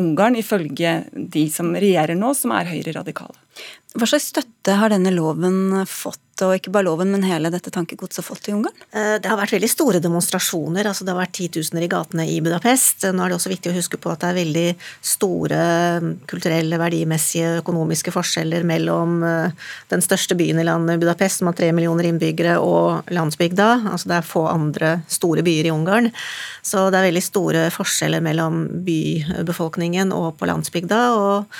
Ungarn, 0.00 0.38
ifølge 0.40 0.92
de 1.12 1.42
som 1.52 1.74
regjerer 1.76 2.16
nå, 2.16 2.32
som 2.38 2.54
er 2.56 2.70
høyreradikale. 2.70 3.36
Hva 3.92 4.08
slags 4.08 4.30
støtte 4.32 4.78
har 4.80 4.92
denne 4.94 5.12
loven 5.12 5.82
fått, 5.90 6.21
og 6.40 6.54
ikke 6.56 6.72
bare 6.72 6.86
loven, 6.86 7.10
men 7.12 7.26
hele 7.28 7.50
dette 7.52 7.70
tankegodset 7.72 8.24
fått 8.24 8.48
i 8.48 8.54
Ungarn? 8.56 8.74
Eh, 8.90 9.18
det 9.20 9.28
har 9.28 9.36
vært 9.36 9.52
veldig 9.56 9.68
store 9.70 10.00
demonstrasjoner. 10.02 10.88
altså 10.88 11.04
Det 11.04 11.12
har 11.12 11.20
vært 11.20 11.34
titusener 11.36 11.84
i 11.84 11.90
gatene 11.92 12.26
i 12.28 12.40
Budapest. 12.40 13.04
Nå 13.12 13.22
er 13.22 13.32
det 13.32 13.36
også 13.36 13.52
viktig 13.52 13.72
å 13.72 13.76
huske 13.76 14.00
på 14.00 14.12
at 14.12 14.22
det 14.22 14.30
er 14.30 14.38
veldig 14.40 14.64
store 15.12 15.60
kulturelle, 16.30 16.80
verdimessige, 16.80 17.58
økonomiske 17.60 18.14
forskjeller 18.14 18.64
mellom 18.64 19.20
eh, 19.28 19.68
den 19.92 20.04
største 20.04 20.38
byen 20.38 20.62
i 20.62 20.66
landet, 20.66 21.02
Budapest, 21.02 21.42
som 21.42 21.52
har 21.52 21.58
tre 21.58 21.68
millioner 21.76 22.08
innbyggere, 22.08 22.56
og 22.62 23.12
landsbygda. 23.12 23.70
Altså 23.92 24.08
Det 24.08 24.18
er 24.18 24.32
få 24.32 24.46
andre 24.48 24.96
store 25.12 25.44
byer 25.44 25.68
i 25.68 25.74
Ungarn. 25.76 26.12
Så 26.64 26.88
det 26.90 27.00
er 27.00 27.10
veldig 27.10 27.26
store 27.28 27.68
forskjeller 27.74 28.24
mellom 28.24 28.68
bybefolkningen 28.86 30.14
og 30.16 30.38
på 30.40 30.48
landsbygda. 30.48 31.02
og 31.12 31.50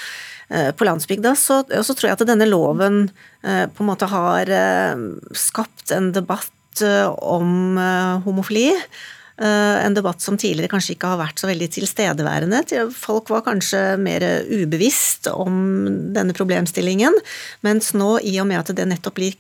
på 0.76 0.84
landsbygda, 0.84 1.34
så, 1.38 1.62
så, 1.64 1.94
tror 1.94 2.10
jeg 2.10 2.18
at 2.18 2.26
denne 2.28 2.48
loven 2.48 3.06
eh, 3.44 3.64
på 3.72 3.84
en 3.84 3.88
måte 3.92 4.08
har 4.10 4.52
eh, 4.52 5.08
skapt 5.36 5.94
en 5.94 6.12
debatt 6.14 6.50
om 7.20 7.76
homofili. 8.24 8.70
En 9.36 9.92
debatt 9.92 10.22
som 10.24 10.38
tidligere 10.40 10.70
kanskje 10.72 10.94
ikke 10.94 11.10
har 11.10 11.18
vært 11.20 11.42
så 11.42 11.50
veldig 11.50 11.66
tilstedeværende. 11.74 12.62
Folk 12.96 13.28
var 13.28 13.42
kanskje 13.44 13.98
mer 14.00 14.24
ubevisst 14.48 15.28
om 15.28 15.58
denne 16.16 16.32
problemstillingen. 16.32 17.12
Mens 17.60 17.90
nå, 17.92 18.08
i 18.24 18.38
og 18.40 18.48
med 18.48 18.62
at 18.62 18.72
det 18.78 18.88
nettopp 18.88 19.18
blir 19.20 19.36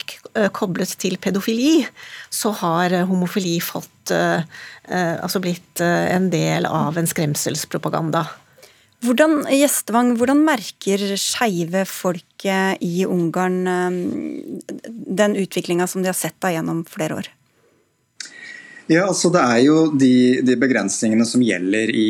koblet 0.52 0.92
til 1.00 1.16
pedofili, 1.16 1.86
så 2.28 2.52
har 2.60 2.98
homofili 3.08 3.56
fått, 3.64 4.12
altså 4.12 5.40
blitt 5.40 5.80
en 5.80 6.28
del 6.34 6.68
av 6.68 7.00
en 7.00 7.08
skremselspropaganda. 7.08 8.26
Hvordan, 9.02 9.40
Gjestvang, 9.50 10.12
hvordan 10.14 10.44
merker 10.46 11.02
skeive 11.18 11.82
folk 11.90 12.46
i 12.46 13.02
Ungarn 13.02 13.60
eh, 13.66 13.96
den 15.22 15.34
utviklinga 15.42 15.88
som 15.90 16.04
de 16.04 16.12
har 16.12 16.18
sett 16.18 16.38
da 16.42 16.52
gjennom 16.54 16.84
flere 16.86 17.18
år? 17.18 17.30
Ja, 18.92 19.06
altså 19.08 19.30
Det 19.32 19.40
er 19.40 19.60
jo 19.64 19.76
de, 19.96 20.42
de 20.44 20.54
begrensningene 20.60 21.24
som 21.28 21.40
gjelder 21.44 21.88
i 21.96 22.08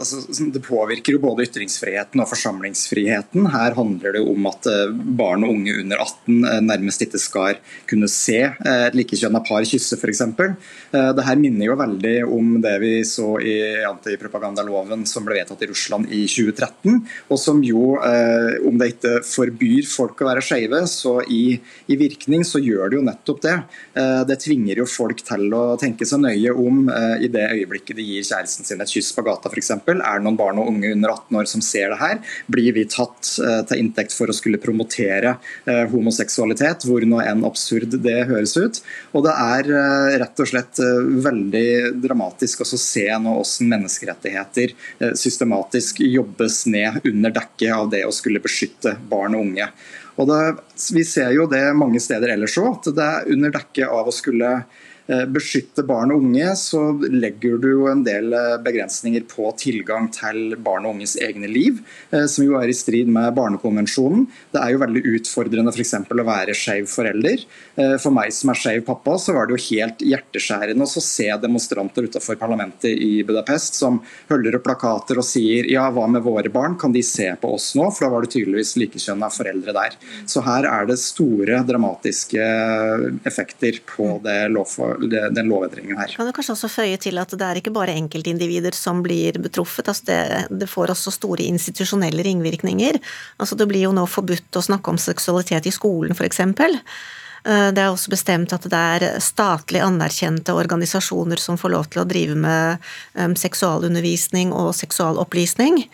altså 0.00 0.46
Det 0.54 0.62
påvirker 0.64 1.16
jo 1.16 1.20
både 1.20 1.44
ytringsfriheten 1.44 2.22
og 2.22 2.30
forsamlingsfriheten. 2.30 3.48
Her 3.52 3.76
handler 3.76 4.16
det 4.16 4.22
om 4.24 4.48
at 4.48 4.68
eh, 4.70 4.94
barn 5.18 5.44
og 5.44 5.52
unge 5.52 5.74
under 5.82 6.00
18 6.00 6.38
eh, 6.38 6.60
nærmest 6.64 7.04
ikke 7.04 7.20
skal 7.20 7.60
kunne 7.90 8.08
se 8.12 8.38
eh, 8.46 8.84
et 8.86 8.96
likekjønna 8.96 9.42
par 9.44 9.66
kysse, 9.68 9.98
f.eks. 9.98 10.22
Det 10.96 11.24
her 11.26 11.40
minner 11.40 11.68
jo 11.68 11.76
veldig 11.76 12.14
om 12.32 12.56
det 12.64 12.74
vi 12.80 12.92
så 13.08 13.34
i 13.42 13.56
antipropagandaloven 13.84 15.04
som 15.08 15.26
ble 15.26 15.36
vedtatt 15.40 15.64
i 15.66 15.68
Russland 15.68 16.08
i 16.14 16.22
2013, 16.30 17.02
og 17.28 17.40
som 17.40 17.60
jo, 17.66 17.98
om 17.98 18.78
det 18.80 18.92
ikke 18.94 19.12
forbyr 19.26 19.88
folk 19.90 20.22
å 20.22 20.28
være 20.30 20.44
skeive, 20.44 20.82
så 20.88 21.18
i, 21.32 21.58
i 21.92 21.98
virkning 22.00 22.46
så 22.46 22.62
gjør 22.62 22.92
det 22.92 23.00
jo 23.00 23.04
nettopp 23.08 23.42
det. 23.44 23.56
Det 24.30 24.38
tvinger 24.46 24.82
jo 24.82 24.88
folk 24.88 25.20
til 25.26 25.48
å 25.56 25.64
tenke 25.80 26.05
så 26.08 26.18
nøye 26.20 26.52
om 26.54 26.86
eh, 26.92 27.24
i 27.26 27.30
det 27.32 27.44
øyeblikket 27.52 27.98
de 27.98 28.04
gir 28.06 28.24
kjæresten 28.26 28.66
sin 28.66 28.82
et 28.82 28.92
kyss 28.92 29.12
på 29.16 29.24
gata 29.26 29.50
f.eks. 29.50 29.72
Er 29.74 29.96
det 29.96 30.24
noen 30.24 30.38
barn 30.38 30.60
og 30.62 30.70
unge 30.70 30.92
under 30.94 31.12
18 31.14 31.38
år 31.40 31.50
som 31.50 31.64
ser 31.64 31.92
det 31.92 31.98
her? 32.00 32.20
Blir 32.52 32.76
vi 32.76 32.86
tatt 32.90 33.32
eh, 33.42 33.60
til 33.68 33.82
inntekt 33.82 34.14
for 34.16 34.30
å 34.30 34.36
skulle 34.36 34.60
promotere 34.62 35.36
uh, 35.66 35.84
homoseksualitet, 35.90 36.86
hvor 36.88 37.04
nå 37.08 37.20
enn 37.22 37.44
absurd 37.48 37.98
det 38.04 38.16
høres 38.30 38.54
ut? 38.56 38.80
Og 39.16 39.26
det 39.26 39.34
er 39.34 39.70
rett 40.20 40.42
og 40.42 40.48
slett 40.48 40.80
veldig 41.24 41.98
dramatisk 42.02 42.62
å 42.62 42.68
se 42.68 43.06
nå 43.06 43.36
hvordan 43.36 43.70
menneskerettigheter 43.70 44.72
systematisk 45.18 46.00
jobbes 46.04 46.62
ned 46.70 47.00
under 47.08 47.34
dekket 47.34 47.74
av 47.74 47.90
det 47.92 48.02
å 48.06 48.14
skulle 48.14 48.42
beskytte 48.42 48.96
barn 49.10 49.36
og 49.36 49.46
unge. 49.48 49.68
Og 50.16 50.30
det, 50.30 50.40
Vi 50.94 51.04
ser 51.04 51.32
jo 51.36 51.46
det 51.50 51.64
mange 51.76 52.00
steder 52.00 52.34
ellers 52.34 52.56
òg, 52.60 52.80
at 52.80 52.96
det 52.96 53.06
er 53.06 53.32
under 53.36 53.54
dekket 53.58 53.92
av 53.92 54.08
å 54.08 54.14
skulle 54.14 54.52
Eh, 54.60 54.85
beskytte 55.06 55.84
barn 55.86 56.10
og 56.10 56.24
unge, 56.24 56.48
så 56.58 56.80
legger 57.06 57.60
du 57.62 57.68
jo 57.70 57.86
en 57.90 58.02
del 58.06 58.32
eh, 58.34 58.56
begrensninger 58.62 59.26
på 59.30 59.52
tilgang 59.60 60.08
til 60.14 60.56
barn 60.62 60.86
og 60.86 60.96
unges 60.96 61.16
egne 61.22 61.48
liv, 61.50 61.78
eh, 62.10 62.26
som 62.30 62.46
jo 62.46 62.56
er 62.58 62.70
i 62.70 62.76
strid 62.76 63.10
med 63.12 63.34
Barnekonvensjonen. 63.36 64.26
Det 64.54 64.62
er 64.62 64.74
jo 64.74 64.82
veldig 64.82 65.04
utfordrende 65.16 65.74
f.eks. 65.74 65.94
Å 66.16 66.26
være 66.26 66.54
skeiv 66.56 66.88
forelder. 66.90 67.42
For 68.00 68.14
meg 68.14 68.32
som 68.34 68.50
er 68.50 68.58
skeiv 68.58 68.84
pappa, 68.86 69.14
så 69.20 69.34
var 69.36 69.46
det 69.46 69.56
jo 69.56 69.64
helt 69.66 70.02
hjerteskjærende 70.02 70.86
å 70.86 71.02
se 71.04 71.26
demonstranter 71.42 72.06
utenfor 72.08 72.38
parlamentet 72.40 72.90
i 72.90 73.20
Budapest 73.26 73.76
som 73.78 73.98
høller 74.30 74.56
opp 74.56 74.64
plakater 74.66 75.20
og 75.20 75.26
sier 75.26 75.68
ja, 75.70 75.86
hva 75.92 76.06
med 76.10 76.24
våre 76.24 76.50
barn, 76.52 76.78
kan 76.80 76.94
de 76.94 77.02
se 77.06 77.28
på 77.40 77.52
oss 77.54 77.70
nå? 77.78 77.88
For 77.92 78.06
da 78.06 78.12
var 78.14 78.24
det 78.24 78.32
tydeligvis 78.34 78.74
likekjønna 78.80 79.28
foreldre 79.34 79.74
der. 79.76 79.96
Så 80.28 80.42
her 80.46 80.66
er 80.70 80.88
det 80.88 80.98
store 81.02 81.60
dramatiske 81.68 82.48
effekter 83.28 83.82
på 83.86 84.16
det 84.24 84.38
lovforslaget 84.56 84.95
den 85.00 85.50
lovendringen 85.50 85.98
her. 85.98 86.14
Kan 86.16 86.28
du 86.28 86.34
kanskje 86.36 86.56
også 86.56 86.70
føye 86.72 86.96
til 87.02 87.20
at 87.22 87.34
det 87.34 87.46
er 87.46 87.60
ikke 87.60 87.74
bare 87.74 87.96
enkeltindivider 87.96 88.76
som 88.76 89.02
blir 89.04 89.38
betruffet. 89.42 89.88
Altså 89.88 90.08
det, 90.08 90.20
det, 90.62 90.70
får 90.70 90.94
også 90.94 91.14
store 91.14 91.46
institusjonelle 91.46 92.24
ringvirkninger. 92.26 92.98
Altså 93.38 93.58
det 93.58 93.68
blir 93.70 93.86
jo 93.86 93.94
nå 93.96 94.06
forbudt 94.10 94.58
å 94.58 94.64
snakke 94.64 94.92
om 94.92 95.00
seksualitet 95.00 95.68
i 95.68 95.74
skolen, 95.74 96.16
f.eks. 96.16 96.42
Eh, 97.46 97.68
det 97.72 97.82
er 97.82 97.92
også 97.92 98.10
bestemt 98.12 98.54
at 98.56 98.66
det 98.66 98.82
er 98.98 99.20
statlig 99.22 99.82
anerkjente 99.84 100.54
organisasjoner 100.56 101.40
som 101.40 101.58
får 101.60 101.74
lov 101.74 101.90
til 101.92 102.02
å 102.02 102.08
drive 102.08 102.38
med 102.38 102.86
eh, 103.14 103.32
seksualundervisning 103.38 104.54
og 104.56 104.74
seksualopplysning. 104.78 105.84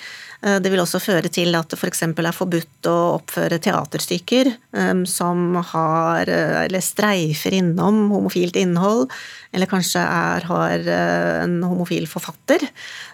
Eh, 0.42 0.58
det 0.62 0.72
vil 0.72 0.82
også 0.82 1.00
føre 1.02 1.30
til 1.32 1.54
at 1.58 1.70
det 1.70 1.78
f.eks. 1.78 2.02
For 2.12 2.26
er 2.26 2.36
forbudt 2.36 2.88
å 2.90 2.96
oppføre 3.16 3.60
teaterstykker 3.62 4.50
um, 4.74 5.04
som 5.08 5.58
har 5.72 6.30
eh, 6.30 6.64
eller 6.66 6.82
streifer 6.84 7.54
innom 7.58 8.08
homofilt 8.12 8.58
innhold, 8.60 9.08
eller 9.54 9.70
kanskje 9.70 10.02
er, 10.02 10.48
har 10.50 10.88
eh, 10.96 11.36
en 11.44 11.60
homofil 11.66 12.08
forfatter. 12.10 12.66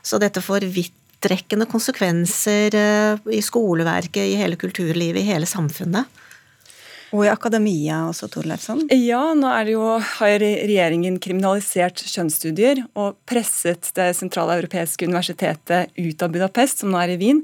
Så 0.03 0.21
dette 0.23 0.43
får 0.45 0.69
vidtrekkende 0.73 1.69
konsekvenser 1.69 2.77
i 3.35 3.41
skoleverket, 3.43 4.23
i 4.23 4.39
hele 4.39 4.57
kulturlivet, 4.61 5.21
i 5.21 5.33
hele 5.33 5.49
samfunnet. 5.51 6.09
Og 7.15 7.25
i 7.25 7.31
akademia 7.33 8.03
også, 8.11 8.29
Torleifsson? 8.33 8.85
Ja, 8.93 9.23
nå 9.37 9.55
jo, 9.71 9.85
har 10.19 10.37
regjeringen 10.43 11.17
kriminalisert 11.25 12.03
kjønnsstudier 12.05 12.85
og 12.99 13.17
presset 13.29 13.91
det 13.97 14.11
sentrale 14.19 14.59
europeiske 14.61 15.09
universitetet 15.09 15.95
ut 15.97 16.25
av 16.25 16.35
Budapest, 16.35 16.83
som 16.83 16.93
nå 16.93 17.01
er 17.01 17.15
i 17.15 17.21
Wien. 17.21 17.43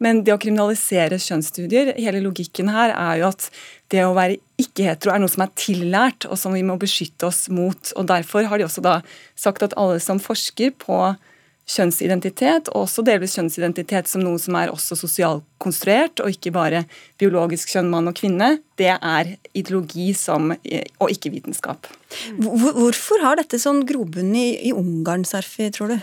Men 0.00 0.22
det 0.24 0.32
å 0.32 0.40
kriminalisere 0.40 1.18
kjønnsstudier, 1.20 1.92
hele 2.00 2.22
logikken 2.24 2.70
her 2.72 2.94
er 2.94 3.18
jo 3.20 3.26
at 3.28 3.50
det 3.92 4.04
å 4.06 4.14
være 4.16 4.38
ikke-hetero 4.60 5.12
er 5.12 5.20
noe 5.20 5.32
som 5.32 5.44
er 5.44 5.52
tillært, 5.58 6.24
og 6.30 6.38
som 6.40 6.54
vi 6.56 6.62
må 6.64 6.78
beskytte 6.80 7.28
oss 7.28 7.48
mot. 7.52 7.92
Og 7.98 8.06
Derfor 8.08 8.48
har 8.48 8.60
de 8.60 8.68
også 8.68 8.84
da 8.84 9.00
sagt 9.38 9.66
at 9.66 9.76
alle 9.80 9.98
som 10.00 10.22
forsker 10.22 10.72
på 10.80 11.02
kjønnsidentitet, 11.70 12.70
og 12.72 12.84
også 12.84 13.04
delvis 13.06 13.36
kjønnsidentitet 13.38 14.10
som 14.10 14.24
noe 14.24 14.40
som 14.42 14.56
er 14.58 14.72
også 14.72 14.98
sosialkonstruert, 14.98 16.22
og 16.24 16.34
ikke 16.34 16.52
bare 16.54 16.84
biologisk 17.20 17.72
kjønn, 17.74 17.90
mann 17.92 18.10
og 18.10 18.16
kvinne, 18.18 18.56
det 18.80 18.92
er 18.96 19.34
ideologi 19.54 20.10
som, 20.18 20.52
og 20.52 21.12
ikke 21.14 21.32
vitenskap. 21.36 21.90
Hvorfor 22.40 23.22
har 23.24 23.38
dette 23.40 23.60
sånn 23.62 23.84
grobunn 23.88 24.34
i, 24.34 24.48
i 24.70 24.74
Ungarn, 24.76 25.26
Serfi, 25.28 25.70
tror 25.74 25.94
du? 25.94 26.00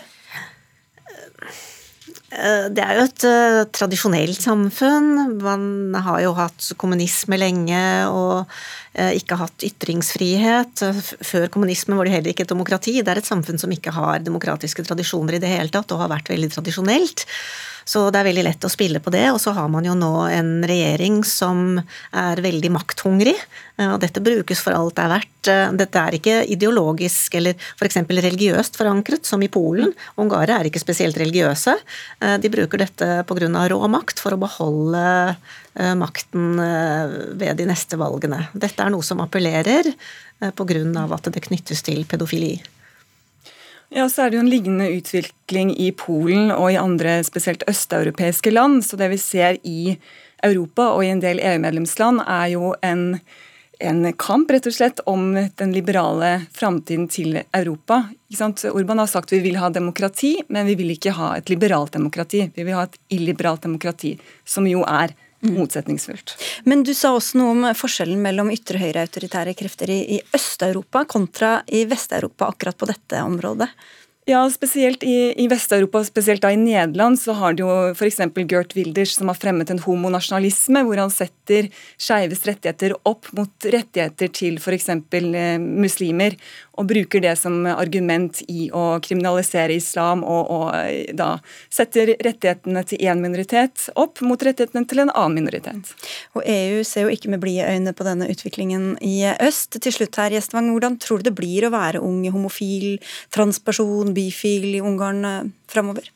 Eh, 2.28 2.66
det 2.76 2.84
er 2.84 2.98
jo 2.98 3.06
et 3.08 3.26
uh, 3.28 3.62
tradisjonelt 3.72 4.42
samfunn. 4.44 5.38
Man 5.40 5.96
har 6.08 6.20
jo 6.26 6.34
hatt 6.38 6.74
kommunisme 6.80 7.40
lenge, 7.40 7.86
og 8.12 8.60
ikke 8.98 9.38
hatt 9.38 9.62
ytringsfrihet. 9.62 10.82
Før 11.22 11.44
kommunismen 11.54 12.00
var 12.00 12.08
det 12.08 12.16
heller 12.16 12.34
ikke 12.34 12.48
et 12.48 12.50
demokrati. 12.50 12.96
Det 13.06 13.12
er 13.14 13.20
et 13.22 13.28
samfunn 13.30 13.62
som 13.62 13.70
ikke 13.70 13.94
har 13.94 14.24
demokratiske 14.26 14.82
tradisjoner 14.88 15.38
i 15.38 15.42
det 15.44 15.52
hele 15.52 15.70
tatt, 15.70 15.94
og 15.94 16.02
har 16.02 16.10
vært 16.16 16.32
veldig 16.34 16.50
tradisjonelt. 16.56 17.28
Så 17.88 18.08
det 18.12 18.20
er 18.20 18.28
veldig 18.28 18.44
lett 18.50 18.68
å 18.68 18.72
spille 18.72 19.00
på 19.04 19.14
det. 19.14 19.24
Og 19.32 19.40
så 19.40 19.54
har 19.56 19.70
man 19.72 19.86
jo 19.88 19.96
nå 19.96 20.12
en 20.28 20.52
regjering 20.68 21.22
som 21.28 21.80
er 22.12 22.42
veldig 22.44 22.72
makthungrig. 22.76 23.38
Og 23.78 24.00
dette 24.02 24.24
brukes 24.26 24.60
for 24.64 24.76
alt 24.76 24.98
det 24.98 25.04
er 25.06 25.12
verdt. 25.14 25.50
Dette 25.80 26.02
er 26.02 26.18
ikke 26.18 26.36
ideologisk 26.52 27.38
eller 27.40 27.56
f.eks. 27.78 28.00
religiøst 28.10 28.76
forankret, 28.80 29.24
som 29.30 29.44
i 29.46 29.52
Polen. 29.54 29.94
Ungarere 30.20 30.58
er 30.58 30.70
ikke 30.70 30.82
spesielt 30.82 31.20
religiøse. 31.22 31.78
De 32.42 32.52
bruker 32.52 32.82
dette 32.84 33.12
pga. 33.30 33.68
rå 33.72 33.80
makt 33.88 34.20
for 34.20 34.36
å 34.36 34.42
beholde 34.42 35.04
eh, 35.78 35.94
makten 35.96 36.60
eh, 36.60 37.18
ved 37.40 37.60
de 37.62 37.68
neste 37.70 38.00
valgene. 38.00 38.48
Dette 38.54 38.84
er 38.84 38.94
noe 38.94 39.06
som 39.06 39.22
appellerer 39.24 39.92
eh, 39.94 40.52
pga. 40.52 41.06
at 41.08 41.32
det 41.34 41.46
knyttes 41.48 41.86
til 41.86 42.04
pedofili. 42.10 42.58
Ja, 43.90 44.10
så 44.10 44.26
er 44.26 44.32
det 44.32 44.38
jo 44.38 44.44
en 44.44 44.52
lignende 44.52 44.90
utvikling 44.92 45.72
i 45.80 45.92
Polen 45.96 46.52
og 46.52 46.74
i 46.74 46.80
andre 46.80 47.22
spesielt 47.24 47.64
østeuropeiske 47.72 48.52
land. 48.52 48.82
Så 48.84 49.00
det 49.00 49.08
vi 49.14 49.20
ser 49.22 49.60
i 49.64 49.96
Europa 50.44 50.90
og 50.94 51.06
i 51.06 51.12
en 51.14 51.24
del 51.24 51.40
EU-medlemsland, 51.40 52.20
er 52.28 52.50
jo 52.52 52.74
en, 52.86 53.06
en, 53.80 54.02
kamp 54.20 54.52
rett 54.52 54.68
og 54.68 54.76
slett 54.76 55.00
om 55.10 55.32
den 55.34 55.72
liberale 55.74 56.34
framtiden 56.54 57.08
til 57.08 57.40
Europa. 57.56 58.04
Urban 58.74 59.00
har 59.00 59.08
sagt 59.08 59.32
vi 59.32 59.40
vil 59.46 59.58
ha 59.62 59.72
demokrati, 59.72 60.36
men 60.50 60.68
vi 60.68 60.76
vil 60.76 60.92
ikke 60.98 61.16
ha 61.16 61.38
et 61.38 61.50
liberalt 61.50 61.96
demokrati. 61.96 62.44
Vi 62.54 62.68
vil 62.68 62.76
ha 62.76 62.84
et 62.90 63.00
illiberalt 63.16 63.64
demokrati, 63.64 64.18
som 64.46 64.68
jo 64.68 64.84
er 64.84 65.16
motsetningsfullt. 65.46 66.36
Men 66.66 66.84
du 66.88 66.94
sa 66.98 67.14
også 67.16 67.40
noe 67.42 67.54
om 67.54 67.68
forskjellen 67.78 68.22
mellom 68.24 68.50
ytre 68.54 68.82
høyre-autoritære 68.82 69.54
krefter 69.58 69.92
i, 69.94 70.00
i 70.18 70.22
Øst-Europa 70.36 71.06
kontra 71.10 71.60
i 71.68 71.86
Vest-Europa 71.90 72.52
akkurat 72.52 72.78
på 72.78 72.90
dette 72.90 73.24
området. 73.24 73.70
Ja, 74.28 74.42
spesielt 74.52 75.06
i, 75.08 75.32
i 75.40 75.46
Vest-Europa, 75.48 76.02
spesielt 76.04 76.42
da 76.44 76.50
i 76.52 76.58
Nederland, 76.60 77.16
så 77.16 77.32
har 77.40 77.54
du 77.56 77.62
jo 77.64 77.76
f.eks. 77.94 78.20
Gert 78.36 78.74
Wilders 78.76 79.14
som 79.16 79.30
har 79.32 79.38
fremmet 79.40 79.70
en 79.72 79.80
homonasjonalisme, 79.80 80.82
hvor 80.84 81.00
han 81.00 81.14
setter 81.14 81.70
skeives 81.96 82.44
rettigheter 82.50 82.98
opp 83.08 83.30
mot 83.38 83.70
rettigheter 83.72 84.34
til 84.36 84.60
f.eks. 84.60 84.90
Eh, 84.92 85.56
muslimer 85.64 86.36
og 86.78 86.88
bruker 86.90 87.24
det 87.24 87.34
som 87.40 87.66
argument 87.70 88.42
i 88.48 88.68
å 88.76 89.00
kriminalisere 89.04 89.76
islam, 89.78 90.24
og, 90.24 90.52
og 90.54 90.68
eh, 90.78 91.14
da 91.18 91.36
setter 91.74 92.14
rettighetene 92.24 92.84
til 92.88 93.02
én 93.02 93.22
minoritet 93.24 93.88
opp 93.98 94.22
mot 94.26 94.42
rettighetene 94.44 94.86
til 94.90 95.04
en 95.04 95.14
annen 95.14 95.40
minoritet. 95.42 95.94
Og 96.38 96.46
EU 96.46 96.84
ser 96.88 97.08
jo 97.08 97.14
ikke 97.14 97.34
med 97.34 97.42
blide 97.44 97.68
øyne 97.68 97.96
på 97.98 98.08
denne 98.08 98.30
utviklingen 98.32 98.94
i 99.06 99.20
øst. 99.34 99.80
Til 99.82 99.94
slutt 99.94 100.20
her, 100.22 100.34
Gjestvang, 100.38 100.70
hvordan 100.74 101.00
tror 101.02 101.22
du 101.22 101.30
det 101.30 101.38
blir 101.38 101.68
å 101.68 101.74
være 101.74 102.04
ung 102.04 102.22
homofil, 102.34 102.98
transperson, 103.34 104.14
bifil 104.18 104.70
i 104.76 104.84
Ungarn 104.84 105.26
eh, 105.26 105.50
framover? 105.72 106.12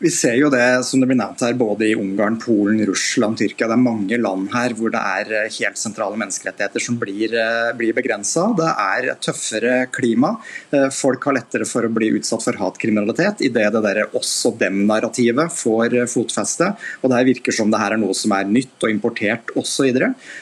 Vi 0.00 0.08
ser 0.08 0.38
jo 0.38 0.48
det 0.48 0.64
som 0.88 1.02
det 1.02 1.10
blir 1.10 1.18
nevnt 1.20 1.42
her, 1.44 1.52
både 1.60 1.84
i 1.90 1.96
Ungarn, 1.98 2.38
Polen, 2.40 2.78
Russland, 2.88 3.36
Tyrkia. 3.36 3.66
Det 3.68 3.74
er 3.74 3.82
mange 3.82 4.16
land 4.16 4.46
her 4.48 4.72
hvor 4.78 4.88
det 4.94 5.00
er 5.00 5.32
eh, 5.36 5.56
helt 5.58 5.76
sentrale 5.76 6.16
menneskerettigheter 6.16 6.80
som 6.80 6.96
blir, 6.96 7.34
eh, 7.36 7.68
blir 7.76 7.92
begrensa. 7.92 8.46
Det 8.56 8.68
er 8.70 9.10
tøffere 9.20 9.74
klima. 9.92 10.30
Eh, 10.72 10.86
folk 10.96 11.26
har 11.28 11.36
lettere 11.36 11.66
for 11.68 11.84
å 11.84 11.90
bli 11.92 12.08
utsatt 12.16 12.46
for 12.46 12.56
hatkriminalitet 12.62 13.42
idet 13.44 13.66
det 13.74 13.82
der 13.84 14.16
oss 14.16 14.30
og 14.48 14.56
dem-narrativet 14.62 15.52
får 15.52 15.98
fotfeste. 16.08 16.70
Og 17.02 17.12
det 17.12 17.20
her 17.20 17.28
virker 17.28 17.58
som 17.58 17.68
det 17.68 17.82
her 17.82 17.98
er 17.98 18.00
noe 18.00 18.16
som 18.16 18.32
er 18.38 18.48
nytt 18.48 18.80
og 18.80 18.94
importert 18.94 19.52
osv. 19.60 19.92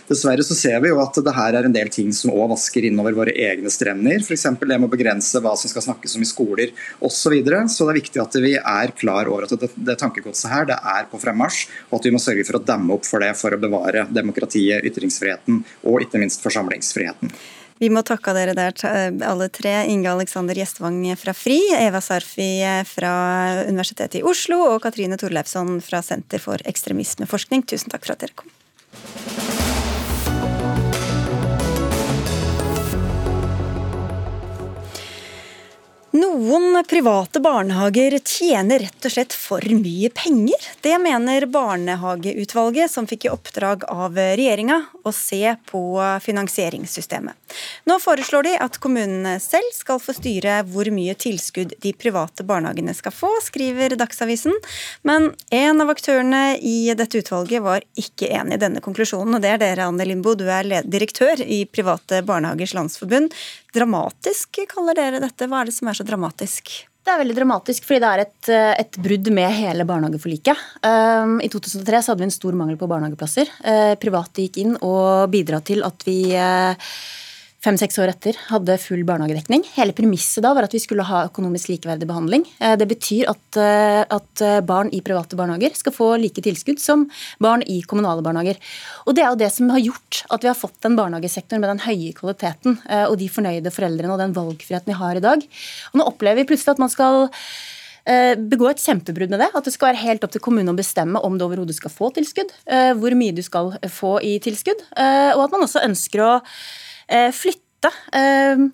Dessverre 0.06 0.46
så 0.46 0.54
ser 0.54 0.78
vi 0.86 0.94
jo 0.94 1.02
at 1.02 1.18
det 1.18 1.34
her 1.34 1.58
er 1.58 1.66
en 1.66 1.74
del 1.74 1.90
ting 1.90 2.14
som 2.14 2.30
òg 2.30 2.52
vasker 2.54 2.86
innover 2.92 3.18
våre 3.18 3.34
egne 3.34 3.74
strender. 3.74 4.22
F.eks. 4.22 4.46
det 4.54 4.70
med 4.78 4.86
å 4.86 4.94
begrense 4.94 5.42
hva 5.42 5.58
som 5.58 5.74
skal 5.74 5.88
snakkes 5.90 6.14
om 6.14 6.22
i 6.22 6.30
skoler 6.30 6.76
osv. 7.00 7.16
Så, 7.18 7.34
videre. 7.34 7.58
så 7.68 7.84
det 7.84 7.90
er 7.92 7.98
viktig 7.98 8.20
at 8.22 8.36
vi 8.40 8.54
er 8.56 8.92
klar 8.96 9.26
over 9.28 9.47
at 9.56 9.66
det, 9.66 9.70
det 9.76 9.98
tankegodset 10.00 10.50
her 10.52 10.68
det 10.68 10.78
er 10.78 11.06
på 11.10 11.20
fremmarsj, 11.22 11.66
og 11.90 12.00
at 12.00 12.08
vi 12.08 12.14
må 12.14 12.22
sørge 12.22 12.46
for 12.48 12.58
å 12.58 12.64
demme 12.64 12.96
opp 12.96 13.06
for 13.08 13.24
det 13.24 13.34
for 13.38 13.54
å 13.54 13.60
bevare 13.60 14.06
demokratiet, 14.12 14.84
ytringsfriheten 14.88 15.62
og 15.84 16.04
ikke 16.04 16.20
minst 16.22 16.44
forsamlingsfriheten. 16.44 17.32
Vi 17.78 17.90
må 17.94 18.02
takke 18.02 18.34
dere 18.34 18.56
der 18.58 18.74
alle 19.22 19.46
tre. 19.54 19.74
Inge 19.86 20.10
Alexander 20.10 20.58
Gjestvang 20.58 20.98
fra 21.20 21.34
FRI, 21.36 21.60
Eva 21.78 22.02
Sarfi 22.02 22.50
fra 22.90 23.12
Universitetet 23.68 24.18
i 24.18 24.26
Oslo 24.26 24.64
og 24.72 24.82
Katrine 24.82 25.20
Torleifsson 25.20 25.78
fra 25.84 26.02
Senter 26.02 26.42
for 26.42 26.66
ekstremismeforskning. 26.66 27.62
Tusen 27.70 27.94
takk 27.94 28.08
for 28.08 28.18
at 28.18 28.26
dere 28.26 28.38
kom. 28.42 29.67
Noen 36.10 36.84
private 36.88 37.40
barnehager 37.40 38.14
tjener 38.24 38.78
rett 38.80 39.04
og 39.04 39.12
slett 39.12 39.34
for 39.36 39.60
mye 39.60 40.08
penger. 40.16 40.62
Det 40.80 40.94
mener 41.02 41.44
barnehageutvalget, 41.52 42.88
som 42.88 43.04
fikk 43.04 43.26
i 43.26 43.30
oppdrag 43.34 43.84
av 43.92 44.16
regjeringa 44.16 44.78
å 45.04 45.12
se 45.12 45.52
på 45.68 45.82
finansieringssystemet. 46.24 47.36
Nå 47.84 47.98
foreslår 48.00 48.48
de 48.48 48.54
at 48.56 48.78
kommunene 48.80 49.34
selv 49.42 49.68
skal 49.76 50.00
få 50.00 50.16
styre 50.16 50.62
hvor 50.70 50.88
mye 50.96 51.12
tilskudd 51.12 51.76
de 51.84 51.92
private 51.92 52.46
barnehagene 52.48 52.96
skal 52.96 53.12
få, 53.12 53.34
skriver 53.44 53.98
Dagsavisen. 54.00 54.56
Men 55.04 55.34
en 55.52 55.84
av 55.84 55.92
aktørene 55.92 56.56
i 56.56 56.88
dette 56.96 57.20
utvalget 57.20 57.64
var 57.68 57.84
ikke 58.00 58.32
enig 58.32 58.56
i 58.56 58.64
denne 58.64 58.80
konklusjonen, 58.84 59.36
og 59.36 59.44
det 59.44 59.52
er 59.52 59.60
dere, 59.60 59.92
Anne 59.92 60.08
Limbo. 60.08 60.32
Du 60.32 60.46
er 60.48 60.72
direktør 60.88 61.44
i 61.44 61.66
Private 61.68 62.24
barnehagers 62.24 62.72
landsforbund. 62.80 63.36
Dramatisk 63.76 64.62
kaller 64.72 64.96
dere 64.96 65.20
dette. 65.20 65.44
Hva 65.44 65.60
er 65.60 65.68
det 65.68 65.76
som 65.76 65.90
er 65.90 65.97
så 65.98 66.06
dramatisk? 66.06 66.72
Det 67.08 67.14
er 67.14 67.22
veldig 67.22 67.36
dramatisk 67.38 67.86
fordi 67.88 68.00
det 68.04 68.08
er 68.08 68.22
et, 68.24 68.48
et 68.84 68.98
brudd 69.00 69.30
med 69.32 69.54
hele 69.56 69.86
barnehageforliket. 69.88 70.66
Um, 70.84 71.38
I 71.40 71.48
2003 71.48 72.02
så 72.04 72.12
hadde 72.12 72.20
vi 72.20 72.28
en 72.28 72.34
stor 72.34 72.58
mangel 72.58 72.76
på 72.80 72.88
barnehageplasser. 72.90 73.48
Uh, 73.64 73.94
private 74.00 74.44
gikk 74.44 74.58
inn 74.60 74.74
og 74.84 75.30
bidra 75.32 75.62
til 75.64 75.80
at 75.88 76.04
vi 76.04 76.18
uh, 76.36 76.90
fem-seks 77.64 77.98
år 77.98 78.12
etter 78.12 78.36
hadde 78.52 78.76
full 78.78 79.00
barnehagedekning. 79.06 79.64
Hele 79.74 79.94
premisset 79.96 80.44
da 80.44 80.52
var 80.54 80.68
at 80.68 80.74
vi 80.74 80.80
skulle 80.82 81.06
ha 81.06 81.24
økonomisk 81.26 81.72
likeverdig 81.72 82.06
behandling. 82.06 82.44
Eh, 82.62 82.76
det 82.78 82.86
betyr 82.90 83.30
at, 83.32 83.58
eh, 83.58 84.02
at, 84.06 84.42
eh, 84.42 84.60
barn 84.60 84.90
i 84.94 85.00
private 85.00 85.34
barnehager 85.34 85.74
skal 85.74 85.92
få 85.92 86.20
like 86.20 86.40
tilskudd 86.40 86.78
som 86.78 87.08
barn 87.40 87.62
i 87.66 87.82
kommunale 87.82 88.22
barnehager. 88.22 88.56
Og 89.06 89.14
Det 89.14 89.24
er 89.24 89.30
jo 89.30 89.42
det 89.42 89.52
som 89.52 89.68
har 89.70 89.80
gjort 89.80 90.22
at 90.30 90.40
vi 90.40 90.46
har 90.46 90.54
fått 90.54 90.80
den 90.80 90.94
barnehagesektoren 90.94 91.60
med 91.60 91.70
den 91.70 91.86
høye 91.86 92.14
kvaliteten 92.14 92.78
og 93.08 93.18
de 93.18 93.26
fornøyde 93.26 93.72
foreldrene 93.72 94.12
og 94.12 94.18
den 94.18 94.32
valgfriheten 94.32 94.86
vi 94.86 94.92
har 94.92 95.16
i 95.16 95.20
dag. 95.20 95.42
Og 95.42 95.94
Nå 95.94 96.06
opplever 96.06 96.36
vi 96.36 96.54
plutselig 96.54 96.68
at 96.68 96.78
man 96.78 96.88
skal 96.88 97.30
begå 98.06 98.70
et 98.70 98.78
kjempebrudd 98.78 99.30
med 99.30 99.40
det. 99.40 99.50
At 99.54 99.64
det 99.64 99.72
skal 99.72 99.88
være 99.92 100.04
helt 100.06 100.22
opp 100.22 100.30
til 100.30 100.40
kommunen 100.40 100.72
å 100.72 100.76
bestemme 100.76 101.18
om 101.20 101.36
du 101.36 101.44
overhodet 101.44 101.74
skal 101.74 101.90
få 101.90 102.14
tilskudd, 102.14 102.52
hvor 102.94 103.10
mye 103.16 103.34
du 103.34 103.42
skal 103.42 103.76
få 103.82 104.22
i 104.22 104.38
tilskudd, 104.38 104.80
og 104.94 105.44
at 105.44 105.50
man 105.50 105.62
også 105.66 105.82
ønsker 105.82 106.20
å 106.20 106.42
flytte 107.34 107.92
eh, 108.12 108.68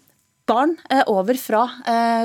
barn 0.46 0.76
eh, 0.90 1.02
over 1.06 1.38
fra 1.40 1.64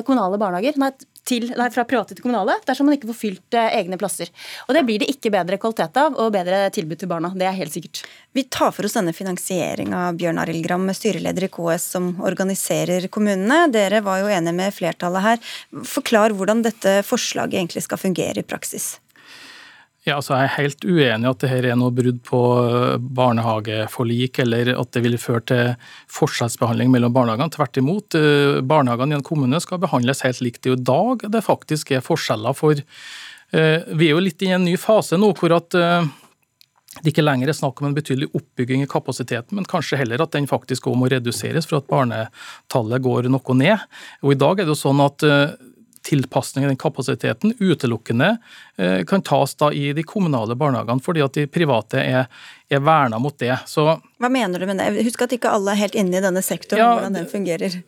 kommunale 0.03 0.37
barnehager 0.41 0.75
nei, 0.81 0.89
til, 1.29 1.45
nei, 1.55 1.69
fra 1.71 1.85
private 1.87 2.15
til 2.15 2.23
kommunale 2.25 2.57
dersom 2.67 2.89
man 2.89 2.97
ikke 2.97 3.11
får 3.11 3.17
fylt 3.19 3.57
egne 3.59 3.99
plasser. 4.01 4.31
Og 4.67 4.75
Det 4.75 4.83
blir 4.87 4.99
det 5.03 5.09
ikke 5.13 5.31
bedre 5.31 5.59
kvalitet 5.61 5.99
av 6.01 6.17
og 6.19 6.33
bedre 6.33 6.65
tilbud 6.75 6.99
til 6.99 7.11
barna. 7.11 7.31
Det 7.35 7.47
er 7.47 7.55
helt 7.55 7.75
sikkert. 7.75 8.01
Vi 8.35 8.43
tar 8.51 8.73
for 8.75 8.87
oss 8.87 8.97
denne 8.97 9.13
finansieringa, 9.15 10.09
Bjørn 10.19 10.41
Arild 10.41 10.65
Gram, 10.65 10.87
styreleder 10.95 11.47
i 11.47 11.51
KS 11.53 11.89
som 11.95 12.09
organiserer 12.25 13.07
kommunene. 13.13 13.67
Dere 13.71 14.01
var 14.05 14.23
jo 14.23 14.31
enige 14.33 14.57
med 14.57 14.75
flertallet 14.75 15.25
her. 15.25 15.53
Forklar 15.87 16.35
hvordan 16.35 16.65
dette 16.65 16.99
forslaget 17.07 17.61
egentlig 17.61 17.85
skal 17.85 18.01
fungere 18.01 18.41
i 18.41 18.47
praksis. 18.47 18.97
Ja, 20.09 20.15
altså 20.17 20.33
Jeg 20.33 20.47
er 20.47 20.55
helt 20.55 20.85
uenig 20.87 21.27
i 21.27 21.29
at 21.29 21.43
dette 21.43 21.69
er 21.69 21.77
noe 21.77 21.93
brudd 21.93 22.21
på 22.25 22.39
eh, 22.63 22.95
barnehageforlik, 23.19 24.39
eller 24.41 24.71
at 24.73 24.89
det 24.95 25.03
vil 25.05 25.17
føre 25.21 25.43
til 25.51 25.91
forskjellsbehandling 26.15 26.89
mellom 26.93 27.13
barnehagene. 27.13 27.53
Tvert 27.53 27.77
imot. 27.77 28.17
Eh, 28.17 28.57
barnehagene 28.65 29.13
i 29.13 29.19
en 29.19 29.25
kommune 29.27 29.59
skal 29.61 29.81
behandles 29.83 30.23
helt 30.25 30.41
likt. 30.41 30.65
I 30.65 30.79
dag 30.81 31.27
det 31.29 31.43
faktisk 31.45 31.93
er 31.93 32.05
forskjeller. 32.05 32.57
for 32.57 32.79
eh, 32.79 33.85
Vi 33.85 34.07
er 34.07 34.15
jo 34.15 34.23
litt 34.23 34.41
i 34.41 34.49
en 34.55 34.65
ny 34.65 34.79
fase 34.81 35.19
nå 35.19 35.29
hvor 35.37 35.53
at 35.59 35.77
det 35.77 37.13
ikke 37.13 37.21
lenger 37.21 37.51
er 37.51 37.55
snakk 37.55 37.79
om 37.79 37.91
en 37.91 37.95
betydelig 37.95 38.31
oppbygging 38.33 38.81
i 38.81 38.89
kapasiteten, 38.89 39.53
men 39.55 39.67
kanskje 39.69 39.99
heller 40.01 40.23
at 40.23 40.33
den 40.33 40.49
faktisk 40.49 40.87
også 40.89 40.97
må 40.97 41.07
reduseres 41.11 41.69
for 41.69 41.77
at 41.77 41.87
barnetallet 41.87 43.05
går 43.05 43.29
noe 43.29 43.55
ned. 43.55 43.85
Og 44.25 44.33
I 44.33 44.39
dag 44.41 44.57
er 44.57 44.65
det 44.65 44.73
jo 44.73 44.81
sånn 44.81 45.03
at 45.05 45.21
tilpasning 46.09 46.65
i 46.65 46.71
den 46.71 46.79
kapasiteten 46.79 47.53
utelukkende 47.59 48.31
eh, 48.77 49.03
kan 49.09 49.23
tas 49.25 49.55
da 49.59 49.71
i 49.73 49.91
de 49.93 50.03
kommunale 50.03 50.57
barnehagene, 50.59 51.03
fordi 51.05 51.23
at 51.25 51.37
de 51.37 51.45
private 51.51 52.01
er, 52.01 52.27
er 52.69 52.83
verna 52.83 53.21
mot 53.21 53.37
det. 53.39 53.53
Så, 53.69 53.85
Hva 54.19 54.33
mener 54.33 54.59
du 54.59 54.69
med 54.69 54.81
det? 54.81 54.91
Husk 55.07 55.27
at 55.27 55.37
ikke 55.37 55.53
alle 55.53 55.75
er 55.75 55.85
helt 55.85 55.97
inne 55.99 56.19
i 56.19 56.25
denne 56.25 56.43
sektoren, 56.45 56.83
ja, 56.83 56.91
hvordan 56.97 57.21
den 57.21 57.31
fungerer. 57.31 57.81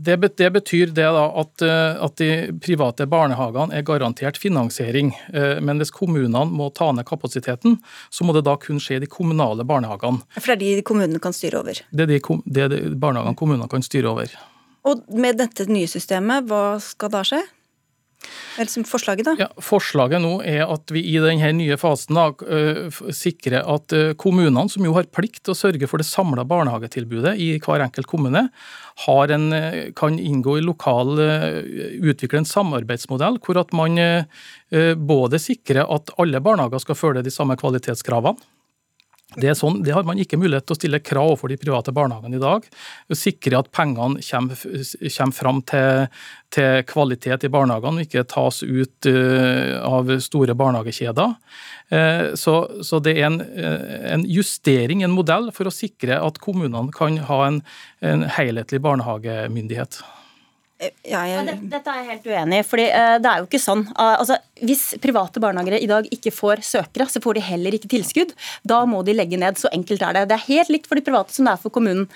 Det, 0.00 0.16
betyr 0.52 0.92
det 0.94 1.06
da 1.10 1.24
at, 1.40 1.62
eh, 1.62 2.04
at, 2.04 2.20
de 2.20 2.58
private 2.62 3.06
barnehagene 3.10 3.74
er 3.74 3.82
garantert 3.82 4.38
finansiering. 4.38 5.10
Eh, 5.34 5.58
men 5.58 5.82
hvis 5.82 5.90
kommunene 5.90 6.44
må 6.46 6.68
ta 6.70 6.92
ned 6.94 7.06
kapasiteten, 7.08 7.80
så 8.10 8.26
må 8.26 8.36
det 8.36 8.44
da 8.46 8.54
kun 8.62 8.78
skje 8.78 9.00
i 9.00 9.02
de 9.02 9.10
kommunale 9.10 9.66
barnehagene. 9.66 10.22
For 10.38 10.54
det 10.54 10.70
er 10.70 10.78
de 10.78 10.86
kommunene 10.86 11.18
kan 11.22 11.34
styre 11.34 11.64
over? 11.64 11.82
Det 11.90 12.06
er 12.06 12.12
de, 12.14 12.20
det 12.46 12.64
er 12.68 12.70
de 12.76 12.80
barnehagene 12.94 13.38
kommunene 13.38 13.66
kan 13.72 13.82
styre 13.82 14.14
over. 14.14 14.38
Og 14.86 15.02
med 15.10 15.40
dette 15.42 15.66
nye 15.66 15.90
systemet, 15.90 16.46
hva 16.46 16.78
skal 16.82 17.10
da 17.12 17.24
skje? 17.26 17.42
Eller 18.58 18.70
som 18.70 18.84
forslaget, 18.88 19.28
da? 19.28 19.34
Ja, 19.38 19.46
forslaget 19.62 20.22
nå 20.22 20.32
er 20.42 20.64
at 20.66 20.90
vi 20.94 21.04
i 21.06 21.16
denne 21.22 21.52
nye 21.54 21.78
fasen 21.80 22.18
da, 22.18 22.26
sikrer 23.14 23.62
at 23.62 23.94
kommunene, 24.18 24.66
som 24.72 24.84
jo 24.86 24.96
har 24.96 25.06
plikt 25.14 25.44
til 25.46 25.54
å 25.54 25.58
sørge 25.58 25.88
for 25.90 26.02
det 26.02 26.08
samla 26.08 26.44
barnehagetilbudet 26.48 27.36
i 27.38 27.50
hver 27.62 27.86
enkelt 27.86 28.10
kommune, 28.10 28.48
en, 29.06 29.46
kan 29.94 30.18
inngå 30.18 30.56
i 30.58 30.66
lokal 30.66 31.14
utvikle 32.02 32.42
en 32.42 32.50
samarbeidsmodell 32.50 33.38
hvor 33.44 33.60
at 33.62 33.70
man 33.78 33.94
både 34.98 35.38
sikrer 35.38 35.86
at 35.86 36.10
alle 36.18 36.42
barnehager 36.42 36.82
skal 36.82 36.98
følge 36.98 37.22
de 37.22 37.34
samme 37.34 37.54
kvalitetskravene, 37.60 38.42
det, 39.36 39.52
sånn, 39.58 39.82
det, 39.84 39.92
har 39.92 40.06
man 40.08 40.16
ikke 40.16 40.38
mulighet 40.40 40.64
til 40.64 40.72
å 40.72 40.78
stille 40.78 41.00
krav 41.04 41.34
for 41.36 41.52
de 41.52 41.58
private 41.60 41.92
barnehagene 41.92 42.38
i 42.38 42.40
dag. 42.40 42.64
Sikre 43.12 43.58
at 43.60 43.68
pengene 43.76 44.22
kommer, 44.24 44.56
kommer 44.56 45.36
fram 45.36 45.60
til, 45.68 46.06
til, 46.56 46.80
kvalitet 46.88 47.44
i 47.44 47.50
barnehagene, 47.52 48.00
og 48.00 48.08
ikke 48.08 48.24
tas 48.32 48.62
ut 48.64 49.10
uh, 49.12 49.76
av 49.84 50.14
store 50.24 50.56
barnehagekjeder. 50.56 51.36
Uh, 51.92 52.24
så, 52.40 52.56
så, 52.80 53.02
det 53.04 53.18
er 53.18 53.28
en, 53.28 53.42
uh, 53.44 53.98
en, 54.14 54.24
justering, 54.24 55.04
en 55.04 55.12
modell, 55.12 55.52
for 55.52 55.68
å 55.68 55.76
sikre 55.76 56.16
at 56.24 56.40
kommunene 56.40 56.88
kan 56.96 57.20
ha 57.28 57.42
en, 57.50 57.60
en 58.00 58.24
helhetlig 58.32 58.80
barnehagemyndighet. 58.88 60.00
Ja, 60.78 61.24
jeg... 61.26 61.42
dette, 61.42 61.66
dette, 61.72 61.90
er 61.90 62.04
jeg 62.04 62.06
helt 62.12 62.26
uenig 62.30 62.58
i. 62.60 62.64
fordi 62.66 62.84
uh, 62.92 63.16
det 63.18 63.26
er 63.26 63.40
jo 63.40 63.46
ikke 63.48 63.58
sånn. 63.58 63.80
Uh, 63.96 64.20
altså, 64.20 64.36
hvis 64.62 64.82
private 65.02 65.40
barnehager 65.42 65.74
i 65.74 65.88
dag 65.90 66.06
ikke 66.14 66.30
får 66.30 66.62
søkere, 66.66 67.08
så 67.10 67.22
får 67.22 67.38
de 67.38 67.42
heller 67.42 67.74
ikke 67.74 67.90
tilskudd. 67.90 68.34
Da 68.62 68.78
må 68.86 69.00
de 69.06 69.16
legge 69.16 69.40
ned. 69.40 69.58
Så 69.58 69.70
enkelt 69.74 70.04
er 70.06 70.14
det. 70.14 70.22
Det 70.30 70.36
er 70.36 70.44
helt 70.44 70.70
likt 70.70 70.86
for 70.86 70.98
de 70.98 71.02
private 71.02 71.34
som 71.34 71.48
det 71.48 71.54
er 71.56 71.62
for 71.64 71.74
kommunen. 71.74 72.06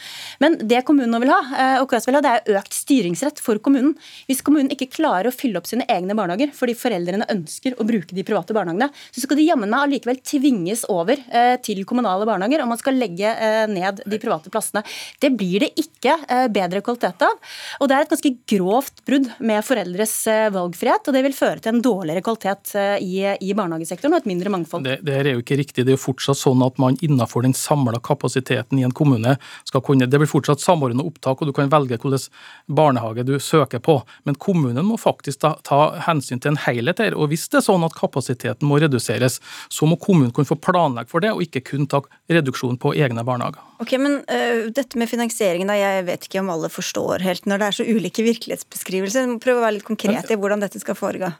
Men 0.42 0.54
det 0.60 0.84
kommunen 0.86 1.18
vil 1.24 1.32
ha, 1.34 1.40
uh, 1.50 1.80
og 1.80 1.88
KS 1.90 2.06
vil 2.06 2.18
ha, 2.18 2.22
det 2.22 2.34
er 2.36 2.60
økt 2.60 2.76
styringsrett 2.76 3.42
for 3.42 3.58
kommunen. 3.64 3.96
Hvis 4.30 4.44
kommunen 4.46 4.70
ikke 4.74 4.92
klarer 4.94 5.32
å 5.32 5.34
fylle 5.34 5.58
opp 5.58 5.66
sine 5.70 5.88
egne 5.90 6.14
barnehager 6.18 6.54
fordi 6.54 6.78
foreldrene 6.78 7.26
ønsker 7.34 7.74
å 7.82 7.88
bruke 7.88 8.14
de 8.14 8.26
private 8.26 8.54
barnehagene, 8.54 8.92
så 9.10 9.24
skal 9.24 9.40
de 9.40 9.48
jammen 9.48 9.72
meg 9.72 9.88
allikevel 9.88 10.22
tvinges 10.22 10.84
over 10.92 11.18
til 11.64 11.82
kommunale 11.88 12.26
barnehager, 12.28 12.62
og 12.62 12.70
man 12.70 12.78
skal 12.80 12.96
legge 12.98 13.30
ned 13.70 14.02
de 14.06 14.18
private 14.22 14.52
plassene. 14.52 14.82
Det 15.22 15.32
blir 15.34 15.64
det 15.64 15.72
ikke 15.80 16.14
bedre 16.52 16.82
kvalitet 16.84 17.24
av. 17.26 17.38
Og 17.80 17.88
det 17.90 17.96
er 17.96 18.04
et 18.04 18.12
ganske 18.12 18.32
grovt 18.52 19.02
brudd 19.08 19.28
med 19.40 19.64
foreldres 19.64 20.14
eh, 20.30 20.48
valgfrihet, 20.52 21.08
og 21.08 21.16
det 21.16 21.22
vil 21.24 21.36
føre 21.36 21.62
til 21.62 21.74
en 21.74 21.82
dårligere 21.84 22.22
kvalitet 22.24 22.74
eh, 22.78 22.96
i, 23.02 23.14
i 23.40 23.54
barnehagesektoren 23.56 24.16
og 24.16 24.22
et 24.22 24.28
mindre 24.30 24.52
mangfold. 24.52 24.86
Det, 24.86 24.98
det, 25.06 25.16
er 25.18 25.30
jo 25.32 25.42
ikke 25.42 25.58
riktig. 25.60 25.86
Det 25.86 25.94
er 25.94 25.98
jo 25.98 26.02
fortsatt 26.04 26.40
sånn 26.40 26.64
at 26.66 26.78
man 26.82 26.98
innenfor 27.00 27.46
den 27.46 27.56
samla 27.56 28.00
kapasiteten 28.04 28.80
i 28.80 28.86
en 28.86 28.94
kommune 28.96 29.36
skal 29.68 29.84
kunne 29.84 30.08
Det 30.10 30.20
blir 30.20 30.30
fortsatt 30.30 30.62
samordna 30.62 31.04
opptak, 31.06 31.40
og 31.40 31.48
du 31.48 31.54
kan 31.56 31.70
velge 31.72 31.96
hvilken 31.96 32.28
barnehage 32.68 33.24
du 33.28 33.34
søker 33.40 33.82
på. 33.82 33.98
Men 34.28 34.38
kommunen 34.40 34.84
må 34.86 34.98
faktisk 35.00 35.42
ta, 35.44 35.54
ta 35.66 35.80
hensyn 36.06 36.42
til 36.42 36.54
en 36.54 36.62
helhet 36.66 37.02
her. 37.02 37.16
Og 37.16 37.32
hvis 37.32 37.48
det 37.52 37.62
er 37.62 37.66
sånn 37.66 37.86
at 37.86 37.96
kapasiteten 37.96 38.68
må 38.68 38.80
reduseres, 38.82 39.40
så 39.72 39.88
må 39.88 39.98
kommunen 40.00 40.32
kunne 40.34 40.48
få 40.48 40.58
planlegge 40.60 41.12
for 41.12 41.24
det, 41.24 41.32
og 41.32 41.44
ikke 41.44 41.64
kun 41.72 41.88
ta 41.90 42.02
reduksjon 42.32 42.78
på 42.82 42.94
egne 42.98 43.24
barnehager. 43.26 43.62
Ok, 43.82 43.96
men 43.98 44.20
uh, 44.30 44.68
Dette 44.72 44.98
med 45.00 45.10
finansieringen, 45.10 45.70
da, 45.70 45.76
jeg 45.78 46.06
vet 46.06 46.28
ikke 46.28 46.42
om 46.42 46.50
alle 46.52 46.70
forstår 46.72 47.24
helt 47.26 47.48
når 47.50 47.62
det 47.62 47.68
er 47.68 47.76
så 47.78 47.86
ulike 47.88 48.24
virkelighetsbeskrivelser. 48.42 49.38
Prøv 49.42 49.60
å 49.60 49.64
være 49.64 49.78
litt 49.78 49.86
konkret 49.86 50.30
i 50.30 50.38
hvordan 50.38 50.62
dette 50.64 50.82
skal 50.82 50.98
foregå. 50.98 51.30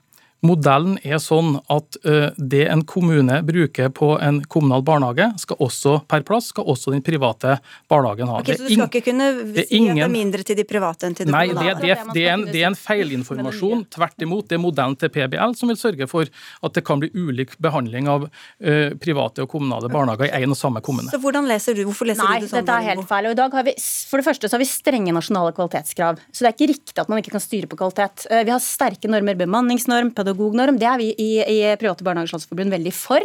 Modellen 0.42 0.96
er 1.06 1.20
sånn 1.22 1.54
at 1.70 1.96
uh, 2.02 2.32
det 2.34 2.64
en 2.66 2.82
kommune 2.88 3.36
bruker 3.46 3.92
på 3.94 4.08
en 4.18 4.40
kommunal 4.50 4.82
barnehage, 4.82 5.28
skal 5.38 5.60
også 5.62 6.00
per 6.10 6.24
plass 6.26 6.48
skal 6.50 6.66
også 6.66 6.90
den 6.94 7.04
private 7.06 7.60
barnehagen 7.90 8.30
ha. 8.32 8.40
Okay, 8.42 8.58
så 8.58 8.66
du 8.66 8.72
skal 8.74 8.88
ikke 8.88 9.04
kunne 9.12 9.28
si 9.54 9.66
ingen... 9.78 9.92
at 9.94 10.00
det 10.00 10.08
er 10.08 10.12
mindre 10.12 10.46
til 10.48 10.58
de 10.58 10.64
private 10.66 11.06
enn 11.06 11.14
til 11.18 11.28
de 11.28 11.34
Nei, 11.34 11.44
kommunale? 11.52 11.76
Nei, 11.78 11.84
det, 11.84 11.94
det, 11.94 12.16
det, 12.16 12.24
er 12.26 12.34
en, 12.34 12.44
det 12.48 12.62
er 12.64 12.70
en 12.72 12.78
feilinformasjon. 12.78 13.84
Tvert 13.94 14.26
imot. 14.26 14.48
Det 14.50 14.58
er 14.58 14.62
modellen 14.64 14.98
til 14.98 15.12
PBL 15.14 15.54
som 15.58 15.70
vil 15.70 15.78
sørge 15.78 16.08
for 16.10 16.26
at 16.26 16.74
det 16.74 16.84
kan 16.88 17.02
bli 17.02 17.12
ulik 17.14 17.54
behandling 17.62 18.10
av 18.10 18.26
uh, 18.26 18.90
private 19.02 19.46
og 19.46 19.52
kommunale 19.54 19.92
barnehager 19.92 20.26
i 20.26 20.42
én 20.42 20.50
og 20.50 20.58
samme 20.58 20.82
kommune. 20.82 21.12
Så 21.14 21.22
hvordan 21.22 21.46
leser 21.50 21.78
du, 21.78 21.84
Hvorfor 21.86 22.10
leser 22.10 22.26
Nei, 22.26 22.40
du 22.42 22.48
det 22.48 22.50
sånn? 22.50 22.64
Nei, 22.64 22.66
dette 22.66 22.80
er 22.80 22.88
helt 22.90 23.08
feil. 23.10 23.30
Og 23.30 23.36
i 23.36 23.40
dag 23.44 23.54
har 23.60 23.68
vi, 23.70 23.76
for 24.10 24.18
det 24.18 24.26
første 24.26 24.50
så 24.50 24.58
har 24.58 24.64
vi 24.64 24.70
strenge 24.72 25.14
nasjonale 25.14 25.54
kvalitetskrav. 25.54 26.18
Så 26.34 26.42
det 26.42 26.50
er 26.50 26.58
ikke 26.58 26.70
riktig 26.74 26.98
at 26.98 27.14
man 27.14 27.22
ikke 27.22 27.36
kan 27.36 27.46
styre 27.46 27.70
på 27.70 27.78
kvalitet. 27.78 28.26
Uh, 28.26 28.42
vi 28.42 28.54
har 28.56 28.62
sterke 28.66 29.10
normer, 29.10 29.38
bemanningsnorm, 29.38 30.10
pedagognorm. 30.32 30.78
det 30.78 30.86
er 30.88 30.98
vi 30.98 31.10
i, 31.18 31.30
i 31.40 31.76
Private 31.76 32.04
Barnehagers 32.04 32.32
Landsforbund 32.32 32.72
veldig 32.72 32.92
for. 32.92 33.22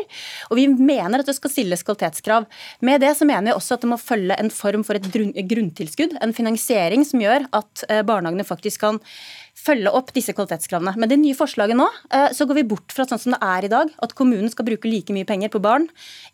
Og 0.52 0.60
vi 0.60 0.68
mener 0.68 1.20
at 1.20 1.28
det 1.28 1.36
skal 1.38 1.52
stilles 1.52 1.84
kvalitetskrav. 1.84 2.48
Med 2.82 3.02
det 3.02 3.16
så 3.18 3.26
mener 3.26 3.52
vi 3.52 3.56
også 3.56 3.78
at 3.78 3.86
det 3.86 3.92
må 3.92 3.98
følge 3.98 4.38
en 4.38 4.52
form 4.52 4.84
for 4.88 4.98
et 4.98 5.10
grunntilskudd, 5.48 6.18
en 6.22 6.36
finansiering 6.36 7.06
som 7.08 7.24
gjør 7.24 7.48
at 7.56 7.86
eh, 7.90 8.04
barnehagene 8.08 8.48
faktisk 8.48 8.84
kan 8.86 9.02
følge 9.58 9.92
opp 9.94 10.12
disse 10.16 10.34
kvalitetskravene. 10.36 10.94
Men 11.00 11.12
det 11.12 11.18
nye 11.22 11.36
forslaget 11.38 11.78
nå, 11.78 11.88
eh, 12.14 12.30
så 12.36 12.46
går 12.48 12.60
vi 12.60 12.66
bort 12.72 12.94
fra 12.94 13.06
sånn 13.08 13.22
som 13.22 13.34
det 13.36 13.42
er 13.44 13.68
i 13.68 13.72
dag, 13.72 13.92
at 14.04 14.14
kommunen 14.18 14.52
skal 14.54 14.68
bruke 14.68 14.90
like 14.90 15.14
mye 15.16 15.28
penger 15.28 15.52
på 15.54 15.62
barn 15.64 15.88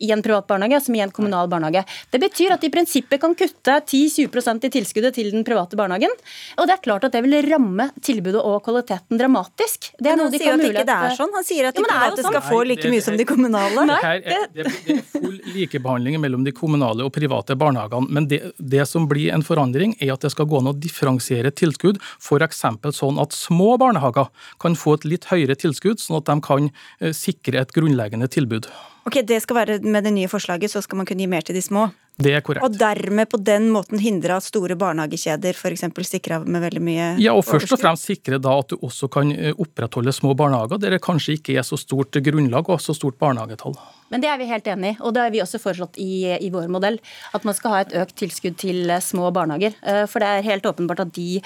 i 0.04 0.12
en 0.14 0.24
privat 0.26 0.48
barnehage 0.50 0.84
som 0.86 0.96
i 0.96 1.04
en 1.04 1.14
kommunal 1.14 1.50
barnehage. 1.52 1.86
Det 2.12 2.22
betyr 2.22 2.56
at 2.56 2.62
de 2.62 2.70
i 2.70 2.74
prinsippet 2.74 3.22
kan 3.22 3.36
kutte 3.38 3.78
10-20% 3.80 4.68
i 4.68 4.74
tilskuddet 4.74 5.18
til 5.18 5.32
den 5.34 5.46
private 5.48 5.80
barnehagen. 5.80 6.14
Og 6.60 6.68
det 6.68 6.78
er 6.78 6.84
klart 6.84 7.08
at 7.08 7.16
det 7.16 7.24
vil 7.26 7.40
ramme 7.48 7.90
tilbudet 8.02 8.42
og 8.42 8.62
kvaliteten 8.66 9.20
dramatisk. 9.20 9.92
Det 10.00 10.12
er 10.12 10.20
noe 10.20 10.32
de 10.34 10.42
kan 10.42 10.60
mulighet 10.60 10.90
det 10.90 10.98
er 10.98 11.18
sånn. 11.18 11.34
Han 11.34 11.48
sier 11.48 11.70
at 11.70 11.78
de 11.78 11.84
ja, 11.84 11.90
private 11.90 12.28
skal 12.28 12.46
få 12.46 12.62
like 12.68 12.92
mye 12.92 13.04
som 13.06 13.18
de 13.18 13.28
kommunale. 13.28 13.88
Nei, 13.90 14.16
det, 14.26 14.40
det, 14.56 14.68
det, 14.86 14.98
er 14.98 15.04
full 15.14 15.40
likebehandling 15.54 16.20
mellom 16.22 16.46
de 16.46 16.54
kommunale 16.56 17.06
og 17.06 17.14
private 17.16 17.58
barnehagene. 17.60 18.12
Men 18.14 18.28
det, 18.30 18.42
det 18.58 18.86
som 18.90 19.08
blir 19.10 19.34
en 19.34 19.46
forandring, 19.46 19.96
er 20.04 20.14
at 20.16 20.26
det 20.26 20.34
skal 20.34 20.50
gå 20.50 20.60
an 20.60 20.72
å 20.72 20.76
differensiere 20.78 21.54
tilskudd. 21.56 22.02
F.eks. 22.20 22.64
sånn 22.98 23.13
at 23.22 23.36
små 23.36 23.76
barnehager 23.82 24.30
kan 24.64 24.78
få 24.80 24.98
et 25.00 25.08
litt 25.10 25.28
høyere 25.32 25.58
tilskudd, 25.60 26.02
sånn 26.02 26.22
at 26.22 26.30
de 26.30 26.38
kan 26.46 26.70
eh, 26.70 27.14
sikre 27.16 27.62
et 27.62 27.74
grunnleggende 27.76 28.30
tilbud. 28.32 28.70
Ok, 29.04 29.20
det 29.28 29.42
skal 29.44 29.58
være 29.58 29.80
Med 29.84 30.06
det 30.08 30.14
nye 30.16 30.30
forslaget 30.32 30.72
så 30.72 30.80
skal 30.84 31.02
man 31.02 31.08
kunne 31.10 31.26
gi 31.26 31.28
mer 31.28 31.44
til 31.44 31.58
de 31.58 31.64
små? 31.64 31.90
Det 32.14 32.30
er 32.38 32.44
korrekt. 32.46 32.64
Og 32.64 32.76
dermed 32.78 33.30
på 33.32 33.40
den 33.42 33.72
måten 33.74 33.98
hindre 34.00 34.38
at 34.38 34.46
store 34.46 34.78
barnehagekjeder 34.78 35.58
f.eks. 35.58 35.88
stikker 36.06 36.38
av 36.38 36.46
med 36.46 36.62
veldig 36.62 36.84
mye 36.86 37.08
Ja, 37.22 37.34
og 37.34 37.42
først 37.48 37.74
og 37.74 37.82
fremst 37.82 38.06
sikre 38.06 38.38
da 38.42 38.54
at 38.62 38.70
du 38.70 38.78
også 38.78 39.10
kan 39.12 39.34
eh, 39.34 39.56
opprettholde 39.58 40.14
små 40.14 40.36
barnehager 40.38 40.82
der 40.82 40.96
det 40.96 41.02
kanskje 41.04 41.40
ikke 41.40 41.58
er 41.58 41.66
så 41.66 41.80
stort 41.80 42.14
grunnlag 42.24 42.70
og 42.70 42.82
så 42.82 42.94
stort 42.94 43.18
barnehagetall. 43.22 43.74
Men 44.14 44.22
det 44.22 44.30
er 44.30 44.38
vi 44.38 44.50
helt 44.50 44.68
enig 44.70 44.94
i, 44.94 44.98
og 45.02 45.16
det 45.16 45.24
har 45.26 45.34
vi 45.34 45.42
også 45.42 45.60
foreslått 45.62 45.98
i, 46.02 46.30
i, 46.38 46.52
vår 46.54 46.70
modell. 46.72 47.00
At 47.34 47.48
man 47.48 47.58
skal 47.58 47.74
ha 47.74 47.82
et 47.84 47.96
økt 48.04 48.16
tilskudd 48.22 48.60
til 48.62 48.94
eh, 48.94 49.02
små 49.02 49.32
barnehager. 49.34 49.74
Eh, 49.82 50.04
for 50.10 50.22
det 50.22 50.30
er 50.30 50.48
helt 50.48 50.68
åpenbart 50.70 51.02
at 51.08 51.14
de, 51.18 51.42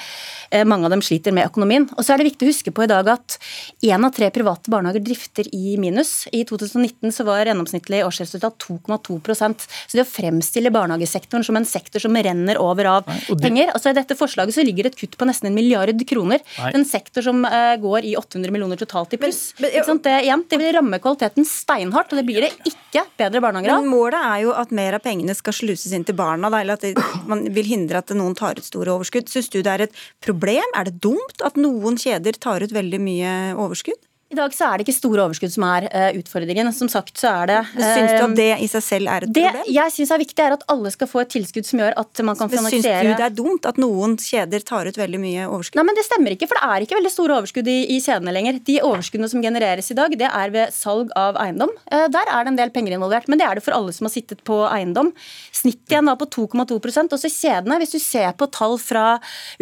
mange 0.67 0.87
av 0.87 0.93
dem 0.93 1.03
sliter 1.03 1.33
med 1.35 1.47
økonomien. 1.47 1.87
Og 1.95 2.03
så 2.03 2.13
er 2.13 2.21
det 2.21 2.29
viktig 2.29 2.47
å 2.47 2.51
huske 2.51 2.73
på 2.75 2.85
i 2.85 2.89
dag 2.91 3.07
at 3.11 3.37
én 3.85 4.03
av 4.03 4.13
tre 4.15 4.29
private 4.35 4.71
barnehager 4.71 5.03
drifter 5.03 5.47
i 5.55 5.77
minus. 5.79 6.27
I 6.35 6.43
2019 6.47 7.11
så 7.15 7.25
var 7.27 7.47
gjennomsnittlig 7.47 8.03
årsresultat 8.05 8.59
2,2% 8.67 9.65
Så 9.67 9.97
det 9.97 10.03
å 10.03 10.09
fremstille 10.09 10.71
barnehagesektoren 10.73 11.45
som 11.47 11.59
en 11.59 11.67
sektor 11.67 12.03
som 12.03 12.15
renner 12.15 12.59
over 12.61 12.91
av 12.91 13.07
Nei, 13.09 13.19
det... 13.27 13.39
penger. 13.43 13.71
Altså 13.73 13.91
I 13.91 13.97
dette 13.97 14.17
forslaget 14.19 14.57
så 14.57 14.65
ligger 14.67 14.87
det 14.87 14.95
et 14.95 15.01
kutt 15.03 15.17
på 15.19 15.27
nesten 15.29 15.51
en 15.51 15.57
milliard 15.57 16.03
kroner. 16.09 16.43
Nei. 16.59 16.73
En 16.79 16.87
sektor 16.87 17.25
som 17.25 17.43
uh, 17.47 17.75
går 17.81 18.07
i 18.07 18.15
800 18.19 18.53
millioner 18.53 18.79
totalt 18.79 19.15
i 19.15 19.21
pluss. 19.21 19.51
Men, 19.61 19.75
men, 19.87 20.01
det, 20.05 20.15
igjen, 20.27 20.45
det 20.49 20.61
vil 20.61 20.73
ramme 20.75 21.01
kvaliteten 21.03 21.47
steinhardt, 21.47 22.13
og 22.13 22.21
det 22.21 22.27
blir 22.27 22.43
det 22.43 22.53
ikke 22.65 23.03
bedre 23.19 23.41
barnehager 23.43 23.73
av. 23.75 23.83
Men 23.83 23.91
målet 23.91 24.17
er 24.19 24.41
jo 24.45 24.55
at 24.57 24.73
mer 24.75 24.97
av 24.97 25.03
pengene 25.05 25.35
skal 25.37 25.55
sluses 25.55 25.93
inn 25.93 26.05
til 26.07 26.17
barna, 26.17 26.49
da, 26.53 26.63
eller 26.63 26.79
at 26.79 26.85
det, 26.85 26.95
man 27.31 27.45
vil 27.53 27.69
hindre 27.69 28.01
at 28.01 28.13
noen 28.17 28.37
tar 28.37 28.59
ut 28.59 28.65
store 28.67 28.95
overskudd. 28.95 29.29
Syns 29.31 29.51
du 29.53 29.59
det 29.61 29.73
er 29.73 29.87
et 29.87 30.03
problem? 30.23 30.75
Er 30.77 30.89
det 30.89 30.97
dumt 31.03 31.45
at 31.45 31.59
noen 31.59 31.99
kjeder 32.01 32.39
tar 32.41 32.65
ut 32.65 32.75
veldig 32.75 33.01
mye 33.03 33.33
overskudd? 33.59 33.99
I 34.27 34.35
dag 34.35 34.51
så 34.51 34.65
er 34.67 34.79
det 34.79 34.83
ikke 34.83 34.97
store 34.97 35.23
overskudd 35.23 35.53
som 35.53 35.63
er 35.69 35.85
uh, 35.87 36.17
utfordringen. 36.19 36.67
Som 36.75 36.89
sagt 36.91 37.15
så 37.15 37.29
er 37.31 37.47
det 37.47 37.59
uh, 37.63 37.77
Syns 37.79 38.11
du 38.11 38.23
at 38.25 38.33
det 38.35 38.47
i 38.59 38.65
seg 38.67 38.83
selv 38.83 39.11
er 39.13 39.23
et 39.23 39.31
det 39.31 39.43
problem? 39.45 39.69
Jeg 39.71 39.93
syns 39.95 40.09
er 40.11 40.19
viktig 40.19 40.43
er 40.43 40.55
at 40.57 40.65
alle 40.73 40.91
skal 40.91 41.07
få 41.07 41.21
et 41.23 41.29
tilskudd 41.31 41.67
som 41.67 41.79
gjør 41.79 41.95
at 42.01 42.21
man 42.27 42.35
kan 42.35 42.51
finansiere 42.51 42.81
Syns 42.83 43.07
du 43.07 43.21
det 43.21 43.23
er 43.23 43.37
dumt 43.37 43.67
at 43.69 43.79
noen 43.79 44.17
kjeder 44.19 44.65
tar 44.67 44.89
ut 44.91 44.99
veldig 44.99 45.21
mye 45.23 45.45
overskudd? 45.47 45.79
Nei, 45.79 45.85
men 45.87 45.99
Det 45.99 46.03
stemmer 46.09 46.35
ikke, 46.35 46.49
for 46.51 46.59
det 46.59 46.71
er 46.75 46.83
ikke 46.83 46.97
veldig 46.99 47.11
store 47.13 47.37
overskudd 47.37 47.69
i, 47.71 47.77
i 47.95 48.01
kjedene 48.03 48.33
lenger. 48.35 48.59
De 48.67 48.75
overskuddene 48.89 49.29
som 49.31 49.45
genereres 49.47 49.91
i 49.95 49.97
dag, 50.01 50.17
det 50.19 50.27
er 50.27 50.53
ved 50.57 50.75
salg 50.75 51.15
av 51.15 51.39
eiendom. 51.45 51.71
Uh, 51.87 52.09
der 52.11 52.27
er 52.27 52.43
det 52.43 52.51
en 52.51 52.59
del 52.59 52.75
penger 52.75 52.97
involvert, 52.97 53.31
men 53.31 53.39
det 53.39 53.47
er 53.47 53.55
det 53.55 53.63
for 53.63 53.77
alle 53.79 53.95
som 53.95 54.09
har 54.09 54.15
sittet 54.17 54.43
på 54.47 54.59
eiendom. 54.67 55.13
Snittet 55.55 55.95
igjen 55.95 56.11
var 56.11 56.19
på 56.19 56.27
2,2% 56.35 57.15
Også 57.15 57.31
kjedene, 57.31 57.79
hvis 57.79 57.95
du 57.95 58.01
ser 58.03 58.35
på 58.35 58.51
tall 58.51 58.75
fra 58.81 59.07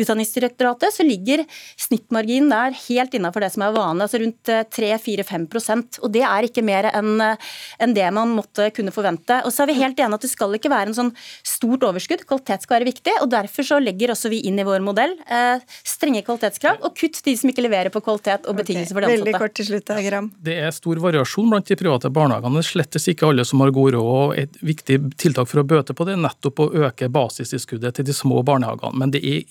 Utdanningsdirektoratet, 0.02 0.98
så 0.98 1.06
ligger 1.06 1.46
snittmarginen 1.78 2.50
der 2.50 2.74
helt 2.88 3.14
innafor 3.14 3.46
det 3.46 3.54
som 3.54 3.68
er 3.70 3.78
vanlig, 3.78 4.10
altså 4.10 4.26
rundt 4.26 4.55
3-4-5% 4.76 6.00
og 6.02 6.12
det 6.14 6.24
er 6.26 6.48
ikke 6.48 6.64
mer 6.66 6.88
enn 6.92 7.22
en 7.24 7.96
det 7.96 8.06
man 8.14 8.34
måtte 8.36 8.70
kunne 8.76 8.94
forvente. 8.94 9.42
Og 9.46 9.54
så 9.54 9.64
er 9.64 9.72
vi 9.72 9.78
helt 9.80 10.00
enige 10.00 10.20
at 10.20 10.26
Det 10.26 10.32
skal 10.32 10.56
ikke 10.58 10.72
være 10.72 10.92
en 10.92 10.98
sånn 10.98 11.12
stort 11.46 11.84
overskudd, 11.86 12.26
kvalitet 12.28 12.66
skal 12.66 12.80
være 12.80 12.90
viktig. 12.90 13.14
og 13.22 13.30
Derfor 13.34 13.68
så 13.68 13.80
legger 13.82 14.14
også 14.14 14.32
vi 14.34 14.42
inn 14.50 14.60
i 14.60 14.66
vår 14.68 14.84
modell 14.86 15.16
eh, 15.26 15.64
strenge 15.86 16.24
kvalitetskrav 16.26 16.84
og 16.86 16.96
kutt 16.98 17.22
de 17.26 17.36
som 17.38 17.52
ikke 17.52 17.66
leverer 17.66 17.92
på 17.94 18.02
kvalitet 18.06 18.50
og 18.50 18.58
betingelser 18.60 18.96
for 18.96 19.06
de 19.06 19.12
ansatte. 19.12 19.26
Veldig 19.26 19.42
kort 19.42 19.56
til 19.58 19.70
slutt, 19.70 19.94
Gram. 20.08 20.32
Det 20.46 20.58
er 20.66 20.76
stor 20.76 21.02
variasjon 21.04 21.52
blant 21.52 21.70
de 21.70 21.80
private 21.80 22.12
barnehagene. 22.14 22.60
Det 22.60 22.66
er 22.66 22.72
slettes 22.72 23.10
ikke 23.12 23.30
alle 23.30 23.46
som 23.48 23.64
har 23.64 23.74
god 23.76 23.98
råd. 23.98 24.12
og 24.16 24.38
Et 24.40 24.62
viktig 24.62 25.00
tiltak 25.22 25.50
for 25.52 25.62
å 25.62 25.68
bøte 25.68 25.96
på 25.96 26.08
det 26.08 26.16
er 26.16 26.24
nettopp 26.26 26.62
å 26.62 26.70
øke 26.86 27.10
basistilskuddet 27.12 28.00
til 28.00 28.08
de 28.08 28.16
små 28.16 28.44
barnehagene. 28.46 28.96
Men 29.02 29.14
det 29.16 29.24
er 29.26 29.44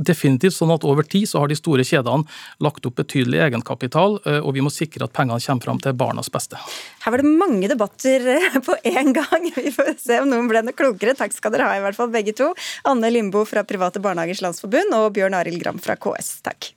definitivt 0.00 0.56
sånn 0.56 0.72
at 0.74 0.86
over 0.88 1.06
tid 1.06 1.28
så 1.30 1.42
har 1.42 1.50
de 1.50 1.58
store 1.58 1.84
kjedene 1.86 2.26
lagt 2.64 2.86
opp 2.88 2.96
betydelig 3.00 3.42
egenkapital, 3.46 4.18
eh, 4.24 4.40
og 4.40 4.56
vi 4.56 4.64
må 4.64 4.72
sikre 4.72 5.06
at 5.06 5.14
pengene 5.16 5.40
kommer 5.44 5.66
fram 5.66 5.82
til 5.82 5.96
barnas 6.00 6.32
beste. 6.32 6.58
Her 7.04 7.14
var 7.14 7.22
det 7.22 7.30
mange 7.30 7.70
debatter 7.70 8.26
eh, 8.36 8.58
på 8.64 8.76
én 8.88 9.14
gang. 9.16 9.48
Vi 9.60 9.72
får 9.74 9.94
se 10.00 10.20
om 10.22 10.28
noen 10.30 10.48
ble 10.50 10.62
noe 10.64 10.76
klokere. 10.76 11.14
Takk 11.18 11.34
skal 11.36 11.52
dere 11.54 11.68
ha, 11.68 11.76
i 11.76 11.84
hvert 11.84 11.98
fall 11.98 12.10
begge 12.12 12.34
to. 12.36 12.50
Anne 12.88 13.10
Limbo 13.12 13.44
fra 13.48 13.64
Private 13.66 14.02
Barnehagers 14.02 14.42
Landsforbund 14.44 14.94
og 14.96 15.12
Bjørn 15.16 15.36
Arild 15.36 15.60
Gram 15.62 15.80
fra 15.82 15.98
KS. 16.00 16.38
Takk. 16.46 16.72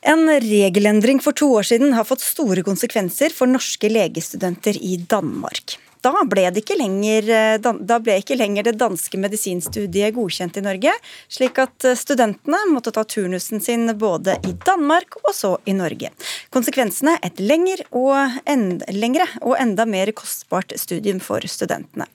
En 0.00 0.24
regelendring 0.40 1.20
for 1.20 1.36
to 1.36 1.50
år 1.58 1.66
siden 1.68 1.92
har 1.92 2.08
fått 2.08 2.24
store 2.24 2.64
konsekvenser 2.66 3.34
for 3.36 3.50
norske 3.50 3.90
legestudenter 3.92 4.78
i 4.80 4.96
Danmark. 4.96 5.76
Da 6.00 6.12
ble, 6.24 6.46
lenger, 6.80 7.28
eh, 7.28 7.58
da 7.60 7.98
ble, 8.00 8.16
ikke 8.22 8.38
lenger 8.38 8.70
det 8.70 8.78
danske 8.80 9.18
medisinstudiet 9.20 10.14
godkjent 10.16 10.56
i 10.56 10.64
Norge, 10.64 10.94
slik 11.28 11.58
at 11.60 11.84
eh, 11.84 11.98
studentene 11.98 12.62
måtte 12.72 12.92
ta 12.96 13.04
turnusen 13.04 13.60
sin 13.60 13.90
både 13.98 14.38
i 14.48 14.54
Danmark 14.66 15.18
og 15.24 15.34
så 15.36 15.56
i 15.68 15.76
Norge. 15.76 16.12
Konsekvensene 16.50 17.18
et 17.22 17.40
lengre 17.40 17.84
og 18.00 19.56
enda 19.60 19.86
mer 19.86 20.12
kostbart 20.16 20.72
studium 20.80 21.20
for 21.20 21.44
studentene. 21.44 22.08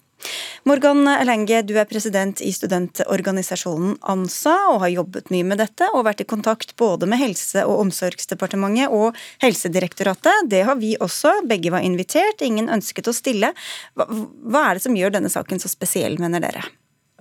Morgan 0.65 1.05
Elenge, 1.07 1.59
du 1.67 1.75
er 1.77 1.85
president 1.85 2.39
i 2.41 2.49
studentorganisasjonen 2.55 3.99
ANSA 4.09 4.55
og 4.71 4.79
har 4.81 4.93
jobbet 4.95 5.29
mye 5.33 5.45
med 5.45 5.59
dette 5.61 5.91
og 5.93 6.07
vært 6.07 6.23
i 6.23 6.27
kontakt 6.29 6.73
både 6.79 7.05
med 7.09 7.21
Helse- 7.21 7.65
og 7.67 7.83
omsorgsdepartementet 7.83 8.93
og 8.95 9.17
Helsedirektoratet. 9.43 10.49
Det 10.49 10.63
har 10.65 10.79
vi 10.81 10.95
også. 10.97 11.35
Begge 11.49 11.73
var 11.75 11.85
invitert, 11.85 12.41
ingen 12.41 12.71
ønsket 12.73 13.11
å 13.11 13.13
stille. 13.13 13.53
Hva, 13.93 14.63
er 14.63 14.79
det 14.79 14.85
som 14.87 14.97
gjør 14.97 15.13
denne 15.19 15.29
saken 15.29 15.61
så 15.61 15.69
spesiell, 15.69 16.17
mener 16.21 16.41
dere? 16.41 16.65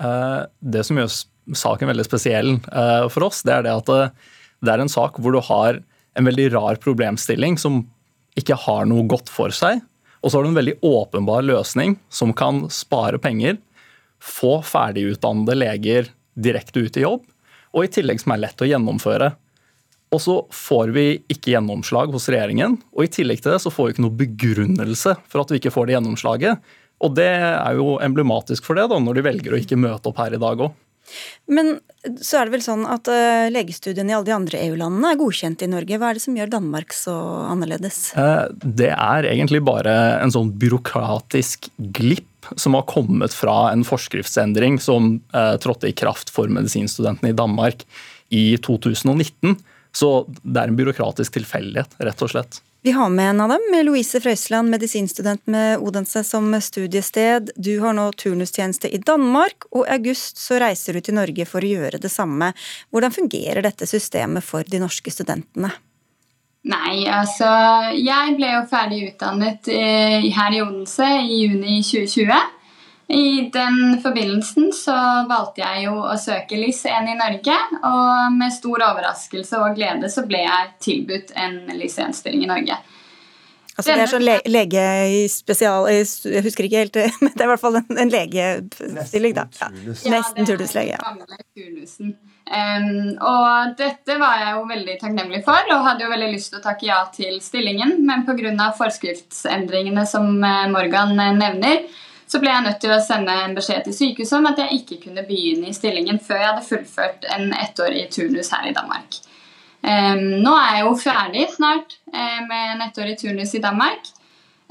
Eh, 0.01 0.41
det 0.65 0.87
som 0.89 0.99
gjør 0.99 1.13
saken 1.55 1.93
veldig 1.93 2.09
spesiell 2.09 2.57
eh, 2.57 3.09
for 3.13 3.29
oss, 3.29 3.45
det 3.45 3.59
er 3.59 3.67
det 3.67 3.75
at 3.77 3.93
eh, 3.93 4.31
det 4.65 4.73
er 4.73 4.81
en 4.81 4.93
sak 4.93 5.21
hvor 5.21 5.37
du 5.37 5.43
har 5.45 5.83
en 6.15 6.31
veldig 6.31 6.53
rar 6.55 6.81
problemstilling 6.81 7.59
som 7.61 7.83
ikke 8.39 8.57
har 8.65 8.89
noe 8.89 9.05
godt 9.11 9.29
for 9.31 9.53
seg 9.55 9.85
og 10.25 10.31
så 10.33 10.39
har 10.39 10.47
du 10.47 10.55
en 10.55 10.57
veldig 10.57 10.79
åpenbar 10.89 11.45
løsning 11.45 11.99
som 12.09 12.33
kan 12.33 12.64
spare 12.72 13.20
penger, 13.20 13.59
få 14.25 14.62
ferdigutdannede 14.64 15.57
leger 15.59 16.09
direkte 16.33 16.87
ut 16.87 16.97
i 16.97 17.05
jobb, 17.05 17.27
og 17.77 17.85
i 17.85 17.91
tillegg 17.93 18.22
som 18.22 18.33
er 18.33 18.47
lett 18.47 18.64
å 18.64 18.68
gjennomføre. 18.70 19.35
Og 20.14 20.22
så 20.22 20.37
får 20.55 20.95
vi 20.95 21.05
ikke 21.29 21.53
gjennomslag 21.53 22.14
hos 22.14 22.31
regjeringen, 22.33 22.79
og 22.95 23.05
i 23.05 23.12
tillegg 23.12 23.43
til 23.45 23.53
det 23.53 23.61
så 23.66 23.72
får 23.75 23.91
vi 23.91 23.95
ikke 23.97 24.07
noe 24.07 24.18
begrunnelse 24.22 25.16
for 25.29 25.43
at 25.43 25.53
vi 25.53 25.61
ikke 25.61 25.75
får 25.75 25.91
det 25.91 25.97
gjennomslaget. 25.99 26.72
Og 27.05 27.16
det 27.18 27.29
er 27.29 27.77
jo 27.77 27.99
emblematisk 28.01 28.64
for 28.64 28.79
det, 28.79 28.87
da, 28.89 29.01
når 29.03 29.18
de 29.18 29.27
velger 29.29 29.53
å 29.53 29.61
ikke 29.61 29.81
møte 29.81 30.09
opp 30.09 30.22
her 30.22 30.39
i 30.39 30.41
dag 30.41 30.64
òg. 30.64 30.72
Men 31.51 31.79
så 32.21 32.39
er 32.39 32.49
det 32.49 32.57
vel 32.57 32.65
sånn 32.65 32.85
at 32.89 33.09
uh, 33.09 33.47
legestudiene 33.53 34.13
i 34.13 34.17
alle 34.17 34.29
de 34.29 34.35
andre 34.37 34.61
EU-landene 34.67 35.13
er 35.15 35.21
godkjent 35.21 35.65
i 35.65 35.71
Norge. 35.73 35.99
Hva 36.01 36.11
er 36.11 36.19
det 36.19 36.25
som 36.25 36.37
gjør 36.37 36.53
Danmark 36.53 36.97
så 36.97 37.15
annerledes? 37.49 38.01
Uh, 38.17 38.51
det 38.53 38.93
er 38.93 39.29
egentlig 39.31 39.63
bare 39.65 39.95
en 40.21 40.35
sånn 40.35 40.53
byråkratisk 40.61 41.71
glipp 41.97 42.51
som 42.61 42.77
har 42.77 42.85
kommet 42.91 43.33
fra 43.33 43.71
en 43.73 43.87
forskriftsendring 43.89 44.77
som 44.83 45.17
uh, 45.37 45.55
trådte 45.61 45.89
i 45.89 45.97
kraft 45.97 46.33
for 46.35 46.51
medisinstudentene 46.53 47.33
i 47.33 47.39
Danmark 47.39 47.87
i 48.35 48.47
2019. 48.65 49.57
Så 49.95 50.11
det 50.43 50.61
er 50.61 50.71
en 50.71 50.79
byråkratisk 50.79 51.39
tilfeldighet, 51.39 51.97
rett 52.03 52.25
og 52.25 52.33
slett. 52.33 52.61
Vi 52.85 52.93
har 52.93 53.09
med 53.09 53.30
en 53.30 53.41
av 53.41 53.49
dem, 53.49 53.62
Louise 53.82 54.20
Frøysland, 54.20 54.68
medisinstudent 54.68 55.47
med 55.47 55.78
Odense 55.78 56.20
som 56.24 56.61
studiested. 56.61 57.51
Du 57.57 57.78
har 57.80 57.95
nå 57.97 58.11
turnustjeneste 58.12 58.91
i 58.93 58.99
Danmark, 59.01 59.64
og 59.70 59.87
i 59.87 59.95
august 59.95 60.37
så 60.37 60.59
reiser 60.61 60.93
du 60.93 61.01
til 61.01 61.16
Norge 61.16 61.47
for 61.49 61.64
å 61.64 61.70
gjøre 61.70 62.03
det 62.03 62.11
samme. 62.12 62.51
Hvordan 62.93 63.14
fungerer 63.14 63.64
dette 63.64 63.89
systemet 63.89 64.45
for 64.45 64.68
de 64.68 64.82
norske 64.82 65.14
studentene? 65.16 65.70
Nei, 66.68 67.07
altså 67.09 67.49
Jeg 67.97 68.37
ble 68.37 68.53
jo 68.53 68.61
ferdig 68.68 69.01
utdannet 69.14 69.72
eh, 69.72 70.28
her 70.37 70.53
i 70.53 70.61
Odense 70.66 71.09
i 71.24 71.41
juni 71.41 71.80
2020. 71.80 72.37
I 73.09 73.51
den 73.53 73.99
forbindelsen 74.01 74.71
så 74.73 74.95
valgte 75.29 75.61
jeg 75.61 75.85
jo 75.87 75.99
å 76.01 76.15
søke 76.17 76.57
LIS1 76.57 77.11
i 77.13 77.17
Norge, 77.19 77.57
og 77.85 78.37
med 78.39 78.55
stor 78.55 78.87
overraskelse 78.89 79.61
og 79.61 79.77
glede 79.77 80.09
så 80.13 80.25
ble 80.29 80.41
jeg 80.47 80.71
tilbudt 80.87 81.35
en 81.37 81.59
LIS1-stilling 81.77 82.47
i 82.47 82.51
Norge. 82.51 82.79
Altså 83.75 83.91
Det 83.91 84.05
er 84.05 84.11
sånn 84.11 84.23
le 84.23 84.37
lege 84.47 84.83
i 85.11 85.25
spesial... 85.31 85.89
Jeg 85.91 86.45
husker 86.47 86.69
ikke 86.69 86.85
helt, 86.85 86.99
men 87.25 87.33
det 87.35 87.43
er 87.43 87.49
i 87.49 87.51
hvert 87.51 87.63
fall 87.65 87.81
en, 87.81 87.99
en 88.05 88.13
legestilling, 88.13 89.35
da. 89.37 89.49
Ja. 89.59 89.73
Nesten 90.15 90.47
turnuslege. 90.47 91.01
Ja. 91.01 92.13
Um, 92.45 93.15
og 93.25 93.75
dette 93.79 94.19
var 94.21 94.37
jeg 94.43 94.51
jo 94.53 94.65
veldig 94.69 94.97
takknemlig 95.01 95.43
for, 95.47 95.75
og 95.75 95.85
hadde 95.89 96.05
jo 96.05 96.13
veldig 96.13 96.31
lyst 96.35 96.53
til 96.53 96.61
å 96.61 96.65
takke 96.65 96.87
ja 96.87 97.01
til 97.13 97.39
stillingen, 97.43 97.97
men 98.07 98.27
pga. 98.29 98.71
forskriftsendringene 98.79 100.05
som 100.07 100.29
eh, 100.45 100.67
Morgan 100.71 101.17
eh, 101.19 101.33
nevner, 101.35 101.87
så 102.27 102.41
ble 102.41 102.51
jeg 102.51 102.64
nødt 102.64 102.81
til 102.83 102.95
å 102.95 103.03
sende 103.05 103.35
en 103.45 103.55
beskjed 103.57 103.85
til 103.87 103.97
sykehuset 103.97 104.39
om 104.39 104.49
at 104.51 104.61
jeg 104.62 104.81
ikke 104.81 105.01
kunne 105.07 105.27
begynne 105.29 105.70
i 105.70 105.77
stillingen 105.77 106.18
før 106.22 106.41
jeg 106.41 106.51
hadde 106.51 106.66
fullført 106.68 107.29
en 107.37 107.53
ettårig 107.59 108.09
turnus 108.14 108.53
her 108.55 108.70
i 108.70 108.75
Danmark. 108.77 109.20
Nå 109.85 110.53
er 110.57 110.79
jeg 110.79 110.85
jo 110.87 110.93
ferdig 110.97 111.43
snart 111.53 111.99
eh, 112.09 112.39
med 112.49 112.70
en 112.72 112.85
ettårig 112.87 113.18
turnus 113.20 113.53
i 113.53 113.61
Danmark. 113.61 114.07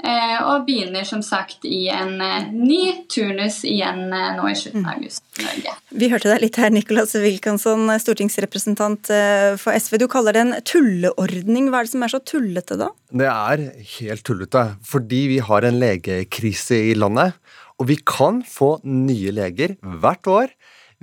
Eh, 0.04 0.36
og 0.44 0.66
begynner 0.66 1.06
som 1.08 1.22
sagt 1.24 1.64
i 1.64 1.86
en 1.88 2.18
eh, 2.20 2.50
ny 2.52 3.06
turnus 3.08 3.62
igjen 3.64 4.10
nå 4.12 4.48
i 4.50 4.56
slutten 4.58 4.84
av 4.84 4.98
august 4.98 5.24
i 5.40 5.46
Norge. 5.46 5.74
Vi 5.94 6.10
hørte 6.12 6.28
deg 6.28 6.44
litt 6.44 6.58
her, 6.60 6.72
Nicolas 6.74 7.14
Wilkinson, 7.16 7.88
stortingsrepresentant 8.02 9.08
for 9.60 9.72
SV. 9.72 9.96
Du 10.02 10.08
kaller 10.12 10.36
det 10.36 10.42
en 10.44 10.54
tulleordning. 10.66 11.70
Hva 11.70 11.80
er 11.80 11.88
det 11.88 11.94
som 11.94 12.04
er 12.04 12.12
så 12.12 12.20
tullete, 12.20 12.76
da? 12.80 12.90
Det 13.14 13.30
er 13.30 13.64
helt 13.98 14.26
tullete. 14.26 14.64
Fordi 14.84 15.22
vi 15.32 15.40
har 15.48 15.64
en 15.64 15.80
legekrise 15.80 16.82
i 16.90 16.96
landet. 16.98 17.38
Og 17.80 17.88
vi 17.90 17.96
kan 18.06 18.42
få 18.46 18.76
nye 18.86 19.32
leger 19.34 19.74
hvert 19.82 20.30
år 20.30 20.52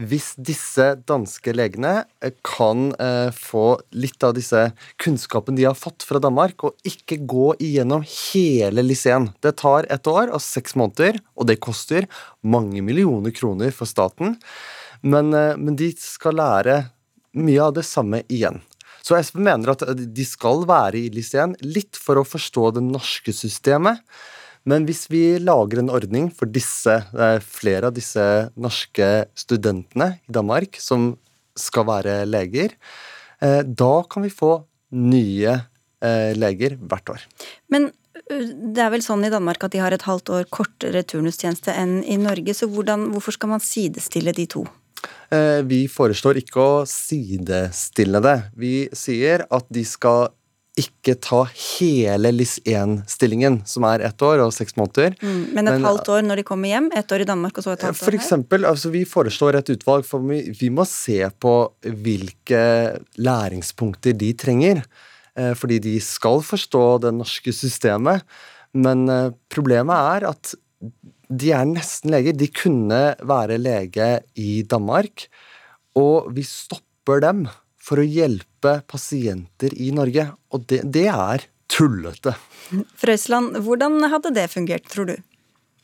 hvis 0.07 0.31
disse 0.39 0.85
danske 1.09 1.53
legene 1.55 2.05
eh, 2.23 2.33
kan 2.45 2.89
eh, 3.01 3.29
få 3.35 3.79
litt 3.93 4.23
av 4.25 4.35
disse 4.37 4.69
kunnskapen 5.01 5.57
de 5.57 5.67
har 5.67 5.77
fått 5.77 6.05
fra 6.07 6.21
Danmark, 6.23 6.65
og 6.65 6.87
ikke 6.87 7.21
gå 7.29 7.51
igjennom 7.61 8.05
hele 8.07 8.85
liseen. 8.85 9.29
Det 9.43 9.55
tar 9.61 9.87
et 9.93 10.09
år 10.09 10.33
og 10.33 10.43
seks 10.43 10.77
måneder, 10.79 11.21
og 11.37 11.49
det 11.49 11.61
koster 11.63 12.09
mange 12.41 12.83
millioner 12.85 13.35
kroner 13.35 13.73
for 13.75 13.89
staten. 13.89 14.37
Men, 15.01 15.33
eh, 15.33 15.55
men 15.57 15.77
de 15.79 15.91
skal 15.97 16.39
lære 16.39 16.81
mye 17.37 17.61
av 17.63 17.75
det 17.77 17.87
samme 17.87 18.23
igjen. 18.27 18.61
Så 19.01 19.17
Espen 19.17 19.45
mener 19.47 19.73
at 19.73 19.83
de 19.97 20.25
skal 20.27 20.65
være 20.69 20.99
i 20.99 21.09
liseen 21.13 21.55
litt 21.65 21.97
for 21.97 22.21
å 22.21 22.27
forstå 22.27 22.75
det 22.77 22.83
norske 22.85 23.33
systemet. 23.33 24.01
Men 24.69 24.85
hvis 24.85 25.07
vi 25.09 25.39
lager 25.41 25.81
en 25.81 25.89
ordning 25.93 26.29
for 26.33 26.49
disse, 26.49 26.99
flere 27.41 27.89
av 27.89 27.95
disse 27.95 28.25
norske 28.53 29.09
studentene 29.37 30.13
i 30.21 30.35
Danmark 30.37 30.77
som 30.81 31.15
skal 31.57 31.87
være 31.89 32.19
leger, 32.29 32.75
eh, 33.41 33.61
da 33.65 33.93
kan 34.09 34.25
vi 34.25 34.33
få 34.33 34.53
nye 34.95 35.55
eh, 35.57 36.31
leger 36.37 36.77
hvert 36.77 37.15
år. 37.15 37.25
Men 37.73 37.89
det 38.31 38.83
er 38.83 38.91
vel 38.93 39.03
sånn 39.03 39.25
i 39.25 39.31
Danmark 39.31 39.63
at 39.65 39.73
de 39.73 39.81
har 39.81 39.93
et 39.95 40.05
halvt 40.07 40.31
år 40.35 40.45
kortere 40.53 41.03
turnustjeneste 41.07 41.73
enn 41.75 41.99
i 42.03 42.19
Norge, 42.21 42.55
så 42.55 42.69
hvordan, 42.69 43.09
hvorfor 43.15 43.35
skal 43.35 43.55
man 43.55 43.63
sidestille 43.63 44.33
de 44.35 44.47
to? 44.51 44.65
Eh, 45.31 45.61
vi 45.67 45.85
foreslår 45.91 46.41
ikke 46.41 46.61
å 46.61 46.83
sidestille 46.89 48.21
det. 48.23 48.37
Vi 48.59 48.75
sier 48.95 49.45
at 49.49 49.67
de 49.73 49.83
skal 49.87 50.29
ikke 50.79 51.17
ta 51.19 51.41
hele 51.51 52.31
LIS1-stillingen, 52.31 53.59
som 53.67 53.83
er 53.89 54.05
ett 54.07 54.23
år 54.23 54.39
og 54.45 54.53
seks 54.55 54.77
måneder. 54.79 55.17
Mm, 55.19 55.41
men 55.51 55.67
et 55.67 55.75
men, 55.75 55.83
halvt 55.83 56.11
år 56.13 56.23
når 56.23 56.39
de 56.39 56.45
kommer 56.47 56.71
hjem? 56.71 56.87
Ett 56.95 57.11
år 57.11 57.25
i 57.25 57.27
Danmark 57.27 57.59
og 57.59 57.65
så 57.65 57.73
et 57.75 57.83
halvt 57.83 57.99
for 57.99 58.07
år 58.07 58.15
her? 58.15 58.23
Eksempel, 58.23 58.67
altså 58.69 58.91
vi 58.93 59.03
foreslår 59.09 59.59
et 59.59 59.71
utvalg, 59.75 60.07
for 60.07 60.23
vi, 60.29 60.39
vi, 60.55 60.69
må 60.71 60.85
se 60.87 61.19
på 61.43 61.55
hvilke 61.83 62.63
læringspunkter 63.19 64.15
de 64.15 64.31
trenger. 64.39 64.83
Eh, 65.35 65.51
fordi 65.59 65.81
de 65.83 65.97
skal 66.03 66.39
forstå 66.43 66.85
det 67.03 67.13
norske 67.19 67.51
systemet. 67.55 68.23
Men 68.71 69.07
eh, 69.11 69.33
problemet 69.51 70.15
er 70.15 70.29
at 70.31 70.53
de 71.31 71.51
er 71.55 71.67
nesten 71.67 72.15
leger. 72.15 72.35
De 72.35 72.47
kunne 72.47 73.01
være 73.19 73.59
lege 73.59 74.13
i 74.39 74.61
Danmark. 74.63 75.27
og 75.99 76.31
vi 76.31 76.43
stopper 76.47 77.19
dem 77.19 77.43
for 77.75 77.99
å 77.99 78.05
hjelpe 78.07 78.50
pasienter 78.87 79.73
i 79.81 79.91
Norge. 79.95 80.27
Og 80.53 80.65
det, 80.69 80.83
det 80.93 81.07
er 81.11 81.47
tullete. 81.71 82.35
Frøysland, 82.99 83.57
hvordan 83.65 83.99
hadde 84.11 84.33
det 84.35 84.47
fungert, 84.51 84.87
tror 84.91 85.11
du? 85.11 85.15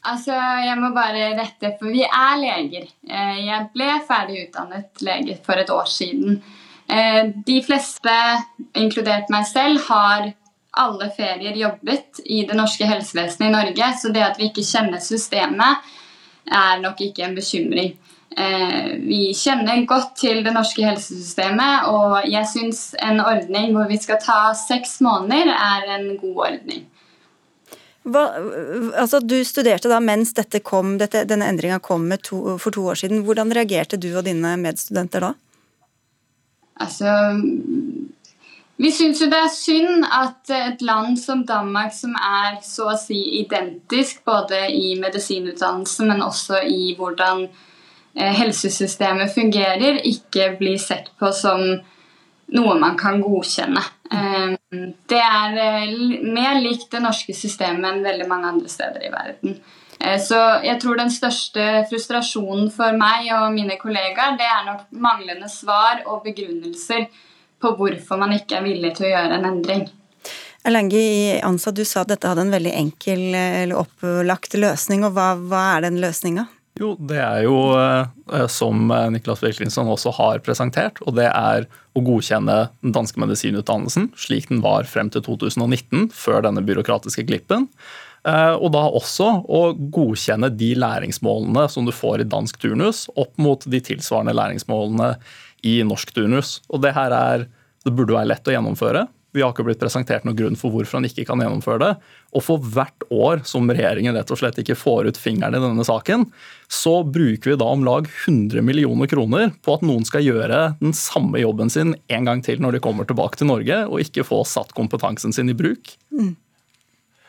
Altså, 0.08 0.32
Jeg 0.64 0.78
må 0.80 0.94
bare 0.96 1.34
rette, 1.36 1.74
for 1.80 1.92
vi 1.92 2.04
er 2.06 2.40
leger. 2.40 2.88
Eh, 3.10 3.40
jeg 3.48 3.70
ble 3.74 3.90
ferdig 4.08 4.46
utdannet 4.46 5.04
lege 5.04 5.38
for 5.44 5.60
et 5.60 5.72
år 5.74 5.90
siden. 5.92 6.42
Eh, 6.88 7.34
de 7.48 7.58
fleste, 7.66 8.14
inkludert 8.80 9.32
meg 9.34 9.48
selv, 9.50 9.82
har 9.90 10.30
alle 10.78 11.10
ferier 11.18 11.58
jobbet 11.58 12.22
i 12.26 12.44
det 12.48 12.56
norske 12.56 12.88
helsevesenet 12.88 13.50
i 13.50 13.56
Norge. 13.56 13.92
Så 14.00 14.14
det 14.14 14.24
at 14.24 14.40
vi 14.40 14.52
ikke 14.52 14.66
kjenner 14.68 15.04
systemet, 15.04 15.84
er 16.48 16.80
nok 16.80 17.02
ikke 17.04 17.26
en 17.26 17.36
bekymring. 17.36 17.98
Eh, 18.38 18.90
vi 19.02 19.32
kjenner 19.34 19.80
godt 19.90 20.12
til 20.22 20.44
det 20.46 20.52
norske 20.54 20.84
helsesystemet, 20.86 21.88
og 21.90 22.20
jeg 22.30 22.46
syns 22.46 22.82
en 23.02 23.18
ordning 23.24 23.72
hvor 23.74 23.90
vi 23.90 23.98
skal 23.98 24.20
ta 24.22 24.52
seks 24.54 25.00
måneder, 25.02 25.50
er 25.50 25.88
en 25.96 26.12
god 26.22 26.44
ordning. 26.52 26.84
Hva, 28.08 28.28
altså, 28.94 29.20
du 29.26 29.40
studerte 29.44 29.90
da 29.90 29.98
mens 30.00 30.36
dette 30.38 30.62
kom, 30.64 30.96
dette, 31.02 31.26
denne 31.28 31.50
endringa 31.50 31.82
kom 31.84 32.06
to, 32.24 32.60
for 32.62 32.76
to 32.76 32.86
år 32.94 33.02
siden. 33.02 33.26
Hvordan 33.26 33.52
reagerte 33.58 33.98
du 33.98 34.12
og 34.14 34.24
dine 34.30 34.54
medstudenter 34.62 35.26
da? 35.26 35.34
Altså 36.78 37.10
Vi 38.78 38.92
syns 38.94 39.24
jo 39.24 39.32
det 39.32 39.40
er 39.42 39.50
synd 39.50 40.06
at 40.06 40.52
et 40.54 40.84
land 40.86 41.18
som 41.18 41.42
Danmark, 41.42 41.90
som 41.98 42.14
er 42.14 42.60
så 42.62 42.92
å 42.94 43.00
si 43.02 43.18
identisk 43.42 44.22
både 44.30 44.68
i 44.70 44.94
medisinutdannelse, 45.02 46.06
men 46.06 46.22
også 46.22 46.62
i 46.70 46.94
hvordan 47.00 47.48
helsesystemet 48.18 49.34
fungerer, 49.34 50.02
ikke 50.08 50.52
blir 50.60 50.78
sett 50.82 51.12
på 51.20 51.32
som 51.36 51.62
noe 52.58 52.78
man 52.80 52.96
kan 53.00 53.20
godkjenne. 53.22 53.84
Eh, 54.12 54.54
det 55.12 55.20
er 55.24 55.58
eh, 55.64 55.98
mer 56.24 56.62
likt 56.64 56.90
det 56.94 57.04
norske 57.04 57.36
systemet 57.36 57.90
enn 57.92 58.06
veldig 58.06 58.30
mange 58.30 58.54
andre 58.54 58.72
steder 58.72 59.04
i 59.06 59.12
verden. 59.14 59.60
Så 59.98 60.38
jeg 60.62 60.78
tror 60.78 61.00
den 61.00 61.10
største 61.10 61.64
frustrasjonen 61.90 62.68
for 62.70 62.94
meg 62.94 63.32
og 63.34 63.48
mine 63.56 63.80
kollegaer, 63.82 64.36
det 64.38 64.46
er 64.46 64.68
nok 64.68 64.84
manglende 64.94 65.50
svar 65.50 66.04
og 66.06 66.20
begrunnelser 66.22 67.08
på 67.58 67.72
hvorfor 67.80 68.22
man 68.22 68.36
ikke 68.36 68.60
er 68.60 68.68
villig 68.68 68.92
til 68.94 69.08
å 69.08 69.10
gjøre 69.16 69.40
en 69.40 69.48
endring. 69.50 69.88
Erlengi 70.68 71.02
i 71.02 71.42
ANSA, 71.42 71.74
du 71.74 71.82
sa 71.82 72.04
at 72.04 72.12
dette 72.12 72.30
hadde 72.30 72.46
en 72.46 72.54
veldig 72.54 72.76
enkel 72.78 73.26
eller 73.40 73.82
opplagt 73.82 74.54
løsning. 74.62 75.02
og 75.08 75.18
Hva, 75.18 75.32
hva 75.40 75.64
er 75.74 75.88
den 75.88 75.98
løsninga? 76.04 76.46
Jo, 76.78 76.94
det 77.10 77.18
er 77.18 77.44
jo 77.48 77.58
eh, 77.78 78.48
som 78.52 78.92
eh, 78.94 79.08
Niklas 79.14 79.42
Wilkinson 79.42 79.90
også 79.90 80.14
har 80.20 80.42
presentert, 80.46 81.00
og 81.06 81.16
det 81.18 81.30
er 81.32 81.66
å 81.98 82.04
godkjenne 82.06 82.58
den 82.86 82.94
danske 82.94 83.22
medisinutdannelsen 83.22 84.12
slik 84.20 84.50
den 84.52 84.62
var 84.66 84.86
frem 84.90 85.10
til 85.14 85.24
2019, 85.26 86.12
før 86.14 86.46
denne 86.46 86.62
byråkratiske 86.68 87.26
glippen. 87.30 87.66
Eh, 88.28 88.54
og 88.54 88.70
da 88.76 88.86
også 89.00 89.32
å 89.50 89.62
godkjenne 89.74 90.52
de 90.54 90.74
læringsmålene 90.78 91.66
som 91.74 91.88
du 91.88 91.94
får 91.96 92.22
i 92.24 92.30
dansk 92.30 92.62
turnus, 92.62 93.08
opp 93.18 93.34
mot 93.42 93.66
de 93.66 93.82
tilsvarende 93.90 94.38
læringsmålene 94.38 95.16
i 95.66 95.80
norsk 95.88 96.14
turnus. 96.14 96.60
Og 96.70 96.86
det 96.86 96.94
her 96.98 97.16
er, 97.16 97.48
det 97.88 97.96
burde 97.98 98.18
være 98.20 98.36
lett 98.36 98.50
å 98.50 98.54
gjennomføre. 98.54 99.08
Vi 99.38 99.44
har 99.46 99.54
ikke 99.54 99.68
blitt 99.68 99.82
presentert 99.82 100.26
noen 100.26 100.38
grunn 100.38 100.58
for 100.58 100.74
hvorfor 100.74 100.98
han 100.98 101.06
ikke 101.06 101.28
kan 101.30 101.44
gjennomføre 101.44 101.82
det. 101.84 101.92
Og 102.34 102.44
for 102.44 102.64
hvert 102.74 103.06
år 103.14 103.44
som 103.48 103.70
regjeringen 103.70 104.18
rett 104.18 104.34
og 104.34 104.40
slett 104.42 104.58
ikke 104.64 104.78
får 104.78 105.12
ut 105.12 105.20
fingeren 105.22 105.54
i 105.54 105.62
denne 105.62 105.86
saken, 105.86 106.26
så 106.66 106.96
bruker 107.06 107.54
vi 107.54 107.60
da 107.62 107.70
om 107.70 107.86
lag 107.86 108.10
100 108.10 108.66
millioner 108.66 109.10
kroner 109.12 109.54
på 109.62 109.78
at 109.78 109.86
noen 109.86 110.08
skal 110.10 110.26
gjøre 110.26 110.64
den 110.82 110.98
samme 110.98 111.40
jobben 111.44 111.70
sin 111.74 111.94
en 112.10 112.28
gang 112.28 112.42
til 112.46 112.64
når 112.64 112.78
de 112.80 112.84
kommer 112.84 113.06
tilbake 113.08 113.38
til 113.38 113.52
Norge, 113.52 113.84
og 113.86 114.02
ikke 114.02 114.26
få 114.26 114.42
satt 114.50 114.74
kompetansen 114.78 115.36
sin 115.36 115.54
i 115.54 115.58
bruk. 115.58 115.94
Mm. 116.10 116.34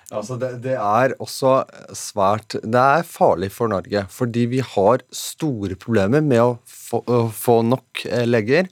Altså 0.08 0.38
det, 0.40 0.48
det, 0.64 0.72
er 0.80 1.12
også 1.20 1.50
svært 1.96 2.56
Det 2.62 2.80
er 2.80 3.04
farlig 3.04 3.50
for 3.52 3.68
Norge, 3.68 4.06
fordi 4.08 4.46
vi 4.48 4.62
har 4.64 5.04
store 5.12 5.76
problemer 5.76 6.24
med 6.24 6.40
å 6.40 6.54
få, 6.64 7.02
å 7.04 7.18
få 7.28 7.58
nok 7.68 8.06
eh, 8.08 8.24
leger. 8.24 8.70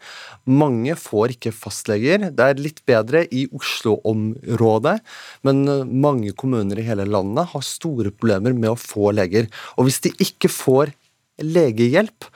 Mange 0.49 0.97
får 0.97 1.37
ikke 1.37 1.53
fastleger. 1.53 2.31
Det 2.33 2.49
er 2.49 2.65
litt 2.65 2.81
bedre 2.89 3.27
i 3.29 3.45
Oslo-området, 3.53 4.97
men 5.45 5.63
eh, 5.69 5.85
mange 5.85 6.33
kommuner 6.33 6.81
i 6.81 6.89
hele 6.89 7.05
landet 7.05 7.53
har 7.53 7.69
store 7.69 8.15
problemer 8.17 8.57
med 8.57 8.73
å 8.73 8.81
få 8.81 9.13
leger. 9.19 9.53
Og 9.77 9.91
hvis 9.91 10.01
de 10.09 10.17
ikke 10.25 10.49
får 10.49 10.97
legehjelp, 11.45 12.31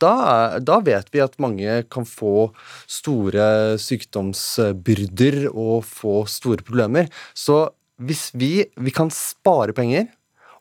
da, 0.00 0.56
da, 0.60 0.80
vet 0.84 1.08
vi 1.12 1.20
at 1.24 1.36
mange 1.40 1.82
kan 1.92 2.04
få 2.08 2.50
store 2.88 3.76
sykdomsbyrder 3.80 5.46
og 5.52 5.84
få 5.88 6.22
store 6.28 6.64
problemer. 6.64 7.08
Så 7.32 7.66
hvis 7.96 8.30
vi, 8.36 8.66
vi 8.76 8.92
kan 8.94 9.10
spare 9.12 9.74
penger 9.76 10.08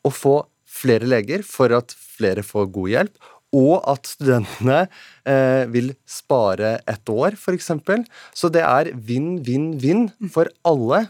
og 0.05 0.13
få 0.15 0.35
flere 0.75 1.07
leger 1.07 1.43
for 1.47 1.73
at 1.75 1.93
flere 1.95 2.43
får 2.45 2.69
god 2.75 2.91
hjelp, 2.93 3.31
og 3.55 3.77
at 3.87 4.09
studentene 4.09 4.81
eh, 5.27 5.63
vil 5.71 5.93
spare 6.09 6.79
ett 6.91 7.11
år, 7.11 7.37
f.eks. 7.39 7.71
Så 8.35 8.51
det 8.51 8.65
er 8.65 8.91
vinn-vinn-vinn 8.95 10.09
for 10.33 10.49
alle. 10.67 11.05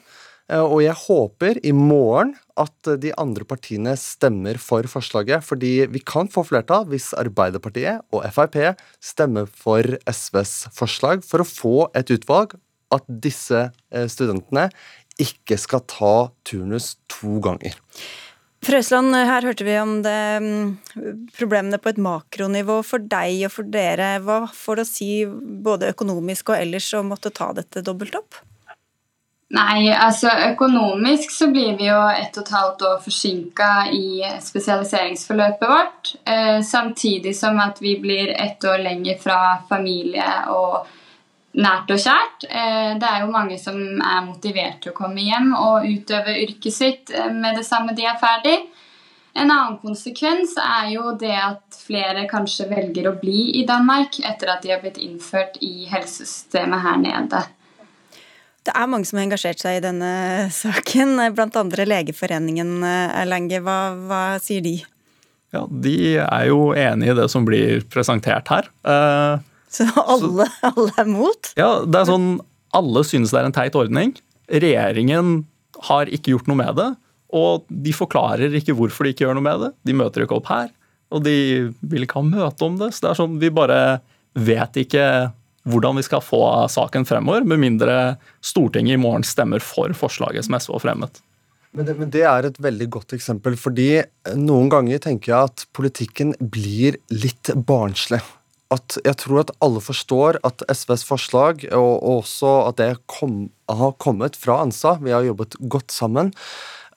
Eh, 0.51 0.61
og 0.61 0.84
jeg 0.84 0.97
håper 1.07 1.59
i 1.65 1.73
morgen 1.73 2.36
at 2.61 2.91
de 3.01 3.13
andre 3.19 3.47
partiene 3.49 3.95
stemmer 3.97 4.59
for 4.61 4.86
forslaget, 4.89 5.45
fordi 5.47 5.88
vi 5.91 6.03
kan 6.05 6.30
få 6.32 6.45
flertall 6.45 6.86
hvis 6.91 7.13
Arbeiderpartiet 7.17 8.05
og 8.13 8.28
Frp 8.36 8.59
stemmer 9.03 9.49
for 9.49 9.97
SVs 10.05 10.69
forslag 10.76 11.26
for 11.26 11.41
å 11.41 11.49
få 11.49 11.76
et 11.97 12.13
utvalg 12.13 12.55
at 12.93 13.05
disse 13.09 13.65
eh, 13.65 14.07
studentene 14.11 14.69
ikke 15.22 15.57
skal 15.59 15.84
ta 15.89 16.13
turnus 16.47 16.95
to 17.11 17.39
ganger. 17.43 17.78
Frøsland, 18.66 19.13
her 19.13 19.45
hørte 19.45 19.66
vi 19.68 19.76
om 19.78 19.99
det, 20.01 20.41
mm, 20.41 21.28
problemene 21.38 21.78
på 21.78 21.91
et 21.91 22.01
makronivå 22.01 22.80
for 22.88 23.03
deg 23.03 23.45
og 23.45 23.53
for 23.53 23.70
dere. 23.70 24.16
Hva 24.26 24.39
får 24.49 24.80
det 24.80 24.86
å 24.88 24.89
si 24.89 25.09
både 25.68 25.91
økonomisk 25.93 26.49
og 26.49 26.57
ellers 26.57 26.89
å 26.97 27.03
måtte 27.05 27.34
ta 27.36 27.51
dette 27.53 27.86
dobbelt 27.86 28.18
opp? 28.18 28.41
Nei, 29.53 29.91
altså 29.93 30.32
økonomisk 30.49 31.30
så 31.30 31.51
blir 31.53 31.78
vi 31.78 31.86
jo 31.86 31.99
ett 32.09 32.34
og 32.34 32.47
et 32.47 32.53
halvt 32.55 32.82
år 32.89 32.97
forsinka 33.03 33.70
i 33.93 34.26
spesialiseringsforløpet 34.41 35.70
vårt. 35.70 36.16
Eh, 36.26 36.59
samtidig 36.66 37.36
som 37.38 37.61
at 37.61 37.78
vi 37.82 37.93
blir 38.01 38.34
ett 38.34 38.66
år 38.66 38.82
lenger 38.82 39.22
fra 39.22 39.39
familie 39.70 40.26
og 40.49 40.89
nært 41.56 41.91
og 41.93 42.01
kjært. 42.01 42.47
Eh, 42.49 42.95
det 42.99 43.10
er 43.10 43.24
jo 43.24 43.34
mange 43.34 43.58
som 43.62 43.78
er 43.80 44.24
motivert 44.28 44.82
til 44.84 44.93
å 44.93 44.97
komme 44.97 45.24
hjem 45.24 45.53
og 45.58 45.88
utøve 45.88 46.36
yrket 46.43 46.76
sitt 46.76 47.14
eh, 47.14 47.32
med 47.32 47.60
det 47.60 47.66
samme 47.68 47.95
de 47.97 48.08
er 48.08 48.20
ferdig. 48.22 48.58
En 49.36 49.51
annen 49.51 49.76
konsekvens 49.82 50.53
er 50.62 50.93
jo 50.93 51.12
det 51.20 51.36
at 51.36 51.76
flere 51.76 52.24
kanskje 52.32 52.70
velger 52.70 53.10
å 53.10 53.18
bli 53.20 53.58
i 53.60 53.66
Danmark 53.68 54.22
etter 54.24 54.53
at 54.53 54.64
de 54.64 54.72
har 54.72 54.80
blitt 54.84 54.99
innført 55.03 55.60
i 55.64 55.89
helsesystemet 55.91 56.84
her 56.86 57.01
nede. 57.01 57.43
Det 58.66 58.74
er 58.74 58.88
mange 58.89 59.06
som 59.06 59.20
har 59.20 59.28
engasjert 59.28 59.62
seg 59.62 59.78
i 59.78 59.84
denne 59.84 60.12
saken, 60.62 61.20
andre 61.20 61.88
Legeforeningen. 61.88 62.78
Erlange, 62.86 63.60
hva, 63.64 63.80
hva 64.08 64.24
sier 64.43 64.64
de? 64.66 64.78
Ja, 65.56 65.66
De 65.70 65.97
er 66.20 66.47
jo 66.49 66.72
enig 66.76 67.12
i 67.12 67.18
det 67.20 67.28
som 67.32 67.45
blir 67.47 67.84
presentert 67.91 68.49
her. 68.51 68.72
Eh, 68.88 69.43
så 69.76 69.88
alle, 70.05 70.47
alle 70.69 70.91
er 71.01 71.09
mot? 71.09 71.51
Ja, 71.59 71.71
det 71.86 72.01
er 72.01 72.09
sånn 72.09 72.30
Alle 72.76 73.05
synes 73.07 73.32
det 73.32 73.39
er 73.39 73.47
en 73.47 73.55
teit 73.55 73.76
ordning. 73.80 74.15
Regjeringen 74.51 75.45
har 75.88 76.09
ikke 76.11 76.34
gjort 76.34 76.49
noe 76.51 76.59
med 76.59 76.76
det. 76.80 76.89
Og 77.36 77.63
de 77.69 77.93
forklarer 77.95 78.53
ikke 78.59 78.76
hvorfor 78.76 79.07
de 79.07 79.13
ikke 79.13 79.26
gjør 79.26 79.38
noe 79.38 79.45
med 79.45 79.63
det. 79.63 79.71
De 79.88 79.95
møter 79.95 80.26
ikke 80.26 80.39
opp 80.39 80.49
her. 80.51 80.67
Og 81.13 81.23
de 81.23 81.38
vil 81.86 82.05
ikke 82.05 82.19
ha 82.19 82.28
møte 82.28 82.67
om 82.67 82.76
det. 82.80 82.91
Så 82.95 83.05
det 83.05 83.11
er 83.13 83.19
sånn, 83.21 83.39
vi 83.39 83.51
bare 83.53 83.80
vet 84.36 84.82
ikke 84.84 85.05
hvordan 85.65 85.97
vi 85.97 86.05
skal 86.05 86.21
få 86.21 86.41
saken 86.69 87.07
fremover, 87.09 87.45
med 87.47 87.61
mindre 87.61 87.95
Stortinget 88.45 88.99
i 88.99 89.01
morgen 89.01 89.26
stemmer 89.26 89.63
for 89.63 89.93
forslaget 89.97 90.45
som 90.45 90.57
SV 90.59 90.76
har 90.76 90.84
fremmet. 90.84 91.21
Men 91.76 91.88
det, 91.88 91.95
men 91.99 92.11
det, 92.13 92.21
er 92.23 92.47
et 92.47 92.59
veldig 92.61 92.88
godt 92.93 93.15
eksempel, 93.17 93.57
fordi 93.59 93.89
noen 94.38 94.69
ganger 94.71 95.01
tenker 95.03 95.34
jeg 95.34 95.49
at 95.49 95.65
politikken 95.76 96.36
blir 96.39 96.99
litt 97.11 97.51
barnslig 97.67 98.21
at 98.74 98.97
jeg 99.05 99.18
tror 99.22 99.43
at 99.43 99.51
alle 99.63 99.82
forstår 99.84 100.39
at 100.47 100.63
SVs 100.74 101.05
forslag, 101.05 101.66
og 101.76 102.01
også 102.18 102.53
at 102.70 102.80
det 102.82 102.89
kom, 103.11 103.49
har 103.70 103.93
kommet 104.01 104.38
fra 104.39 104.61
ANSA, 104.63 104.97
vi 105.03 105.13
har 105.13 105.28
jobbet 105.28 105.57
godt 105.70 105.93
sammen, 105.93 106.34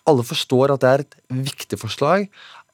alle 0.08 0.24
forstår 0.24 0.72
at 0.72 0.82
det 0.84 0.90
er 0.90 1.04
et 1.04 1.18
viktig 1.48 1.78
forslag, 1.80 2.28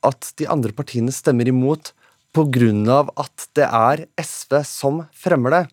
at 0.04 0.30
de 0.38 0.46
andre 0.50 0.72
partiene 0.76 1.12
stemmer 1.14 1.48
imot 1.50 1.92
pga. 2.34 3.06
at 3.16 3.48
det 3.54 3.66
er 3.66 4.06
SV 4.18 4.62
som 4.66 5.04
fremmer 5.14 5.50
det. 5.50 5.64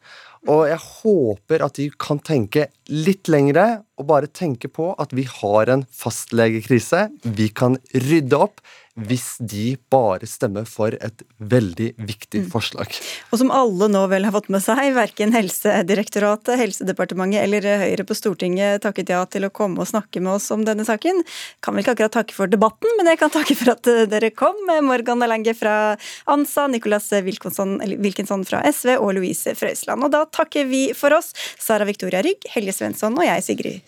Og 0.49 0.65
jeg 0.69 0.79
håper 0.81 1.65
at 1.65 1.75
de 1.77 1.89
kan 2.01 2.19
tenke 2.19 2.67
litt 2.89 3.29
lengre 3.29 3.83
å 4.01 4.07
bare 4.07 4.29
tenke 4.29 4.71
på 4.71 4.91
at 5.01 5.15
vi 5.15 5.27
har 5.29 5.71
en 5.71 5.85
fastlegekrise. 5.95 7.07
Vi 7.23 7.49
kan 7.55 7.79
rydde 7.93 8.41
opp 8.49 8.63
hvis 8.99 9.37
de 9.39 9.77
bare 9.91 10.27
stemmer 10.27 10.65
for 10.67 10.95
et 10.99 11.23
veldig 11.39 11.91
viktig 12.03 12.43
forslag. 12.51 12.91
Og 13.31 13.39
som 13.39 13.51
alle 13.55 13.87
nå 13.91 14.01
vel 14.11 14.27
har 14.27 14.35
fått 14.35 14.49
med 14.51 14.63
seg, 14.63 14.91
verken 14.97 15.31
Helsedirektoratet, 15.35 16.57
Helsedepartementet 16.59 17.39
eller 17.45 17.67
Høyre 17.85 18.05
på 18.07 18.17
Stortinget 18.17 18.83
takket 18.83 19.13
ja 19.13 19.21
til 19.31 19.47
å 19.47 19.51
komme 19.53 19.81
og 19.81 19.89
snakke 19.89 20.21
med 20.23 20.35
oss 20.35 20.49
om 20.51 20.65
denne 20.67 20.83
saken. 20.87 21.23
Kan 21.63 21.77
vel 21.77 21.85
ikke 21.85 21.95
akkurat 21.95 22.17
takke 22.19 22.35
for 22.35 22.51
debatten, 22.51 22.91
men 22.97 23.07
jeg 23.13 23.21
kan 23.21 23.31
takke 23.33 23.55
for 23.57 23.73
at 23.75 23.87
eh, 23.91 24.03
dere 24.11 24.33
kom. 24.35 24.59
Morgan 24.83 25.23
Alange 25.23 25.55
fra 25.57 25.95
ANSA, 26.31 26.67
Nicolas 26.71 27.07
Wilkinson 27.15 28.45
fra 28.47 28.63
SV 28.67 28.97
og 28.97 29.15
Louise 29.17 29.55
Frøysland. 29.57 30.03
Og 30.03 30.11
da 30.13 30.25
takker 30.27 30.67
vi 30.67 30.89
for 30.97 31.15
oss, 31.15 31.31
Sara 31.61 31.87
Victoria 31.87 32.23
Rygg, 32.25 32.43
Helge 32.51 32.75
Svensson 32.75 33.15
og 33.15 33.25
jeg, 33.27 33.47
Sigrid 33.47 33.87